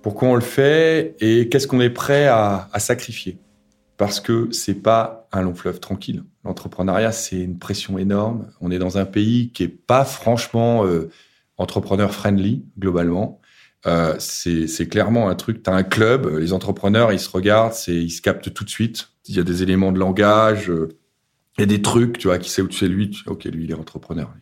Pourquoi 0.00 0.28
on 0.28 0.34
le 0.34 0.40
fait 0.40 1.16
et 1.20 1.50
qu'est-ce 1.50 1.66
qu'on 1.66 1.82
est 1.82 1.90
prêt 1.90 2.26
à, 2.26 2.70
sacrifier. 2.78 3.38
Parce 3.98 4.20
que 4.20 4.50
c'est 4.52 4.74
pas 4.74 5.28
un 5.32 5.42
long 5.42 5.54
fleuve 5.54 5.80
tranquille. 5.80 6.24
L'entrepreneuriat, 6.44 7.12
c'est 7.12 7.38
une 7.38 7.58
pression 7.58 7.98
énorme. 7.98 8.50
On 8.62 8.70
est 8.70 8.78
dans 8.78 8.96
un 8.96 9.04
pays 9.04 9.50
qui 9.52 9.64
est 9.64 9.68
pas 9.68 10.06
franchement 10.06 10.86
euh, 10.86 11.10
entrepreneur 11.58 12.12
friendly 12.12 12.64
globalement. 12.78 13.40
Euh, 13.86 14.16
c'est 14.18 14.88
clairement 14.88 15.28
un 15.28 15.34
truc. 15.34 15.62
T'as 15.62 15.74
un 15.74 15.82
club, 15.82 16.38
les 16.38 16.54
entrepreneurs, 16.54 17.12
ils 17.12 17.20
se 17.20 17.28
regardent, 17.28 17.74
ils 17.86 18.10
se 18.10 18.22
captent 18.22 18.52
tout 18.52 18.64
de 18.64 18.70
suite. 18.70 19.10
Il 19.28 19.36
y 19.36 19.40
a 19.40 19.44
des 19.44 19.62
éléments 19.62 19.92
de 19.92 19.98
langage, 19.98 20.70
euh, 20.70 20.88
il 21.58 21.60
y 21.60 21.64
a 21.64 21.66
des 21.66 21.82
trucs, 21.82 22.16
tu 22.16 22.28
vois, 22.28 22.38
qui 22.38 22.48
sait 22.48 22.62
où 22.62 22.68
tu 22.68 22.78
sais 22.78 22.88
lui. 22.88 23.22
ok, 23.26 23.44
lui, 23.44 23.64
il 23.64 23.70
est 23.70 23.74
entrepreneur 23.74 24.32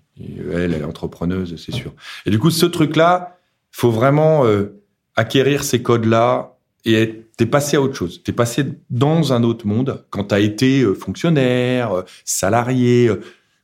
elle, 0.52 0.74
elle 0.74 0.80
est 0.80 0.84
entrepreneuse, 0.84 1.56
c'est 1.56 1.72
sûr. 1.72 1.92
Et 2.26 2.30
du 2.30 2.38
coup, 2.38 2.50
ce 2.50 2.66
truc-là, 2.66 3.38
faut 3.70 3.90
vraiment 3.90 4.44
euh, 4.44 4.80
acquérir 5.16 5.64
ces 5.64 5.82
codes-là 5.82 6.58
et 6.84 7.24
t'es 7.36 7.46
passé 7.46 7.76
à 7.76 7.80
autre 7.80 7.94
chose. 7.94 8.22
T'es 8.22 8.32
passé 8.32 8.64
dans 8.90 9.32
un 9.32 9.42
autre 9.42 9.66
monde 9.66 10.04
quand 10.10 10.24
t'as 10.24 10.40
été 10.40 10.82
euh, 10.82 10.94
fonctionnaire, 10.94 11.92
euh, 11.92 12.02
salarié. 12.24 13.10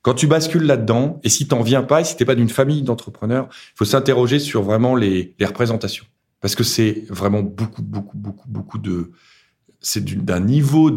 Quand 0.02 0.14
tu 0.14 0.26
bascules 0.26 0.64
là-dedans, 0.64 1.20
et 1.22 1.28
si 1.28 1.46
t'en 1.48 1.62
viens 1.62 1.82
pas, 1.82 2.00
et 2.00 2.04
si 2.04 2.16
t'es 2.16 2.24
pas 2.24 2.34
d'une 2.34 2.48
famille 2.48 2.82
d'entrepreneurs, 2.82 3.48
il 3.50 3.76
faut 3.76 3.84
s'interroger 3.84 4.38
sur 4.38 4.62
vraiment 4.62 4.96
les, 4.96 5.34
les 5.38 5.46
représentations. 5.46 6.06
Parce 6.40 6.54
que 6.54 6.64
c'est 6.64 7.04
vraiment 7.10 7.42
beaucoup, 7.42 7.82
beaucoup, 7.82 8.16
beaucoup, 8.16 8.48
beaucoup 8.48 8.78
de... 8.78 9.10
C'est 9.80 10.04
d'un 10.04 10.40
niveau 10.40 10.90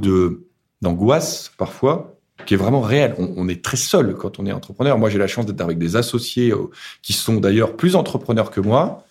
d'angoisse, 0.81 1.51
parfois, 1.57 2.20
qui 2.45 2.53
est 2.53 2.57
vraiment 2.57 2.81
réel. 2.81 3.15
On, 3.17 3.47
est 3.47 3.63
très 3.63 3.77
seul 3.77 4.15
quand 4.15 4.39
on 4.39 4.45
est 4.45 4.51
entrepreneur. 4.51 4.97
Moi, 4.97 5.09
j'ai 5.09 5.17
la 5.17 5.27
chance 5.27 5.45
d'être 5.45 5.61
avec 5.61 5.77
des 5.77 5.95
associés 5.95 6.51
euh, 6.51 6.69
qui 7.01 7.13
sont 7.13 7.35
d'ailleurs 7.35 7.75
plus 7.75 7.95
entrepreneurs 7.95 8.51
que 8.51 8.61
moi. 8.61 9.05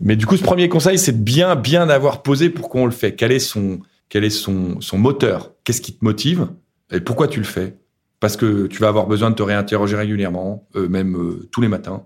Mais 0.00 0.16
du 0.16 0.26
coup, 0.26 0.36
ce 0.36 0.42
premier 0.42 0.68
conseil, 0.68 0.98
c'est 0.98 1.12
de 1.12 1.22
bien, 1.22 1.56
bien 1.56 1.88
avoir 1.88 2.22
posé 2.22 2.50
pourquoi 2.50 2.82
on 2.82 2.86
le 2.86 2.92
fait. 2.92 3.14
Quel 3.14 3.32
est 3.32 3.38
son, 3.38 3.80
quel 4.08 4.24
est 4.24 4.30
son, 4.30 4.80
son 4.80 4.98
moteur? 4.98 5.52
Qu'est-ce 5.64 5.80
qui 5.80 5.92
te 5.92 6.04
motive? 6.04 6.48
Et 6.90 7.00
pourquoi 7.00 7.28
tu 7.28 7.38
le 7.38 7.44
fais? 7.44 7.76
Parce 8.18 8.36
que 8.36 8.66
tu 8.66 8.78
vas 8.80 8.88
avoir 8.88 9.06
besoin 9.06 9.30
de 9.30 9.34
te 9.34 9.42
réinterroger 9.42 9.96
régulièrement, 9.96 10.66
euh, 10.76 10.88
même 10.88 11.16
euh, 11.16 11.48
tous 11.50 11.60
les 11.60 11.68
matins. 11.68 12.04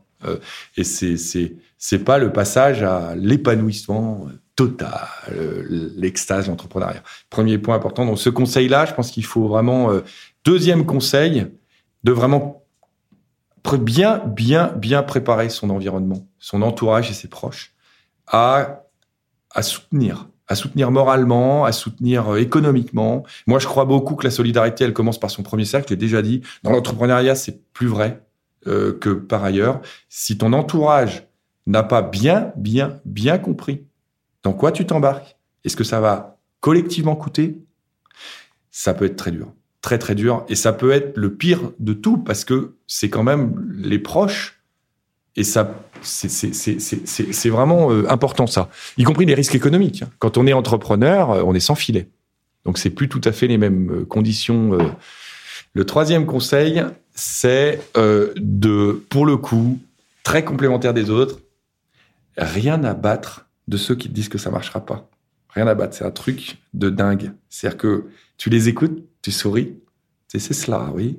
Et 0.79 0.85
c'est, 0.85 1.19
c'est, 1.19 1.55
c'est 1.77 1.99
pas 1.99 2.17
le 2.17 2.33
passage 2.33 2.83
à 2.83 3.15
l'épanouissement 3.15 4.27
total, 4.57 5.07
l'extase, 5.99 6.49
l'entrepreneuriat. 6.49 7.03
Premier 7.29 7.59
point 7.59 7.75
important. 7.75 8.07
Donc, 8.07 8.19
ce 8.19 8.31
conseil-là, 8.31 8.87
je 8.87 8.95
pense 8.95 9.11
qu'il 9.11 9.27
faut 9.27 9.49
vraiment 9.49 9.91
Deuxième 10.45 10.85
conseil, 10.85 11.47
de 12.05 12.13
vraiment 12.13 12.65
bien, 13.79 14.19
bien, 14.19 14.69
bien 14.77 15.03
préparer 15.03 15.49
son 15.49 15.71
environnement, 15.71 16.27
son 16.39 16.63
entourage 16.63 17.11
et 17.11 17.15
ses 17.15 17.29
proches 17.29 17.75
à, 18.27 18.85
à 19.51 19.63
soutenir, 19.63 20.29
à 20.49 20.55
soutenir 20.55 20.91
moralement, 20.91 21.65
à 21.65 21.73
soutenir 21.73 22.35
euh, 22.35 22.41
économiquement. 22.41 23.25
Moi, 23.47 23.59
je 23.59 23.67
crois 23.67 23.85
beaucoup 23.85 24.15
que 24.15 24.25
la 24.25 24.31
solidarité, 24.31 24.85
elle 24.85 24.93
commence 24.93 25.19
par 25.19 25.31
son 25.31 25.43
premier 25.43 25.65
cercle. 25.65 25.89
Je 25.89 25.95
l'ai 25.95 26.01
déjà 26.01 26.23
dit. 26.23 26.43
Dans 26.63 26.71
l'entrepreneuriat, 26.71 27.35
c'est 27.35 27.65
plus 27.73 27.87
vrai 27.87 28.23
euh, 28.67 28.97
que 28.99 29.11
par 29.11 29.45
ailleurs. 29.45 29.81
Si 30.09 30.39
ton 30.39 30.53
entourage 30.53 31.27
n'a 31.67 31.83
pas 31.83 32.03
bien, 32.03 32.53
bien, 32.57 33.01
bien 33.05 33.39
compris 33.39 33.87
dans 34.43 34.53
quoi 34.53 34.73
tu 34.73 34.85
t'embarques 34.85 35.39
et 35.65 35.71
ce 35.71 35.77
que 35.77 35.85
ça 35.85 36.01
va 36.01 36.39
collectivement 36.61 37.17
coûter, 37.17 37.63
ça 38.71 38.93
peut 38.93 39.07
être 39.07 39.17
très 39.17 39.31
dur 39.31 39.53
très 39.85 39.99
très 39.99 40.15
dur. 40.15 40.47
Et 40.49 40.55
ça 40.55 40.73
peut 40.73 40.93
être 40.93 41.17
le 41.19 41.35
pire 41.35 41.61
de 41.79 41.93
tout 41.93 42.17
parce 42.17 42.47
que 42.47 42.73
c'est 42.87 43.11
quand 43.11 43.23
même 43.23 43.71
les 43.77 43.99
proches 43.99 44.59
et 45.37 45.45
ça 45.45 45.75
c'est 46.01 47.49
vraiment 47.51 47.93
euh, 47.93 48.11
important 48.11 48.47
ça. 48.47 48.71
Y 48.97 49.05
compris 49.05 49.27
les 49.27 49.35
risques 49.35 49.55
économiques 49.55 50.05
quand 50.19 50.39
on 50.39 50.47
est 50.47 50.55
entrepreneur 50.55 51.31
euh, 51.31 51.43
on 51.45 51.55
est 51.55 51.61
sans 51.61 51.75
filet. 51.75 52.09
Donc 52.65 52.79
c'est 52.79 52.89
plus 52.89 53.11
tout 53.11 53.21
à 53.25 53.33
fait 53.33 53.47
les 53.47 53.59
mêmes 53.59 53.91
euh, 53.91 54.05
conditions 54.07 54.79
le 55.75 55.85
troisième 55.85 56.25
conseil 56.25 56.83
c'est 57.15 57.79
de 57.95 59.05
pour 59.11 59.27
le 59.27 59.37
coup 59.37 59.79
très 60.23 60.45
complémentaire 60.45 60.95
des 60.95 61.11
autres 61.11 61.41
rien 62.39 62.83
à 62.85 62.95
battre 62.95 63.47
de 63.69 63.77
ceux 63.77 63.97
qui 63.97 64.09
disent 64.09 64.31
que 64.31 64.39
ça 64.39 64.51
marchera 64.51 64.85
pas. 64.87 65.11
Rien 65.51 65.67
à 65.67 65.75
battre 65.75 65.95
c'est 65.95 66.07
un 66.07 66.11
truc 66.11 66.57
de 66.73 66.89
dingue. 66.89 67.33
C'est 67.51 67.67
à 67.67 67.71
dire 67.71 67.79
que 67.79 68.05
tu 68.39 68.49
les 68.49 68.69
écoutes 68.69 69.05
tu 69.25 69.33
souris. 69.33 69.75
C'est 70.29 70.39
cela, 70.39 70.91
oui. 70.95 71.19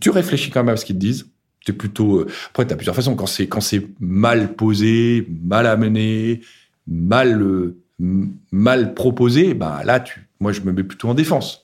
Tu 0.00 0.10
réfléchis 0.10 0.50
quand 0.50 0.64
même 0.64 0.74
à 0.74 0.76
ce 0.76 0.84
qu'ils 0.84 0.96
te 0.96 1.00
disent. 1.00 1.30
Tu 1.60 1.70
es 1.70 1.74
plutôt. 1.74 2.20
Euh... 2.20 2.26
Après, 2.50 2.66
tu 2.66 2.72
as 2.72 2.76
plusieurs 2.76 2.96
façons. 2.96 3.14
Quand 3.14 3.26
c'est 3.26 3.86
mal 4.00 4.54
posé, 4.54 5.26
mal 5.42 5.66
amené, 5.66 6.40
mal 6.86 7.40
euh, 7.40 7.78
mal 8.50 8.94
proposé, 8.94 9.54
ben 9.54 9.82
là. 9.84 10.02
Moi, 10.40 10.52
je 10.52 10.62
me 10.62 10.72
mets 10.72 10.82
plutôt 10.82 11.08
en 11.08 11.14
défense. 11.14 11.62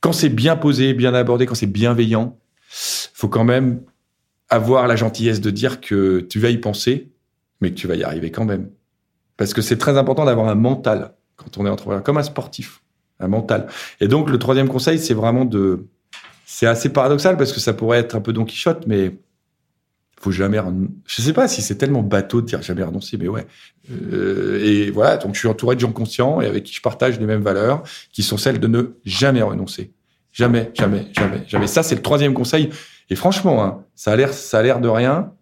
Quand 0.00 0.12
c'est 0.12 0.28
bien 0.28 0.56
posé, 0.56 0.94
bien 0.94 1.12
abordé, 1.12 1.44
quand 1.44 1.56
c'est 1.56 1.66
bienveillant, 1.66 2.38
faut 2.68 3.28
quand 3.28 3.44
même 3.44 3.82
avoir 4.48 4.86
la 4.86 4.94
gentillesse 4.94 5.40
de 5.40 5.50
dire 5.50 5.80
que 5.80 6.20
tu 6.20 6.38
vas 6.38 6.50
y 6.50 6.58
penser, 6.58 7.10
mais 7.60 7.70
que 7.70 7.74
tu 7.74 7.88
vas 7.88 7.96
y 7.96 8.04
arriver 8.04 8.30
quand 8.30 8.44
même. 8.44 8.70
Parce 9.36 9.54
que 9.54 9.60
c'est 9.60 9.76
très 9.76 9.98
important 9.98 10.24
d'avoir 10.24 10.48
un 10.48 10.54
mental 10.54 11.14
quand 11.34 11.58
on 11.58 11.66
est 11.66 11.68
entrepreneur, 11.68 12.02
comme 12.02 12.16
un 12.16 12.22
sportif 12.22 12.80
mental. 13.20 13.66
Et 14.00 14.08
donc, 14.08 14.30
le 14.30 14.38
troisième 14.38 14.68
conseil, 14.68 14.98
c'est 14.98 15.14
vraiment 15.14 15.44
de. 15.44 15.86
C'est 16.44 16.66
assez 16.66 16.88
paradoxal 16.90 17.36
parce 17.36 17.52
que 17.52 17.60
ça 17.60 17.72
pourrait 17.72 17.98
être 17.98 18.14
un 18.14 18.20
peu 18.20 18.32
Don 18.32 18.44
Quichotte, 18.44 18.86
mais 18.86 19.16
faut 20.20 20.30
jamais. 20.30 20.58
Je 21.06 21.22
sais 21.22 21.32
pas 21.32 21.48
si 21.48 21.60
c'est 21.62 21.76
tellement 21.76 22.02
bateau 22.02 22.40
de 22.40 22.46
dire 22.46 22.62
jamais 22.62 22.82
renoncer, 22.82 23.16
mais 23.16 23.28
ouais. 23.28 23.46
Euh, 23.90 24.62
et 24.62 24.90
voilà, 24.90 25.16
donc 25.16 25.34
je 25.34 25.40
suis 25.40 25.48
entouré 25.48 25.74
de 25.74 25.80
gens 25.80 25.92
conscients 25.92 26.40
et 26.40 26.46
avec 26.46 26.64
qui 26.64 26.74
je 26.74 26.80
partage 26.80 27.18
les 27.18 27.26
mêmes 27.26 27.42
valeurs, 27.42 27.82
qui 28.12 28.22
sont 28.22 28.36
celles 28.36 28.60
de 28.60 28.66
ne 28.66 28.96
jamais 29.04 29.42
renoncer. 29.42 29.92
Jamais, 30.32 30.70
jamais, 30.74 31.06
jamais, 31.16 31.42
jamais. 31.46 31.66
Ça, 31.66 31.82
c'est 31.82 31.94
le 31.94 32.02
troisième 32.02 32.34
conseil. 32.34 32.70
Et 33.08 33.14
franchement, 33.14 33.64
hein, 33.64 33.84
ça 33.94 34.12
a 34.12 34.16
l'air, 34.16 34.32
ça 34.34 34.58
a 34.58 34.62
l'air 34.62 34.80
de 34.80 34.88
rien. 34.88 35.32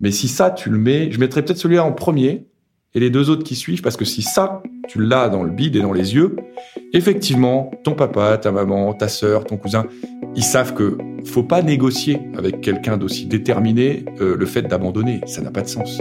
Mais 0.00 0.12
si 0.12 0.28
ça, 0.28 0.50
tu 0.50 0.70
le 0.70 0.78
mets, 0.78 1.10
je 1.10 1.18
mettrais 1.18 1.44
peut-être 1.44 1.58
celui-là 1.58 1.84
en 1.84 1.92
premier 1.92 2.46
et 2.94 3.00
les 3.00 3.10
deux 3.10 3.30
autres 3.30 3.44
qui 3.44 3.56
suivent, 3.56 3.82
parce 3.82 3.96
que 3.96 4.04
si 4.04 4.22
ça, 4.22 4.62
tu 4.88 5.02
l'as 5.02 5.28
dans 5.28 5.42
le 5.42 5.50
bide 5.50 5.76
et 5.76 5.80
dans 5.80 5.92
les 5.92 6.14
yeux, 6.14 6.36
effectivement, 6.92 7.70
ton 7.84 7.92
papa, 7.92 8.38
ta 8.38 8.50
maman, 8.50 8.92
ta 8.94 9.08
sœur, 9.08 9.44
ton 9.44 9.56
cousin, 9.56 9.86
ils 10.34 10.42
savent 10.42 10.74
que 10.74 10.98
faut 11.24 11.42
pas 11.42 11.62
négocier 11.62 12.20
avec 12.36 12.60
quelqu'un 12.60 12.96
d'aussi 12.96 13.26
déterminé 13.26 14.04
euh, 14.20 14.36
le 14.36 14.46
fait 14.46 14.62
d'abandonner. 14.62 15.20
Ça 15.26 15.42
n'a 15.42 15.50
pas 15.50 15.62
de 15.62 15.68
sens. 15.68 16.00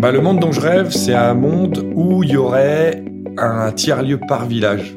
Bah, 0.00 0.10
le 0.12 0.20
monde 0.22 0.40
dont 0.40 0.50
je 0.50 0.60
rêve, 0.60 0.90
c'est 0.90 1.14
un 1.14 1.34
monde 1.34 1.84
où 1.94 2.22
il 2.24 2.30
y 2.30 2.36
aurait 2.36 3.04
un 3.36 3.70
tiers-lieu 3.70 4.18
par 4.18 4.46
village. 4.46 4.96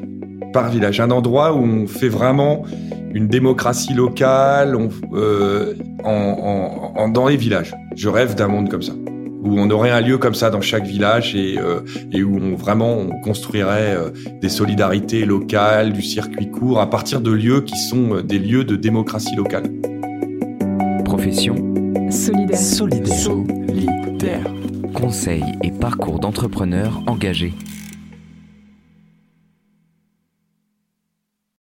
Par 0.54 0.70
village. 0.70 0.98
Un 0.98 1.10
endroit 1.10 1.52
où 1.52 1.58
on 1.58 1.86
fait 1.86 2.08
vraiment 2.08 2.64
une 3.12 3.28
démocratie 3.28 3.92
locale 3.92 4.76
euh, 5.12 5.74
dans 6.02 7.28
les 7.28 7.36
villages. 7.36 7.74
Je 7.96 8.08
rêve 8.08 8.34
d'un 8.34 8.48
monde 8.48 8.70
comme 8.70 8.82
ça, 8.82 8.94
où 9.44 9.58
on 9.58 9.70
aurait 9.70 9.90
un 9.90 10.00
lieu 10.00 10.18
comme 10.18 10.34
ça 10.34 10.50
dans 10.50 10.60
chaque 10.60 10.86
village 10.86 11.34
et, 11.34 11.58
euh, 11.58 11.80
et 12.10 12.22
où 12.22 12.36
on, 12.36 12.56
vraiment 12.56 12.96
on 12.96 13.20
construirait 13.20 13.94
euh, 13.94 14.10
des 14.40 14.48
solidarités 14.48 15.24
locales, 15.24 15.92
du 15.92 16.02
circuit 16.02 16.50
court, 16.50 16.80
à 16.80 16.88
partir 16.88 17.20
de 17.20 17.30
lieux 17.30 17.60
qui 17.60 17.76
sont 17.76 18.22
des 18.22 18.38
lieux 18.38 18.64
de 18.64 18.76
démocratie 18.76 19.36
locale. 19.36 19.64
Profession. 21.04 21.54
Solidaire. 22.10 22.58
Solidaire. 22.58 23.16
Solidaire. 23.16 24.54
Conseils 24.94 25.44
et 25.62 25.70
parcours 25.70 26.18
d'entrepreneurs 26.18 27.02
engagés. 27.06 27.52